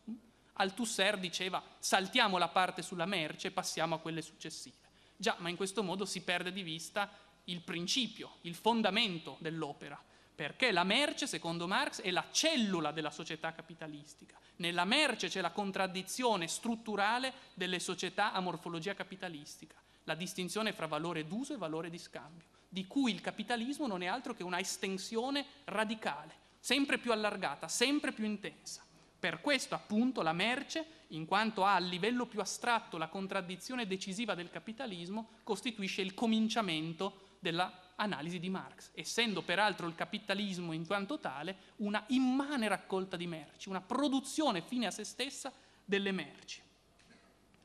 Althusser 0.54 1.18
diceva 1.18 1.62
saltiamo 1.80 2.38
la 2.38 2.50
parte 2.50 2.82
sulla 2.82 3.06
merce 3.06 3.48
e 3.48 3.52
passiamo 3.52 3.96
a 3.96 4.00
quelle 4.00 4.22
successive. 4.22 4.76
Già, 5.18 5.36
ma 5.40 5.50
in 5.50 5.56
questo 5.56 5.84
modo 5.84 6.06
si 6.06 6.22
perde 6.22 6.52
di 6.52 6.62
vista 6.64 7.10
il 7.50 7.62
principio, 7.62 8.38
il 8.42 8.56
fondamento 8.56 9.38
dell'opera, 9.40 10.02
perché 10.34 10.72
la 10.72 10.84
merce, 10.84 11.28
secondo 11.28 11.68
Marx, 11.68 12.02
è 12.02 12.12
la 12.12 12.26
cellula 12.32 12.92
della 12.92 13.12
società 13.12 13.52
capitalistica. 13.52 14.38
Nella 14.58 14.86
merce 14.86 15.28
c'è 15.28 15.42
la 15.42 15.52
contraddizione 15.52 16.48
strutturale 16.48 17.34
delle 17.54 17.80
società 17.80 18.34
a 18.34 18.40
morfologia 18.40 18.94
capitalistica, 18.94 19.76
la 20.06 20.16
distinzione 20.16 20.74
fra 20.74 20.86
valore 20.86 21.28
d'uso 21.28 21.54
e 21.54 21.58
valore 21.58 21.90
di 21.90 21.98
scambio, 21.98 22.46
di 22.70 22.88
cui 22.88 23.12
il 23.12 23.22
capitalismo 23.22 23.88
non 23.88 24.02
è 24.02 24.06
altro 24.06 24.34
che 24.34 24.44
una 24.44 24.60
estensione 24.60 25.46
radicale, 25.66 26.34
sempre 26.60 26.98
più 26.98 27.12
allargata, 27.12 27.68
sempre 27.68 28.12
più 28.12 28.26
intensa. 28.26 28.84
Per 29.20 29.42
questo 29.42 29.76
appunto 29.76 30.22
la 30.22 30.32
merce, 30.32 30.86
in 31.08 31.26
quanto 31.26 31.66
ha 31.66 31.76
a 31.76 31.80
livello 31.80 32.26
più 32.26 32.40
astratto 32.40 32.98
la 32.98 33.10
contraddizione 33.10 33.88
decisiva 33.88 34.36
del 34.36 34.50
capitalismo, 34.50 35.32
costituisce 35.44 36.02
il 36.02 36.14
cominciamento 36.14 37.28
dell'analisi 37.40 38.40
di 38.40 38.50
Marx, 38.50 38.92
essendo 38.94 39.42
peraltro 39.42 39.88
il 39.88 39.96
capitalismo 39.96 40.74
in 40.74 40.86
quanto 40.86 41.20
tale 41.20 41.56
una 41.78 42.04
immane 42.10 42.68
raccolta 42.68 43.18
di 43.18 43.28
merci, 43.28 43.70
una 43.70 43.82
produzione 43.82 44.62
fine 44.62 44.86
a 44.86 44.92
se 44.92 45.04
stessa 45.04 45.52
delle 45.84 46.12
merci. 46.12 46.62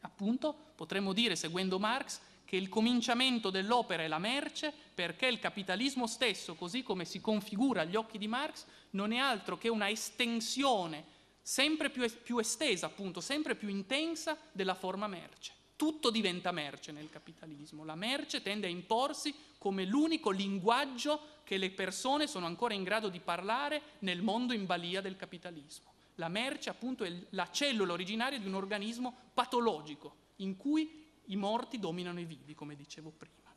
Appunto 0.01 0.73
potremmo 0.75 1.13
dire, 1.13 1.37
seguendo 1.37 1.79
Marx, 1.79 2.21
che 2.45 2.57
il 2.57 2.69
cominciamento 2.69 3.51
dell'opera 3.51 4.03
è 4.03 4.09
la 4.09 4.19
merce 4.19 4.73
perché 4.95 5.27
il 5.27 5.39
capitalismo 5.39 6.07
stesso, 6.07 6.55
così 6.55 6.83
come 6.83 7.05
si 7.05 7.21
configura 7.21 7.81
agli 7.81 7.97
occhi 7.97 8.19
di 8.19 8.29
Marx, 8.29 8.65
non 8.91 9.13
è 9.13 9.17
altro 9.17 9.59
che 9.59 9.69
una 9.69 9.89
estensione 9.89 11.13
sempre 11.43 11.91
più, 11.91 12.09
più 12.23 12.39
estesa, 12.39 12.87
appunto, 12.87 13.21
sempre 13.21 13.55
più 13.55 13.69
intensa 13.69 14.39
della 14.53 14.75
forma 14.75 15.07
merce. 15.07 15.53
Tutto 15.77 16.11
diventa 16.11 16.53
merce 16.53 16.93
nel 16.93 17.11
capitalismo. 17.11 17.85
La 17.85 17.95
merce 17.95 18.43
tende 18.43 18.67
a 18.67 18.71
imporsi 18.71 19.35
come 19.59 19.85
l'unico 19.85 20.31
linguaggio 20.31 21.41
che 21.43 21.57
le 21.57 21.71
persone 21.71 22.27
sono 22.27 22.47
ancora 22.47 22.75
in 22.75 22.85
grado 22.85 23.09
di 23.09 23.21
parlare 23.21 23.83
nel 24.01 24.23
mondo 24.23 24.53
in 24.53 24.67
balia 24.67 25.01
del 25.01 25.17
capitalismo. 25.17 25.93
La 26.17 26.29
merce 26.29 26.71
appunto 26.71 27.05
è 27.05 27.13
la 27.31 27.51
cellula 27.51 27.93
originaria 27.93 28.39
di 28.39 28.47
un 28.47 28.55
organismo 28.55 29.15
patologico 29.35 30.17
in 30.37 30.57
cui 30.57 31.03
i 31.27 31.37
morti 31.37 31.79
dominano 31.79 32.21
i 32.21 32.25
vivi, 32.25 32.55
come 32.55 32.77
dicevo 32.77 33.11
prima. 33.11 33.53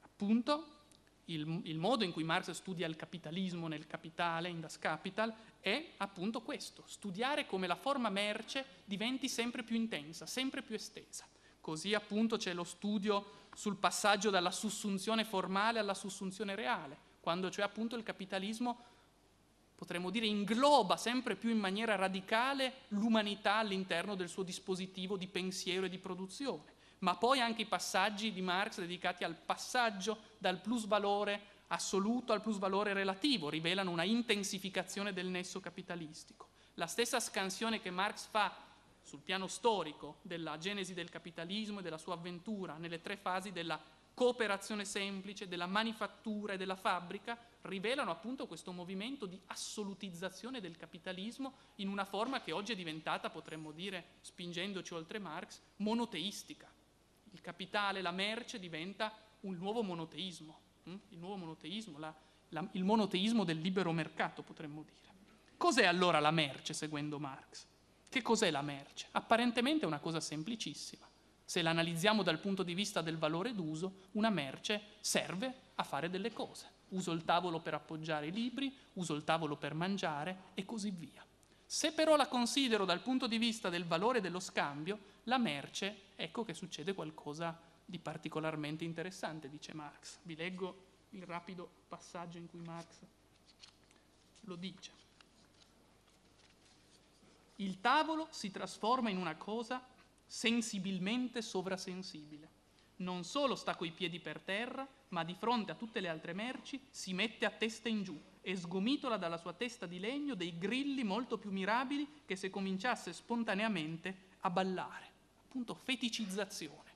Appunto 0.00 0.79
il, 1.34 1.60
il, 1.64 1.78
modo 1.78 2.04
in 2.04 2.12
cui 2.12 2.24
Marx 2.24 2.50
studia 2.50 2.86
il 2.86 2.96
capitalismo 2.96 3.68
nel 3.68 3.86
Capitale, 3.86 4.48
in 4.48 4.60
Das 4.60 4.78
Kapital, 4.78 5.32
è 5.60 5.92
appunto 5.98 6.42
questo, 6.42 6.84
studiare 6.86 7.46
come 7.46 7.66
la 7.66 7.74
forma 7.76 8.08
merce 8.08 8.64
diventi 8.84 9.28
sempre 9.28 9.62
più 9.62 9.76
intensa, 9.76 10.26
sempre 10.26 10.62
più 10.62 10.74
estesa. 10.74 11.26
Così 11.60 11.94
appunto 11.94 12.36
c'è 12.36 12.52
lo 12.54 12.64
studio 12.64 13.38
sul 13.54 13.76
passaggio 13.76 14.30
dalla 14.30 14.50
sussunzione 14.50 15.24
formale 15.24 15.78
alla 15.78 15.94
sussunzione 15.94 16.54
reale, 16.54 16.96
quando 17.20 17.50
cioè 17.50 17.64
appunto 17.64 17.96
il 17.96 18.02
capitalismo 18.02 18.84
potremmo 19.80 20.10
dire, 20.10 20.26
ingloba 20.26 20.98
sempre 20.98 21.36
più 21.36 21.48
in 21.48 21.58
maniera 21.58 21.94
radicale 21.94 22.82
l'umanità 22.88 23.54
all'interno 23.54 24.14
del 24.14 24.28
suo 24.28 24.42
dispositivo 24.42 25.16
di 25.16 25.26
pensiero 25.26 25.86
e 25.86 25.88
di 25.88 25.96
produzione, 25.96 26.74
ma 27.00 27.16
poi 27.16 27.40
anche 27.40 27.62
i 27.62 27.66
passaggi 27.66 28.32
di 28.32 28.42
Marx 28.42 28.80
dedicati 28.80 29.24
al 29.24 29.36
passaggio 29.36 30.18
dal 30.38 30.60
plus 30.60 30.86
valore 30.86 31.58
assoluto 31.68 32.32
al 32.32 32.40
plus 32.40 32.58
valore 32.58 32.92
relativo 32.92 33.48
rivelano 33.48 33.90
una 33.90 34.02
intensificazione 34.02 35.12
del 35.12 35.28
nesso 35.28 35.60
capitalistico. 35.60 36.48
La 36.74 36.86
stessa 36.86 37.20
scansione 37.20 37.80
che 37.80 37.90
Marx 37.90 38.26
fa 38.26 38.54
sul 39.02 39.20
piano 39.20 39.46
storico 39.46 40.18
della 40.22 40.58
genesi 40.58 40.94
del 40.94 41.10
capitalismo 41.10 41.80
e 41.80 41.82
della 41.82 41.98
sua 41.98 42.14
avventura 42.14 42.76
nelle 42.76 43.00
tre 43.00 43.16
fasi 43.16 43.52
della 43.52 43.80
cooperazione 44.12 44.84
semplice, 44.84 45.48
della 45.48 45.66
manifattura 45.66 46.52
e 46.52 46.56
della 46.56 46.76
fabbrica, 46.76 47.38
rivelano 47.62 48.10
appunto 48.10 48.46
questo 48.46 48.72
movimento 48.72 49.26
di 49.26 49.40
assolutizzazione 49.46 50.60
del 50.60 50.76
capitalismo 50.76 51.54
in 51.76 51.88
una 51.88 52.04
forma 52.04 52.40
che 52.40 52.52
oggi 52.52 52.72
è 52.72 52.76
diventata, 52.76 53.30
potremmo 53.30 53.70
dire, 53.70 54.16
spingendoci 54.20 54.92
oltre 54.92 55.18
Marx, 55.18 55.60
monoteistica. 55.76 56.68
Il 57.30 57.40
capitale, 57.40 58.02
la 58.02 58.10
merce 58.10 58.58
diventa 58.58 59.12
un 59.40 59.56
nuovo 59.56 59.82
monoteismo, 59.82 60.58
hm? 60.84 60.96
il 61.10 61.18
nuovo 61.18 61.36
monoteismo, 61.36 61.98
la, 61.98 62.14
la, 62.50 62.66
il 62.72 62.84
monoteismo 62.84 63.44
del 63.44 63.60
libero 63.60 63.92
mercato, 63.92 64.42
potremmo 64.42 64.82
dire. 64.82 64.98
Cos'è 65.56 65.84
allora 65.84 66.20
la 66.20 66.30
merce, 66.30 66.72
seguendo 66.72 67.18
Marx? 67.18 67.66
Che 68.08 68.22
cos'è 68.22 68.50
la 68.50 68.62
merce? 68.62 69.08
Apparentemente 69.12 69.84
è 69.84 69.86
una 69.86 70.00
cosa 70.00 70.20
semplicissima 70.20 71.08
se 71.50 71.62
la 71.62 71.70
analizziamo 71.70 72.22
dal 72.22 72.38
punto 72.38 72.62
di 72.62 72.74
vista 72.74 73.02
del 73.02 73.18
valore 73.18 73.52
d'uso, 73.56 74.02
una 74.12 74.30
merce 74.30 74.80
serve 75.00 75.52
a 75.74 75.82
fare 75.82 76.08
delle 76.08 76.32
cose. 76.32 76.70
Uso 76.90 77.10
il 77.10 77.24
tavolo 77.24 77.58
per 77.58 77.74
appoggiare 77.74 78.28
i 78.28 78.30
libri, 78.30 78.72
uso 78.92 79.14
il 79.14 79.24
tavolo 79.24 79.56
per 79.56 79.74
mangiare 79.74 80.52
e 80.54 80.64
così 80.64 80.90
via. 80.90 81.26
Se 81.72 81.92
però 81.92 82.16
la 82.16 82.26
considero 82.26 82.84
dal 82.84 83.00
punto 83.00 83.28
di 83.28 83.38
vista 83.38 83.68
del 83.68 83.86
valore 83.86 84.20
dello 84.20 84.40
scambio, 84.40 84.98
la 85.24 85.38
merce, 85.38 86.06
ecco 86.16 86.42
che 86.42 86.52
succede 86.52 86.94
qualcosa 86.94 87.56
di 87.84 88.00
particolarmente 88.00 88.82
interessante, 88.82 89.48
dice 89.48 89.72
Marx. 89.72 90.18
Vi 90.22 90.34
leggo 90.34 90.86
il 91.10 91.22
rapido 91.22 91.70
passaggio 91.86 92.38
in 92.38 92.48
cui 92.48 92.58
Marx 92.58 92.96
lo 94.40 94.56
dice. 94.56 94.90
Il 97.56 97.80
tavolo 97.80 98.26
si 98.30 98.50
trasforma 98.50 99.08
in 99.08 99.18
una 99.18 99.36
cosa 99.36 99.80
sensibilmente 100.26 101.40
sovrasensibile. 101.40 102.48
Non 102.96 103.22
solo 103.22 103.54
sta 103.54 103.76
coi 103.76 103.92
piedi 103.92 104.18
per 104.18 104.40
terra, 104.40 104.84
ma 105.10 105.22
di 105.22 105.34
fronte 105.34 105.70
a 105.70 105.76
tutte 105.76 106.00
le 106.00 106.08
altre 106.08 106.32
merci 106.32 106.84
si 106.90 107.14
mette 107.14 107.46
a 107.46 107.50
testa 107.50 107.88
in 107.88 108.02
giù 108.02 108.20
e 108.42 108.56
sgomitola 108.56 109.16
dalla 109.16 109.36
sua 109.36 109.52
testa 109.52 109.86
di 109.86 109.98
legno 109.98 110.34
dei 110.34 110.56
grilli 110.58 111.04
molto 111.04 111.38
più 111.38 111.50
mirabili 111.50 112.22
che 112.24 112.36
se 112.36 112.50
cominciasse 112.50 113.12
spontaneamente 113.12 114.28
a 114.40 114.50
ballare. 114.50 115.08
Appunto, 115.46 115.74
feticizzazione. 115.74 116.88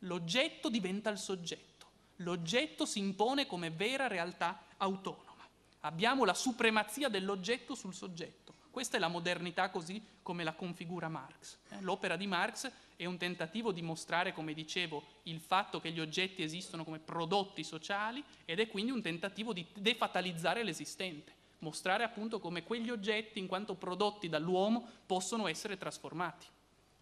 L'oggetto 0.00 0.70
diventa 0.70 1.10
il 1.10 1.18
soggetto, 1.18 1.86
l'oggetto 2.16 2.86
si 2.86 2.98
impone 2.98 3.46
come 3.46 3.70
vera 3.70 4.06
realtà 4.06 4.62
autonoma. 4.78 5.46
Abbiamo 5.80 6.24
la 6.24 6.34
supremazia 6.34 7.08
dell'oggetto 7.08 7.74
sul 7.74 7.94
soggetto. 7.94 8.54
Questa 8.70 8.96
è 8.96 9.00
la 9.00 9.08
modernità 9.08 9.68
così 9.68 10.00
come 10.22 10.44
la 10.44 10.52
configura 10.52 11.08
Marx. 11.08 11.58
Eh, 11.70 11.80
l'opera 11.80 12.16
di 12.16 12.28
Marx 12.28 12.70
è 12.94 13.04
un 13.04 13.16
tentativo 13.16 13.72
di 13.72 13.82
mostrare, 13.82 14.32
come 14.32 14.54
dicevo, 14.54 15.02
il 15.24 15.40
fatto 15.40 15.80
che 15.80 15.90
gli 15.90 15.98
oggetti 15.98 16.42
esistono 16.42 16.84
come 16.84 17.00
prodotti 17.00 17.64
sociali 17.64 18.22
ed 18.44 18.60
è 18.60 18.68
quindi 18.68 18.92
un 18.92 19.02
tentativo 19.02 19.52
di 19.52 19.66
defatalizzare 19.74 20.62
l'esistente, 20.62 21.34
mostrare 21.58 22.04
appunto 22.04 22.38
come 22.38 22.62
quegli 22.62 22.90
oggetti, 22.90 23.40
in 23.40 23.48
quanto 23.48 23.74
prodotti 23.74 24.28
dall'uomo, 24.28 24.88
possono 25.04 25.48
essere 25.48 25.76
trasformati. 25.76 26.46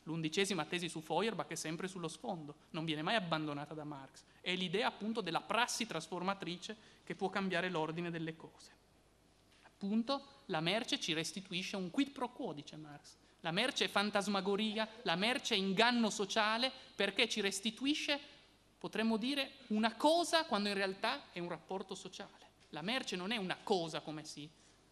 L'undicesima 0.05 0.65
tesi 0.65 0.89
su 0.89 1.03
Feuerbach 1.03 1.51
è 1.51 1.55
sempre 1.55 1.87
sullo 1.87 2.09
sfondo, 2.09 2.55
non 2.71 2.87
viene 2.87 3.03
mai 3.03 3.15
abbandonata 3.15 3.75
da 3.75 3.85
Marx. 3.85 4.23
È 4.41 4.55
l'idea 4.55 4.87
appunto 4.87 5.21
della 5.21 5.43
prassi 5.43 5.87
trasformatrice 5.87 6.75
che 7.05 7.15
può 7.15 7.29
cambiare 7.29 7.69
l'ordine 7.69 8.11
delle 8.11 8.35
cose. 8.35 8.78
Appunto, 9.81 10.43
la 10.47 10.61
merce 10.61 10.99
ci 10.99 11.13
restituisce 11.13 11.77
un 11.77 11.93
quid 11.93 12.11
pro 12.11 12.33
quo, 12.33 12.53
dice 12.53 12.75
Marx. 12.75 13.15
La 13.43 13.53
merce 13.53 13.85
è 13.85 13.89
fantasmagoria, 13.89 14.89
la 15.03 15.15
merce 15.15 15.55
è 15.55 15.57
inganno 15.57 16.11
sociale 16.11 16.73
perché 16.97 17.29
ci 17.29 17.41
restituisce, 17.41 18.19
potremmo 18.77 19.17
dire, 19.17 19.53
una 19.69 19.95
cosa 19.95 20.47
quando 20.47 20.69
in 20.69 20.75
realtà 20.75 21.31
è 21.31 21.39
un 21.39 21.49
rapporto 21.49 21.95
sociale. 21.95 22.47
La 22.71 22.83
merce 22.83 23.15
non 23.15 23.31
è 23.31 23.37
una 23.37 23.57
cosa 23.63 24.01
come 24.01 24.25
si 24.25 24.51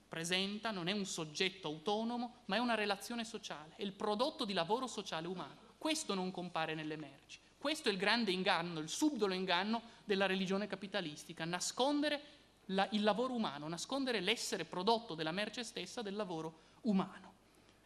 presenta, 0.08 0.70
non 0.70 0.86
è 0.86 0.92
un 0.92 1.04
soggetto 1.04 1.66
autonomo, 1.66 2.42
ma 2.44 2.54
è 2.54 2.60
una 2.60 2.76
relazione 2.76 3.24
sociale, 3.24 3.74
è 3.74 3.82
il 3.82 3.92
prodotto 3.92 4.44
di 4.44 4.52
lavoro 4.52 4.86
sociale 4.86 5.26
umano. 5.26 5.74
Questo 5.78 6.14
non 6.14 6.30
compare 6.30 6.74
nelle 6.76 6.96
merci. 6.96 7.40
Questo 7.58 7.88
è 7.88 7.92
il 7.92 7.98
grande 7.98 8.30
inganno, 8.30 8.78
il 8.78 8.88
subdolo 8.88 9.34
inganno 9.34 9.82
della 10.04 10.26
religione 10.26 10.68
capitalistica, 10.68 11.44
nascondere 11.44 12.35
la, 12.66 12.88
il 12.92 13.02
lavoro 13.02 13.34
umano, 13.34 13.68
nascondere 13.68 14.20
l'essere 14.20 14.64
prodotto 14.64 15.14
della 15.14 15.32
merce 15.32 15.62
stessa 15.64 16.02
del 16.02 16.16
lavoro 16.16 16.60
umano. 16.82 17.34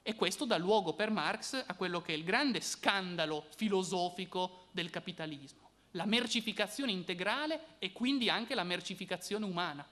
E 0.03 0.15
questo 0.15 0.45
dà 0.45 0.57
luogo 0.57 0.95
per 0.95 1.11
Marx 1.11 1.63
a 1.67 1.75
quello 1.75 2.01
che 2.01 2.15
è 2.15 2.17
il 2.17 2.25
grande 2.25 2.61
scandalo 2.61 3.47
filosofico 3.55 4.69
del 4.71 4.89
capitalismo, 4.89 5.71
la 5.93 6.07
mercificazione 6.07 6.91
integrale 6.91 7.77
e 7.79 7.93
quindi 7.93 8.31
anche 8.31 8.55
la 8.55 8.65
mercificazione 8.65 9.45
umana. 9.45 9.87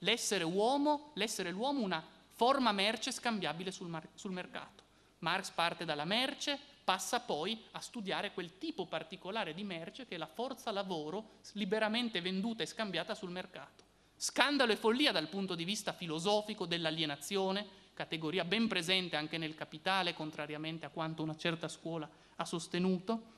L'essere 0.00 0.44
uomo, 0.44 1.12
l'essere 1.14 1.50
l'uomo 1.50 1.80
una 1.80 2.04
forma 2.28 2.72
merce 2.72 3.12
scambiabile 3.12 3.70
sul, 3.70 3.88
mar- 3.88 4.08
sul 4.14 4.32
mercato. 4.32 4.82
Marx 5.20 5.50
parte 5.50 5.84
dalla 5.84 6.04
merce, 6.04 6.58
passa 6.84 7.20
poi 7.20 7.64
a 7.72 7.80
studiare 7.80 8.32
quel 8.32 8.58
tipo 8.58 8.86
particolare 8.86 9.54
di 9.54 9.64
merce 9.64 10.06
che 10.06 10.16
è 10.16 10.18
la 10.18 10.26
forza 10.26 10.70
lavoro 10.70 11.38
liberamente 11.52 12.20
venduta 12.20 12.62
e 12.62 12.66
scambiata 12.66 13.14
sul 13.14 13.30
mercato. 13.30 13.85
Scandalo 14.18 14.72
e 14.72 14.76
follia 14.76 15.12
dal 15.12 15.28
punto 15.28 15.54
di 15.54 15.64
vista 15.64 15.92
filosofico 15.92 16.64
dell'alienazione, 16.64 17.66
categoria 17.92 18.46
ben 18.46 18.66
presente 18.66 19.14
anche 19.14 19.36
nel 19.36 19.54
capitale, 19.54 20.14
contrariamente 20.14 20.86
a 20.86 20.88
quanto 20.88 21.22
una 21.22 21.36
certa 21.36 21.68
scuola 21.68 22.08
ha 22.36 22.44
sostenuto, 22.46 23.34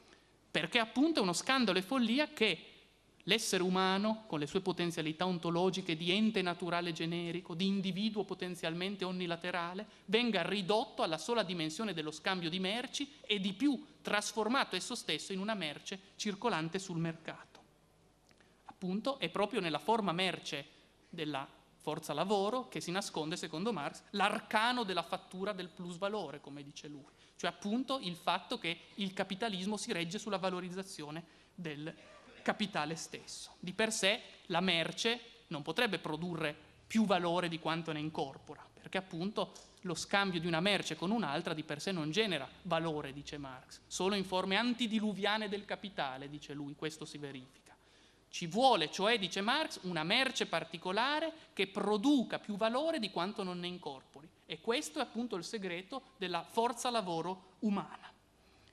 perché 0.49 0.79
appunto 0.79 1.19
è 1.19 1.23
uno 1.23 1.33
scandalo 1.33 1.79
e 1.79 1.83
follia 1.83 2.29
che 2.29 2.65
l'essere 3.25 3.65
umano, 3.65 4.23
con 4.29 4.39
le 4.39 4.47
sue 4.47 4.61
potenzialità 4.61 5.27
ontologiche 5.27 5.97
di 5.97 6.13
ente 6.13 6.43
naturale 6.43 6.93
generico, 6.93 7.55
di 7.55 7.67
individuo 7.67 8.23
potenzialmente 8.23 9.05
onnilaterale, 9.05 9.85
venga 10.07 10.43
ridotto 10.43 11.03
alla 11.03 11.19
sola 11.19 11.43
dimensione 11.43 11.93
dello 11.93 12.13
scambio 12.13 12.49
di 12.49 12.61
merci 12.61 13.13
e 13.21 13.41
di 13.41 13.53
più 13.53 13.85
trasformato 14.01 14.77
esso 14.77 14.95
stesso 14.95 15.33
in 15.33 15.41
una 15.41 15.55
merce 15.55 15.99
circolante 16.15 16.79
sul 16.79 16.99
mercato 16.99 17.48
appunto 18.79 19.19
è 19.19 19.29
proprio 19.29 19.59
nella 19.59 19.81
forma 19.81 20.13
merce 20.13 20.65
della 21.09 21.45
forza 21.79 22.13
lavoro 22.13 22.69
che 22.69 22.81
si 22.81 22.93
nasconde, 22.93 23.37
secondo 23.37 23.73
Marx, 23.73 24.03
l'arcano 24.11 24.85
della 24.85 25.03
fattura 25.03 25.53
del 25.53 25.69
plusvalore, 25.69 26.41
come 26.41 26.63
dice 26.63 26.87
lui, 26.87 27.03
cioè 27.35 27.51
appunto 27.51 27.99
il 27.99 28.15
fatto 28.15 28.57
che 28.57 28.79
il 28.95 29.13
capitalismo 29.13 29.77
si 29.77 29.93
regge 29.93 30.21
sulla 30.21 30.39
valorizzazione 30.39 31.25
del 31.57 31.93
capitale 32.43 32.95
stesso. 32.95 33.57
Di 33.59 33.73
per 33.73 33.93
sé 33.93 34.21
la 34.47 34.61
merce 34.61 35.21
non 35.49 35.63
potrebbe 35.63 35.99
produrre 35.99 36.57
più 36.87 37.05
valore 37.05 37.49
di 37.49 37.59
quanto 37.59 37.91
ne 37.91 37.99
incorpora, 37.99 38.65
perché 38.73 38.99
appunto 38.99 39.55
lo 39.83 39.95
scambio 39.95 40.39
di 40.39 40.47
una 40.47 40.61
merce 40.61 40.95
con 40.95 41.11
un'altra 41.11 41.53
di 41.53 41.65
per 41.65 41.81
sé 41.81 41.91
non 41.91 42.13
genera 42.13 42.49
valore, 42.63 43.13
dice 43.13 43.39
Marx, 43.39 43.81
solo 43.89 44.15
in 44.15 44.25
forme 44.25 44.55
antidiluviane 44.55 45.49
del 45.49 45.65
capitale, 45.65 46.29
dice 46.29 46.55
lui, 46.55 46.77
questo 46.77 47.05
si 47.05 47.19
verifica. 47.19 47.68
Ci 48.31 48.47
vuole, 48.47 48.91
cioè, 48.91 49.19
dice 49.19 49.41
Marx, 49.41 49.81
una 49.83 50.05
merce 50.05 50.47
particolare 50.47 51.33
che 51.53 51.67
produca 51.67 52.39
più 52.39 52.57
valore 52.57 52.99
di 52.99 53.11
quanto 53.11 53.43
non 53.43 53.59
ne 53.59 53.67
incorpori. 53.67 54.29
E 54.47 54.61
questo 54.61 54.99
è 54.99 55.03
appunto 55.03 55.37
il 55.37 55.45
segreto 55.45 56.03
della 56.17 56.43
forza 56.43 56.91
lavoro 56.91 57.55
umana. 57.61 58.11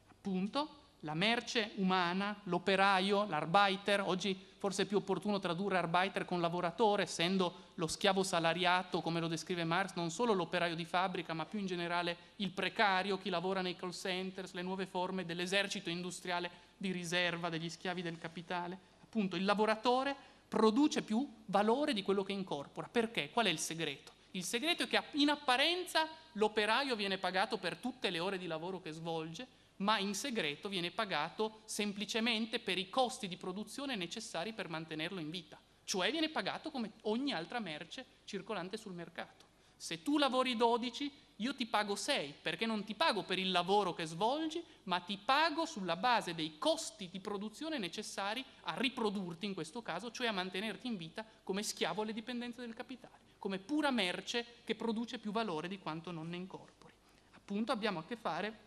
Appunto, 0.10 0.84
la 1.02 1.14
merce 1.14 1.72
umana, 1.76 2.36
l'operaio, 2.44 3.26
l'arbeiter, 3.26 4.02
oggi 4.02 4.38
forse 4.58 4.84
è 4.84 4.86
più 4.86 4.98
opportuno 4.98 5.38
tradurre 5.40 5.78
arbeiter 5.78 6.26
con 6.26 6.42
lavoratore, 6.42 7.04
essendo 7.04 7.72
lo 7.76 7.86
schiavo 7.86 8.24
salariato, 8.24 9.02
come 9.02 9.20
lo 9.20 9.28
descrive 9.28 9.64
Marx, 9.64 9.94
non 9.94 10.10
solo 10.10 10.34
l'operaio 10.34 10.76
di 10.76 10.86
fabbrica, 10.86 11.34
ma 11.34 11.46
più 11.46 11.60
in 11.60 11.68
generale 11.68 12.18
il 12.38 12.50
precario, 12.50 13.20
chi 13.20 13.30
lavora 13.30 13.62
nei 13.62 13.76
call 13.76 13.92
centers, 13.92 14.54
le 14.54 14.64
nuove 14.64 14.88
forme 14.88 15.26
dell'esercito 15.26 15.90
industriale 15.90 16.50
di 16.78 16.92
riserva, 16.92 17.50
degli 17.50 17.70
schiavi 17.70 18.02
del 18.02 18.18
capitale 18.18 18.94
appunto 19.16 19.38
il 19.38 19.46
lavoratore 19.46 20.14
produce 20.50 21.02
più 21.02 21.26
valore 21.46 21.94
di 21.94 22.02
quello 22.02 22.22
che 22.22 22.34
incorpora. 22.34 22.90
Perché? 22.90 23.30
Qual 23.30 23.46
è 23.46 23.50
il 23.50 23.60
segreto? 23.60 24.12
Il 24.32 24.44
segreto 24.44 24.84
è 24.84 24.88
che 24.88 25.02
in 25.14 25.30
apparenza 25.30 26.06
l'operaio 26.34 26.98
viene 26.98 27.18
pagato 27.18 27.58
per 27.58 27.78
tutte 27.78 28.10
le 28.10 28.20
ore 28.20 28.38
di 28.38 28.46
lavoro 28.46 28.82
che 28.82 28.92
svolge, 28.92 29.48
ma 29.78 29.98
in 30.00 30.14
segreto 30.14 30.68
viene 30.68 30.92
pagato 30.92 31.62
semplicemente 31.64 32.60
per 32.60 32.78
i 32.78 32.90
costi 32.90 33.30
di 33.30 33.38
produzione 33.38 33.96
necessari 33.96 34.52
per 34.52 34.68
mantenerlo 34.68 35.22
in 35.22 35.30
vita, 35.30 35.58
cioè 35.86 36.12
viene 36.12 36.28
pagato 36.28 36.70
come 36.70 36.92
ogni 37.04 37.32
altra 37.32 37.60
merce 37.60 38.06
circolante 38.26 38.76
sul 38.76 38.94
mercato. 38.94 39.45
Se 39.78 40.02
tu 40.02 40.18
lavori 40.18 40.56
12, 40.56 41.12
io 41.38 41.54
ti 41.54 41.66
pago 41.66 41.96
6, 41.96 42.36
perché 42.42 42.66
non 42.66 42.84
ti 42.84 42.96
pago 42.96 43.24
per 43.24 43.40
il 43.40 43.52
lavoro 43.52 43.94
che 43.94 44.06
svolgi, 44.06 44.64
ma 44.84 45.00
ti 45.00 45.18
pago 45.18 45.66
sulla 45.66 45.98
base 45.98 46.34
dei 46.34 46.58
costi 46.58 47.10
di 47.10 47.20
produzione 47.20 47.78
necessari 47.78 48.44
a 48.64 48.76
riprodurti 48.76 49.46
in 49.46 49.54
questo 49.54 49.82
caso, 49.82 50.12
cioè 50.12 50.28
a 50.28 50.32
mantenerti 50.32 50.88
in 50.88 50.96
vita 50.96 51.26
come 51.44 51.64
schiavo 51.64 52.04
alle 52.04 52.14
dipendenze 52.14 52.62
del 52.62 52.74
capitale, 52.74 53.20
come 53.38 53.60
pura 53.60 53.92
merce 53.92 54.62
che 54.64 54.76
produce 54.76 55.20
più 55.20 55.32
valore 55.32 55.68
di 55.68 55.80
quanto 55.80 56.12
non 56.12 56.30
ne 56.30 56.38
incorpori. 56.38 56.94
Appunto 57.34 57.72
abbiamo 57.72 58.00
a 58.00 58.06
che 58.06 58.16
fare 58.16 58.60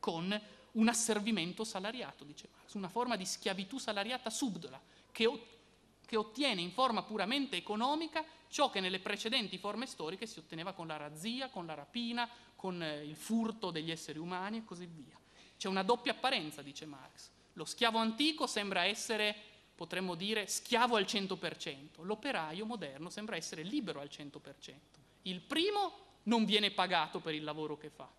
con 0.00 0.40
un 0.72 0.88
asservimento 0.88 1.62
salariato, 1.64 2.24
dice 2.24 2.48
Marx, 2.52 2.74
una 2.74 2.88
forma 2.88 3.16
di 3.16 3.24
schiavitù 3.24 3.78
salariata 3.78 4.30
subdola 4.30 4.80
che, 5.10 5.28
che 6.04 6.16
ottiene 6.16 6.60
in 6.60 6.72
forma 6.72 7.02
puramente 7.02 7.56
economica 7.56 8.24
ciò 8.50 8.68
che 8.68 8.80
nelle 8.80 8.98
precedenti 8.98 9.58
forme 9.58 9.86
storiche 9.86 10.26
si 10.26 10.40
otteneva 10.40 10.72
con 10.72 10.86
la 10.86 10.96
razzia, 10.96 11.48
con 11.48 11.66
la 11.66 11.74
rapina, 11.74 12.28
con 12.56 12.82
eh, 12.82 13.04
il 13.04 13.16
furto 13.16 13.70
degli 13.70 13.90
esseri 13.90 14.18
umani 14.18 14.58
e 14.58 14.64
così 14.64 14.86
via. 14.86 15.18
C'è 15.56 15.68
una 15.68 15.82
doppia 15.82 16.12
apparenza, 16.12 16.60
dice 16.60 16.84
Marx. 16.84 17.30
Lo 17.54 17.64
schiavo 17.64 17.98
antico 17.98 18.46
sembra 18.46 18.84
essere, 18.84 19.34
potremmo 19.74 20.14
dire, 20.14 20.46
schiavo 20.46 20.96
al 20.96 21.04
100%, 21.04 22.02
l'operaio 22.02 22.66
moderno 22.66 23.08
sembra 23.08 23.36
essere 23.36 23.62
libero 23.62 24.00
al 24.00 24.10
100%. 24.10 24.74
Il 25.22 25.40
primo 25.40 26.08
non 26.24 26.44
viene 26.44 26.70
pagato 26.70 27.20
per 27.20 27.34
il 27.34 27.44
lavoro 27.44 27.76
che 27.76 27.90
fa, 27.90 28.10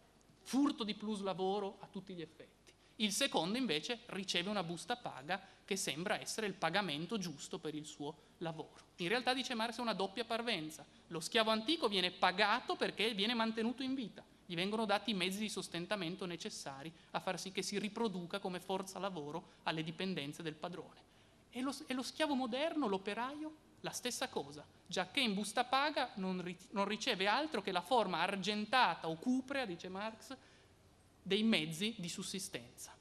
furto 0.41 0.83
di 0.83 0.93
plus 0.93 1.21
lavoro 1.21 1.77
a 1.79 1.87
tutti 1.87 2.13
gli 2.13 2.21
effetti. 2.21 2.60
Il 3.01 3.11
secondo 3.11 3.57
invece 3.57 4.01
riceve 4.07 4.49
una 4.49 4.61
busta 4.61 4.95
paga 4.95 5.41
che 5.65 5.75
sembra 5.75 6.19
essere 6.19 6.45
il 6.45 6.53
pagamento 6.53 7.17
giusto 7.17 7.57
per 7.57 7.73
il 7.73 7.87
suo 7.87 8.15
lavoro. 8.37 8.89
In 8.97 9.07
realtà, 9.07 9.33
dice 9.33 9.55
Marx, 9.55 9.77
è 9.77 9.81
una 9.81 9.95
doppia 9.95 10.23
parvenza. 10.23 10.85
Lo 11.07 11.19
schiavo 11.19 11.49
antico 11.49 11.87
viene 11.87 12.11
pagato 12.11 12.75
perché 12.75 13.15
viene 13.15 13.33
mantenuto 13.33 13.81
in 13.81 13.95
vita, 13.95 14.23
gli 14.45 14.53
vengono 14.53 14.85
dati 14.85 15.11
i 15.11 15.15
mezzi 15.15 15.39
di 15.39 15.49
sostentamento 15.49 16.27
necessari 16.27 16.93
a 17.11 17.19
far 17.19 17.39
sì 17.39 17.51
che 17.51 17.63
si 17.63 17.79
riproduca 17.79 18.37
come 18.37 18.59
forza 18.59 18.99
lavoro 18.99 19.53
alle 19.63 19.83
dipendenze 19.83 20.43
del 20.43 20.53
padrone. 20.53 21.09
E 21.49 21.61
lo, 21.61 21.75
e 21.87 21.95
lo 21.95 22.03
schiavo 22.03 22.35
moderno, 22.35 22.87
l'operaio, 22.87 23.55
la 23.79 23.91
stessa 23.91 24.29
cosa, 24.29 24.63
giacché 24.85 25.21
in 25.21 25.33
busta 25.33 25.63
paga 25.63 26.11
non, 26.15 26.39
ri, 26.43 26.55
non 26.69 26.85
riceve 26.85 27.25
altro 27.25 27.63
che 27.63 27.71
la 27.71 27.81
forma 27.81 28.19
argentata 28.19 29.07
o 29.07 29.15
cuprea, 29.15 29.65
dice 29.65 29.89
Marx, 29.89 30.37
dei 31.21 31.43
mezzi 31.43 31.95
di 31.97 32.09
sussistenza 32.09 32.95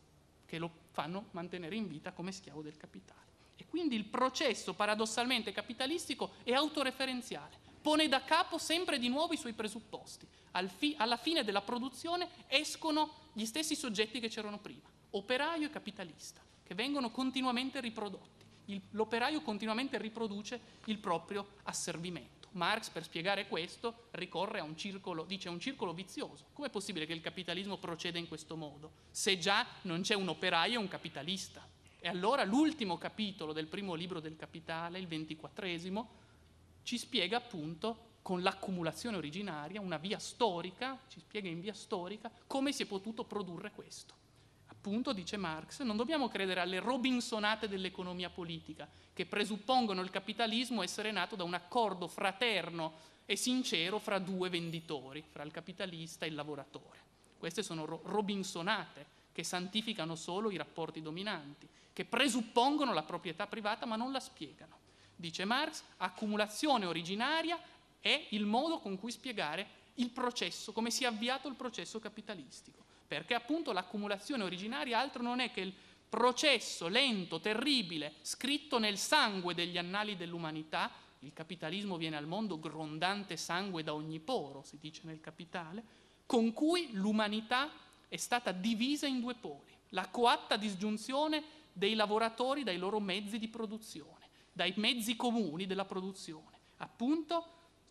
che 0.44 0.58
lo 0.58 0.70
fanno 0.90 1.26
mantenere 1.30 1.76
in 1.76 1.86
vita 1.86 2.12
come 2.12 2.32
schiavo 2.32 2.62
del 2.62 2.76
capitale. 2.76 3.18
E 3.56 3.66
quindi 3.66 3.94
il 3.94 4.04
processo 4.04 4.74
paradossalmente 4.74 5.52
capitalistico 5.52 6.32
è 6.42 6.52
autoreferenziale, 6.52 7.58
pone 7.80 8.08
da 8.08 8.24
capo 8.24 8.58
sempre 8.58 8.98
di 8.98 9.08
nuovo 9.08 9.32
i 9.32 9.38
suoi 9.38 9.52
presupposti. 9.52 10.26
Al 10.52 10.68
fi- 10.68 10.94
alla 10.98 11.16
fine 11.16 11.44
della 11.44 11.62
produzione 11.62 12.28
escono 12.48 13.28
gli 13.32 13.44
stessi 13.44 13.76
soggetti 13.76 14.18
che 14.18 14.28
c'erano 14.28 14.58
prima, 14.58 14.88
operaio 15.10 15.66
e 15.66 15.70
capitalista, 15.70 16.40
che 16.62 16.74
vengono 16.74 17.10
continuamente 17.10 17.80
riprodotti. 17.80 18.44
Il, 18.66 18.80
l'operaio 18.90 19.42
continuamente 19.42 19.98
riproduce 19.98 20.60
il 20.86 20.98
proprio 20.98 21.46
asservimento. 21.64 22.39
Marx 22.52 22.88
per 22.90 23.04
spiegare 23.04 23.46
questo 23.46 24.08
ricorre 24.12 24.60
a 24.60 24.62
un 24.64 24.76
circolo, 24.76 25.24
dice 25.24 25.48
un 25.48 25.60
circolo 25.60 25.92
vizioso. 25.92 26.46
Com'è 26.52 26.70
possibile 26.70 27.06
che 27.06 27.12
il 27.12 27.20
capitalismo 27.20 27.78
proceda 27.78 28.18
in 28.18 28.28
questo 28.28 28.56
modo? 28.56 28.92
Se 29.10 29.38
già 29.38 29.66
non 29.82 30.02
c'è 30.02 30.14
un 30.14 30.28
operaio 30.28 30.74
e 30.74 30.82
un 30.82 30.88
capitalista. 30.88 31.66
E 31.98 32.08
allora 32.08 32.44
l'ultimo 32.44 32.96
capitolo 32.96 33.52
del 33.52 33.66
primo 33.66 33.94
libro 33.94 34.20
del 34.20 34.36
Capitale, 34.36 34.98
il 34.98 35.06
ventiquattresimo, 35.06 36.08
ci 36.82 36.96
spiega 36.96 37.36
appunto 37.36 38.08
con 38.22 38.42
l'accumulazione 38.42 39.16
originaria, 39.16 39.80
una 39.80 39.98
via 39.98 40.18
storica, 40.18 40.98
ci 41.08 41.20
spiega 41.20 41.48
in 41.48 41.60
via 41.60 41.74
storica 41.74 42.30
come 42.46 42.72
si 42.72 42.84
è 42.84 42.86
potuto 42.86 43.24
produrre 43.24 43.70
questo 43.72 44.19
appunto, 44.80 45.12
dice 45.12 45.36
Marx, 45.36 45.82
non 45.82 45.98
dobbiamo 45.98 46.28
credere 46.28 46.60
alle 46.60 46.78
robinsonate 46.78 47.68
dell'economia 47.68 48.30
politica, 48.30 48.88
che 49.12 49.26
presuppongono 49.26 50.00
il 50.00 50.08
capitalismo 50.08 50.82
essere 50.82 51.10
nato 51.10 51.36
da 51.36 51.44
un 51.44 51.52
accordo 51.52 52.08
fraterno 52.08 53.08
e 53.26 53.36
sincero 53.36 53.98
fra 53.98 54.18
due 54.18 54.48
venditori, 54.48 55.22
fra 55.30 55.42
il 55.42 55.50
capitalista 55.50 56.24
e 56.24 56.28
il 56.28 56.34
lavoratore. 56.34 56.98
Queste 57.36 57.62
sono 57.62 57.84
ro- 57.84 58.00
robinsonate 58.04 59.18
che 59.32 59.44
santificano 59.44 60.14
solo 60.14 60.50
i 60.50 60.56
rapporti 60.56 61.02
dominanti, 61.02 61.68
che 61.92 62.06
presuppongono 62.06 62.94
la 62.94 63.02
proprietà 63.02 63.46
privata 63.46 63.84
ma 63.84 63.96
non 63.96 64.12
la 64.12 64.20
spiegano. 64.20 64.78
Dice 65.14 65.44
Marx, 65.44 65.82
accumulazione 65.98 66.86
originaria 66.86 67.60
è 68.00 68.28
il 68.30 68.46
modo 68.46 68.78
con 68.78 68.98
cui 68.98 69.10
spiegare 69.10 69.78
il 69.96 70.08
processo, 70.08 70.72
come 70.72 70.90
si 70.90 71.04
è 71.04 71.06
avviato 71.06 71.48
il 71.48 71.54
processo 71.54 72.00
capitalistico 72.00 72.88
perché 73.10 73.34
appunto 73.34 73.72
l'accumulazione 73.72 74.44
originaria 74.44 75.00
altro 75.00 75.20
non 75.20 75.40
è 75.40 75.50
che 75.50 75.62
il 75.62 75.74
processo 76.08 76.86
lento, 76.86 77.40
terribile, 77.40 78.14
scritto 78.22 78.78
nel 78.78 78.98
sangue 78.98 79.52
degli 79.52 79.76
annali 79.76 80.16
dell'umanità, 80.16 80.92
il 81.18 81.32
capitalismo 81.32 81.96
viene 81.96 82.16
al 82.16 82.28
mondo 82.28 82.60
grondante 82.60 83.36
sangue 83.36 83.82
da 83.82 83.94
ogni 83.94 84.20
poro, 84.20 84.62
si 84.62 84.78
dice 84.78 85.00
nel 85.06 85.18
capitale, 85.18 85.82
con 86.24 86.52
cui 86.52 86.90
l'umanità 86.92 87.72
è 88.06 88.16
stata 88.16 88.52
divisa 88.52 89.08
in 89.08 89.18
due 89.18 89.34
poli, 89.34 89.76
la 89.88 90.06
coatta 90.06 90.56
disgiunzione 90.56 91.42
dei 91.72 91.94
lavoratori 91.94 92.62
dai 92.62 92.78
loro 92.78 93.00
mezzi 93.00 93.40
di 93.40 93.48
produzione, 93.48 94.28
dai 94.52 94.72
mezzi 94.76 95.16
comuni 95.16 95.66
della 95.66 95.84
produzione. 95.84 96.60
Appunto 96.76 97.44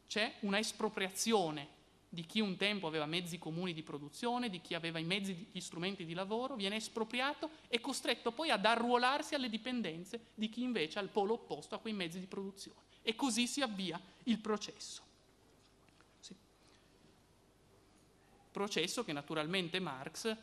c'è 0.07 0.35
una 0.43 0.59
espropriazione 0.59 1.78
di 2.11 2.25
chi 2.25 2.39
un 2.39 2.57
tempo 2.57 2.87
aveva 2.87 3.05
mezzi 3.05 3.37
comuni 3.37 3.71
di 3.71 3.83
produzione, 3.83 4.49
di 4.49 4.61
chi 4.61 4.73
aveva 4.73 4.97
i 4.97 5.03
mezzi, 5.03 5.47
gli 5.51 5.59
strumenti 5.59 6.05
di 6.05 6.15
lavoro, 6.15 6.55
viene 6.55 6.77
espropriato 6.77 7.51
e 7.67 7.79
costretto 7.79 8.31
poi 8.31 8.49
ad 8.49 8.65
arruolarsi 8.65 9.35
alle 9.35 9.47
dipendenze 9.47 10.31
di 10.33 10.49
chi 10.49 10.63
invece 10.63 10.97
ha 10.97 11.03
il 11.03 11.09
polo 11.09 11.33
opposto 11.33 11.75
a 11.75 11.79
quei 11.79 11.93
mezzi 11.93 12.19
di 12.19 12.25
produzione. 12.25 12.87
E 13.03 13.15
così 13.15 13.45
si 13.45 13.61
avvia 13.61 14.01
il 14.23 14.39
processo. 14.39 15.03
Sì. 16.19 16.35
Processo 18.51 19.03
che 19.03 19.13
naturalmente 19.13 19.79
Marx 19.79 20.35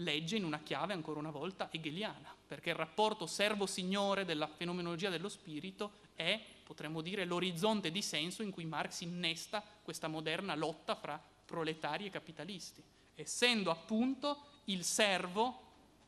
legge 0.00 0.36
in 0.36 0.44
una 0.44 0.60
chiave 0.60 0.92
ancora 0.92 1.20
una 1.20 1.30
volta 1.30 1.68
hegeliana, 1.70 2.34
perché 2.46 2.70
il 2.70 2.76
rapporto 2.76 3.26
servo-signore 3.26 4.24
della 4.24 4.48
fenomenologia 4.48 5.08
dello 5.08 5.28
spirito 5.28 6.04
è 6.14 6.54
potremmo 6.66 7.00
dire, 7.00 7.24
l'orizzonte 7.24 7.92
di 7.92 8.02
senso 8.02 8.42
in 8.42 8.50
cui 8.50 8.64
Marx 8.64 9.02
innesta 9.02 9.62
questa 9.84 10.08
moderna 10.08 10.56
lotta 10.56 10.96
fra 10.96 11.22
proletari 11.44 12.06
e 12.06 12.10
capitalisti, 12.10 12.82
essendo 13.14 13.70
appunto 13.70 14.42
il 14.64 14.82
servo, 14.82 15.60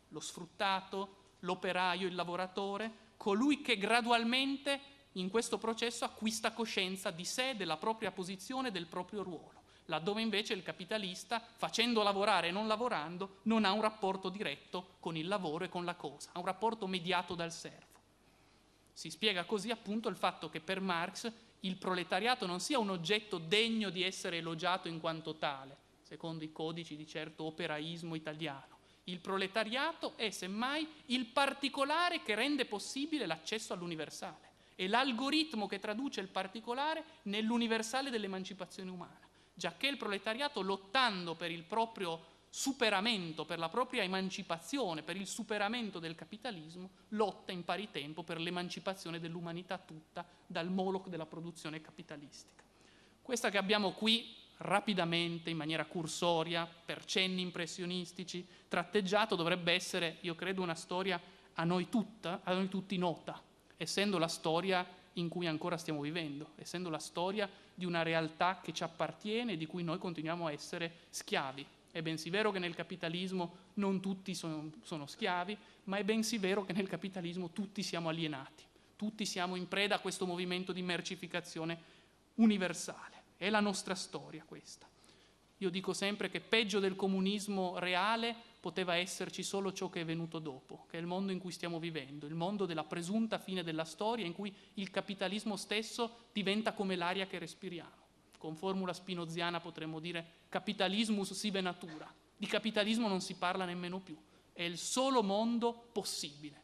lo 0.09 0.19
sfruttato, 0.19 1.37
l'operaio, 1.41 2.09
il 2.09 2.17
lavoratore, 2.17 3.07
colui 3.17 3.61
che 3.61 3.79
gradualmente 3.79 4.81
in 5.13 5.31
questo 5.31 5.59
processo 5.59 6.05
acquista 6.05 6.51
coscienza 6.51 7.13
di 7.13 7.25
sé, 7.25 7.55
della 7.55 7.77
propria 7.77 8.11
posizione, 8.11 8.73
del 8.73 8.87
proprio 8.87 9.23
ruolo, 9.23 9.63
laddove 9.85 10.21
invece 10.21 10.55
il 10.55 10.65
capitalista, 10.65 11.41
facendo 11.41 12.03
lavorare 12.03 12.49
e 12.49 12.51
non 12.53 12.67
lavorando, 12.67 13.39
non 13.43 13.65
ha 13.65 13.71
un 13.71 13.81
rapporto 13.81 14.29
diretto 14.29 14.97
con 14.99 15.17
il 15.17 15.29
lavoro 15.29 15.65
e 15.65 15.69
con 15.69 15.85
la 15.85 15.95
cosa, 15.95 16.31
ha 16.33 16.41
un 16.41 16.47
rapporto 16.47 16.89
mediato 16.89 17.37
dal 17.37 17.53
servo. 17.53 17.88
Si 18.99 19.11
spiega 19.11 19.45
così 19.45 19.71
appunto 19.71 20.09
il 20.09 20.17
fatto 20.17 20.51
che 20.51 20.59
per 20.59 20.81
Marx 20.81 21.31
il 21.61 21.77
proletariato 21.77 22.47
non 22.47 22.59
sia 22.59 22.81
un 22.81 22.91
oggetto 22.91 23.39
degno 23.39 23.91
di 23.91 24.03
essere 24.03 24.39
elogiato 24.39 24.89
in 24.89 24.99
quanto 24.99 25.37
tale, 25.37 25.77
secondo 26.03 26.43
i 26.43 26.51
codici 26.51 26.97
di 26.97 27.07
certo 27.07 27.45
operaismo 27.45 28.17
italiano. 28.17 28.77
Il 29.05 29.21
proletariato 29.21 30.17
è 30.17 30.31
semmai 30.31 30.85
il 31.07 31.27
particolare 31.27 32.25
che 32.25 32.35
rende 32.35 32.65
possibile 32.65 33.27
l'accesso 33.27 33.73
all'universale, 33.73 34.51
è 34.75 34.89
l'algoritmo 34.89 35.69
che 35.69 35.79
traduce 35.79 36.21
il 36.21 36.27
particolare 36.27 37.05
nell'universale 37.23 38.11
dell'emancipazione 38.11 38.91
umana, 38.91 39.29
giacché 39.55 39.87
il 39.87 39.97
proletariato 39.97 40.61
lottando 40.61 41.37
per 41.37 41.53
il 41.53 41.63
proprio 41.63 42.38
superamento, 42.51 43.45
per 43.45 43.59
la 43.59 43.69
propria 43.69 44.03
emancipazione, 44.03 45.03
per 45.03 45.17
il 45.17 45.27
superamento 45.27 45.99
del 45.99 46.15
capitalismo, 46.15 46.91
lotta 47.09 47.53
in 47.53 47.65
pari 47.65 47.91
tempo 47.91 48.23
per 48.23 48.41
l'emancipazione 48.41 49.21
dell'umanità 49.21 49.79
tutta 49.79 50.27
dal 50.47 50.71
moloch 50.71 51.09
della 51.09 51.27
produzione 51.27 51.81
capitalistica. 51.81 52.63
Questa 53.23 53.51
che 53.51 53.59
abbiamo 53.59 53.93
qui 53.93 54.35
rapidamente, 54.59 55.51
in 55.51 55.57
maniera 55.57 55.85
cursoria, 55.85 56.67
per 56.67 57.05
cenni 57.05 57.43
impressionistici, 57.43 58.47
tratteggiato, 58.67 59.37
dovrebbe 59.37 59.73
essere, 59.73 60.17
io 60.23 60.35
credo, 60.35 60.63
una 60.63 60.75
storia 60.75 61.21
a 61.55 61.65
noi, 61.65 61.89
tutta, 61.89 62.41
a 62.43 62.53
noi 62.55 62.69
tutti 62.69 62.97
nota, 62.97 63.41
essendo 63.77 64.19
la 64.19 64.29
storia 64.29 64.87
in 65.15 65.29
cui 65.29 65.47
ancora 65.47 65.77
stiamo 65.77 66.01
vivendo, 66.01 66.53
essendo 66.57 66.89
la 66.89 66.99
storia 66.99 67.49
di 67.75 67.85
una 67.85 68.03
realtà 68.03 68.61
che 68.63 68.73
ci 68.73 68.83
appartiene 68.83 69.53
e 69.53 69.57
di 69.57 69.67
cui 69.67 69.83
noi 69.83 69.99
continuiamo 69.99 70.47
a 70.47 70.53
essere 70.53 70.93
schiavi, 71.11 71.67
è 71.99 72.03
bensì 72.03 72.31
vero 72.31 72.51
che 72.51 72.59
nel 72.59 72.75
capitalismo 72.75 73.55
non 73.75 74.01
tutti 74.01 74.35
sono, 74.35 74.71
sono 74.83 75.07
schiavi, 75.07 75.57
ma 75.85 75.99
è 75.99 76.05
bensì 76.05 76.39
vero 76.39 76.65
che 76.65 76.73
nel 76.73 76.89
capitalismo 76.89 77.51
tutti 77.51 77.83
siamo 77.83 78.09
alienati, 78.09 78.65
tutti 78.97 79.25
siamo 79.25 79.57
in 79.57 79.69
preda 79.69 79.97
a 79.97 80.01
questo 80.01 80.27
movimento 80.27 80.73
di 80.73 80.83
mercificazione 80.83 81.79
universale. 82.37 83.23
È 83.37 83.51
la 83.51 83.61
nostra 83.61 83.95
storia 83.95 84.45
questa. 84.45 84.87
Io 85.59 85.71
dico 85.71 85.93
sempre 85.93 86.29
che 86.29 86.41
peggio 86.41 86.79
del 86.79 86.95
comunismo 86.95 87.79
reale 87.79 88.35
poteva 88.61 88.95
esserci 88.97 89.43
solo 89.43 89.73
ciò 89.73 89.89
che 89.89 90.03
è 90.03 90.05
venuto 90.05 90.39
dopo, 90.39 90.87
che 90.89 90.99
è 90.99 91.01
il 91.01 91.07
mondo 91.07 91.33
in 91.33 91.39
cui 91.39 91.53
stiamo 91.53 91.79
vivendo, 91.79 92.27
il 92.27 92.35
mondo 92.35 92.65
della 92.65 92.85
presunta 92.85 93.39
fine 93.39 93.65
della 93.65 93.85
storia 93.85 94.25
in 94.25 94.35
cui 94.35 94.55
il 94.75 94.91
capitalismo 94.91 95.57
stesso 95.57 96.29
diventa 96.33 96.73
come 96.73 96.95
l'aria 96.95 97.27
che 97.27 97.39
respiriamo. 97.39 98.07
Con 98.39 98.57
formula 98.57 98.93
spinoziana 98.93 99.61
potremmo 99.61 99.99
dire 100.01 100.45
capitalismus 100.49 101.33
sive 101.33 101.61
natura. 101.61 102.11
Di 102.37 102.47
capitalismo 102.47 103.09
non 103.09 103.21
si 103.21 103.35
parla 103.35 103.65
nemmeno 103.65 103.99
più, 103.99 104.17
è 104.53 104.63
il 104.63 104.79
solo 104.79 105.23
mondo 105.23 105.89
possibile. 105.93 106.63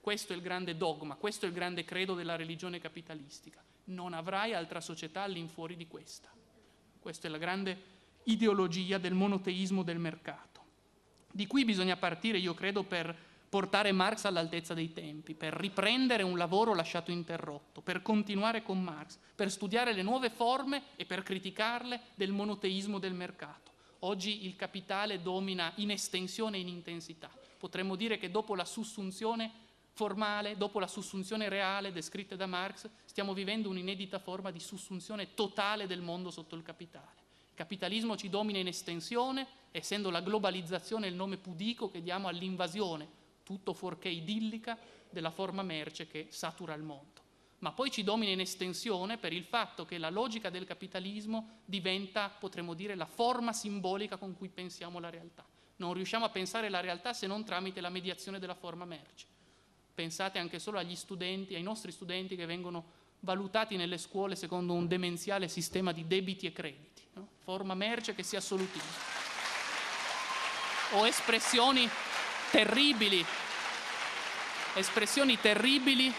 Questo 0.00 0.32
è 0.32 0.36
il 0.36 0.42
grande 0.42 0.76
dogma, 0.76 1.16
questo 1.16 1.46
è 1.46 1.48
il 1.48 1.54
grande 1.54 1.84
credo 1.84 2.14
della 2.14 2.36
religione 2.36 2.78
capitalistica. 2.78 3.64
Non 3.84 4.12
avrai 4.12 4.54
altra 4.54 4.80
società 4.80 5.22
all'infuori 5.22 5.74
di 5.74 5.88
questa. 5.88 6.30
Questa 7.00 7.26
è 7.26 7.30
la 7.30 7.38
grande 7.38 7.94
ideologia 8.24 8.98
del 8.98 9.14
monoteismo 9.14 9.82
del 9.82 9.98
mercato. 9.98 10.60
Di 11.32 11.46
qui 11.46 11.64
bisogna 11.64 11.96
partire, 11.96 12.38
io 12.38 12.54
credo, 12.54 12.82
per 12.82 13.16
portare 13.48 13.92
Marx 13.92 14.24
all'altezza 14.24 14.74
dei 14.74 14.92
tempi, 14.92 15.34
per 15.34 15.52
riprendere 15.52 16.22
un 16.22 16.36
lavoro 16.36 16.74
lasciato 16.74 17.10
interrotto, 17.10 17.80
per 17.80 18.02
continuare 18.02 18.62
con 18.62 18.82
Marx, 18.82 19.18
per 19.34 19.50
studiare 19.50 19.92
le 19.92 20.02
nuove 20.02 20.30
forme 20.30 20.82
e 20.96 21.04
per 21.04 21.22
criticarle 21.22 22.00
del 22.14 22.32
monoteismo 22.32 22.98
del 22.98 23.14
mercato. 23.14 23.72
Oggi 24.00 24.44
il 24.46 24.56
capitale 24.56 25.22
domina 25.22 25.72
in 25.76 25.90
estensione 25.90 26.56
e 26.56 26.60
in 26.60 26.68
intensità. 26.68 27.30
Potremmo 27.58 27.96
dire 27.96 28.18
che 28.18 28.30
dopo 28.30 28.54
la 28.54 28.64
sussunzione 28.64 29.50
formale, 29.92 30.58
dopo 30.58 30.78
la 30.78 30.86
sussunzione 30.86 31.48
reale 31.48 31.92
descritta 31.92 32.36
da 32.36 32.46
Marx, 32.46 32.88
stiamo 33.06 33.32
vivendo 33.32 33.70
un'inedita 33.70 34.18
forma 34.18 34.50
di 34.50 34.60
sussunzione 34.60 35.32
totale 35.32 35.86
del 35.86 36.02
mondo 36.02 36.30
sotto 36.30 36.54
il 36.54 36.62
capitale. 36.62 37.24
Il 37.48 37.54
capitalismo 37.54 38.16
ci 38.16 38.28
domina 38.28 38.58
in 38.58 38.66
estensione, 38.66 39.46
essendo 39.70 40.10
la 40.10 40.20
globalizzazione 40.20 41.06
il 41.06 41.14
nome 41.14 41.38
pudico 41.38 41.90
che 41.90 42.02
diamo 42.02 42.28
all'invasione, 42.28 43.08
tutto 43.46 43.72
fuorché 43.74 44.08
idillica, 44.08 44.76
della 45.08 45.30
forma 45.30 45.62
merce 45.62 46.08
che 46.08 46.26
satura 46.30 46.74
il 46.74 46.82
mondo. 46.82 47.22
Ma 47.58 47.70
poi 47.70 47.90
ci 47.90 48.02
domina 48.02 48.32
in 48.32 48.40
estensione 48.40 49.16
per 49.16 49.32
il 49.32 49.44
fatto 49.44 49.84
che 49.84 49.98
la 49.98 50.10
logica 50.10 50.50
del 50.50 50.66
capitalismo 50.66 51.60
diventa, 51.64 52.28
potremmo 52.28 52.74
dire, 52.74 52.96
la 52.96 53.06
forma 53.06 53.52
simbolica 53.52 54.16
con 54.16 54.36
cui 54.36 54.48
pensiamo 54.48 54.98
la 54.98 55.08
realtà. 55.08 55.44
Non 55.76 55.94
riusciamo 55.94 56.24
a 56.24 56.30
pensare 56.30 56.68
la 56.68 56.80
realtà 56.80 57.12
se 57.12 57.26
non 57.26 57.44
tramite 57.44 57.80
la 57.80 57.88
mediazione 57.88 58.40
della 58.40 58.54
forma 58.54 58.84
merce. 58.84 59.26
Pensate 59.94 60.38
anche 60.38 60.58
solo 60.58 60.78
agli 60.78 60.96
studenti, 60.96 61.54
ai 61.54 61.62
nostri 61.62 61.92
studenti 61.92 62.34
che 62.34 62.46
vengono 62.46 63.04
valutati 63.20 63.76
nelle 63.76 63.96
scuole 63.96 64.36
secondo 64.36 64.72
un 64.72 64.86
demenziale 64.86 65.48
sistema 65.48 65.92
di 65.92 66.06
debiti 66.06 66.46
e 66.46 66.52
crediti 66.52 67.02
no? 67.14 67.28
forma 67.38 67.74
merce 67.74 68.14
che 68.14 68.22
si 68.22 68.36
assolutizza. 68.36 69.14
O 70.92 71.06
espressioni 71.06 71.88
terribili, 72.56 73.22
espressioni 74.76 75.38
terribili 75.38 76.10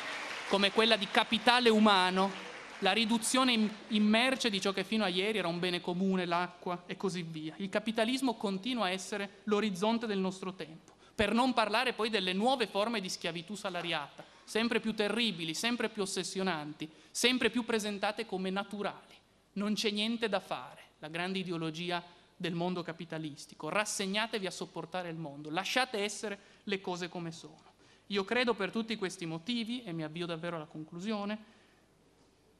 come 0.49 0.71
quella 0.71 0.95
di 0.95 1.07
capitale 1.09 1.69
umano, 1.69 2.31
la 2.79 2.91
riduzione 2.91 3.53
in, 3.53 4.03
merce 4.03 4.51
di 4.51 4.61
ciò 4.61 4.71
che 4.71 4.83
fino 4.83 5.03
a 5.03 5.07
ieri 5.07 5.39
era 5.39 5.47
un 5.47 5.57
bene 5.57 5.81
comune, 5.81 6.27
l'acqua 6.27 6.83
e 6.85 6.95
così 6.95 7.23
via. 7.23 7.55
Il 7.57 7.69
capitalismo 7.69 8.35
continua 8.35 8.85
a 8.85 8.91
essere 8.91 9.41
l'orizzonte 9.45 10.05
del 10.05 10.19
nostro 10.19 10.53
tempo, 10.53 10.93
per 11.15 11.33
non 11.33 11.53
parlare 11.53 11.93
poi 11.93 12.11
delle 12.11 12.33
nuove 12.33 12.67
forme 12.67 13.01
di 13.01 13.09
schiavitù 13.09 13.55
salariata, 13.55 14.23
sempre 14.43 14.79
più 14.79 14.93
terribili, 14.93 15.55
sempre 15.55 15.89
più 15.89 16.03
ossessionanti, 16.03 16.87
sempre 17.09 17.49
più 17.49 17.65
presentate 17.65 18.27
come 18.27 18.51
naturali. 18.51 19.15
Non 19.53 19.73
c'è 19.73 19.89
niente 19.89 20.29
da 20.29 20.39
fare 20.39 20.83
la 20.99 21.07
grande 21.07 21.39
ideologia 21.39 22.03
del 22.37 22.53
mondo 22.53 22.83
capitalistico. 22.83 23.67
Rassegnatevi 23.67 24.45
a 24.45 24.51
sopportare 24.51 25.09
il 25.09 25.17
mondo, 25.17 25.49
lasciate 25.49 25.97
essere 25.99 26.39
le 26.63 26.79
cose 26.79 27.09
come 27.09 27.31
sono. 27.31 27.65
Io 28.07 28.23
credo 28.23 28.53
per 28.53 28.71
tutti 28.71 28.95
questi 28.95 29.25
motivi, 29.25 29.83
e 29.83 29.91
mi 29.91 30.03
avvio 30.03 30.25
davvero 30.25 30.55
alla 30.55 30.65
conclusione, 30.65 31.55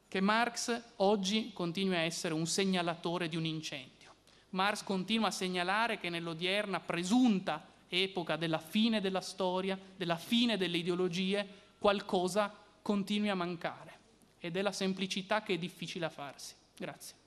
che 0.07 0.19
Marx 0.19 0.81
oggi 0.97 1.53
continui 1.53 1.95
a 1.95 1.99
essere 1.99 2.33
un 2.33 2.47
segnalatore 2.47 3.29
di 3.29 3.35
un 3.35 3.45
incendio. 3.45 4.13
Marx 4.51 4.83
continua 4.83 5.27
a 5.27 5.31
segnalare 5.31 5.99
che 5.99 6.09
nell'odierna 6.09 6.79
presunta 6.79 7.65
epoca 7.87 8.35
della 8.35 8.59
fine 8.59 8.99
della 8.99 9.21
storia, 9.21 9.79
della 9.95 10.17
fine 10.17 10.57
delle 10.57 10.77
ideologie, 10.77 11.47
qualcosa 11.77 12.53
continui 12.81 13.29
a 13.29 13.35
mancare 13.35 13.95
ed 14.39 14.55
è 14.55 14.61
la 14.61 14.71
semplicità 14.71 15.43
che 15.43 15.53
è 15.53 15.57
difficile 15.57 16.05
a 16.05 16.09
farsi. 16.09 16.53
Grazie. 16.75 17.26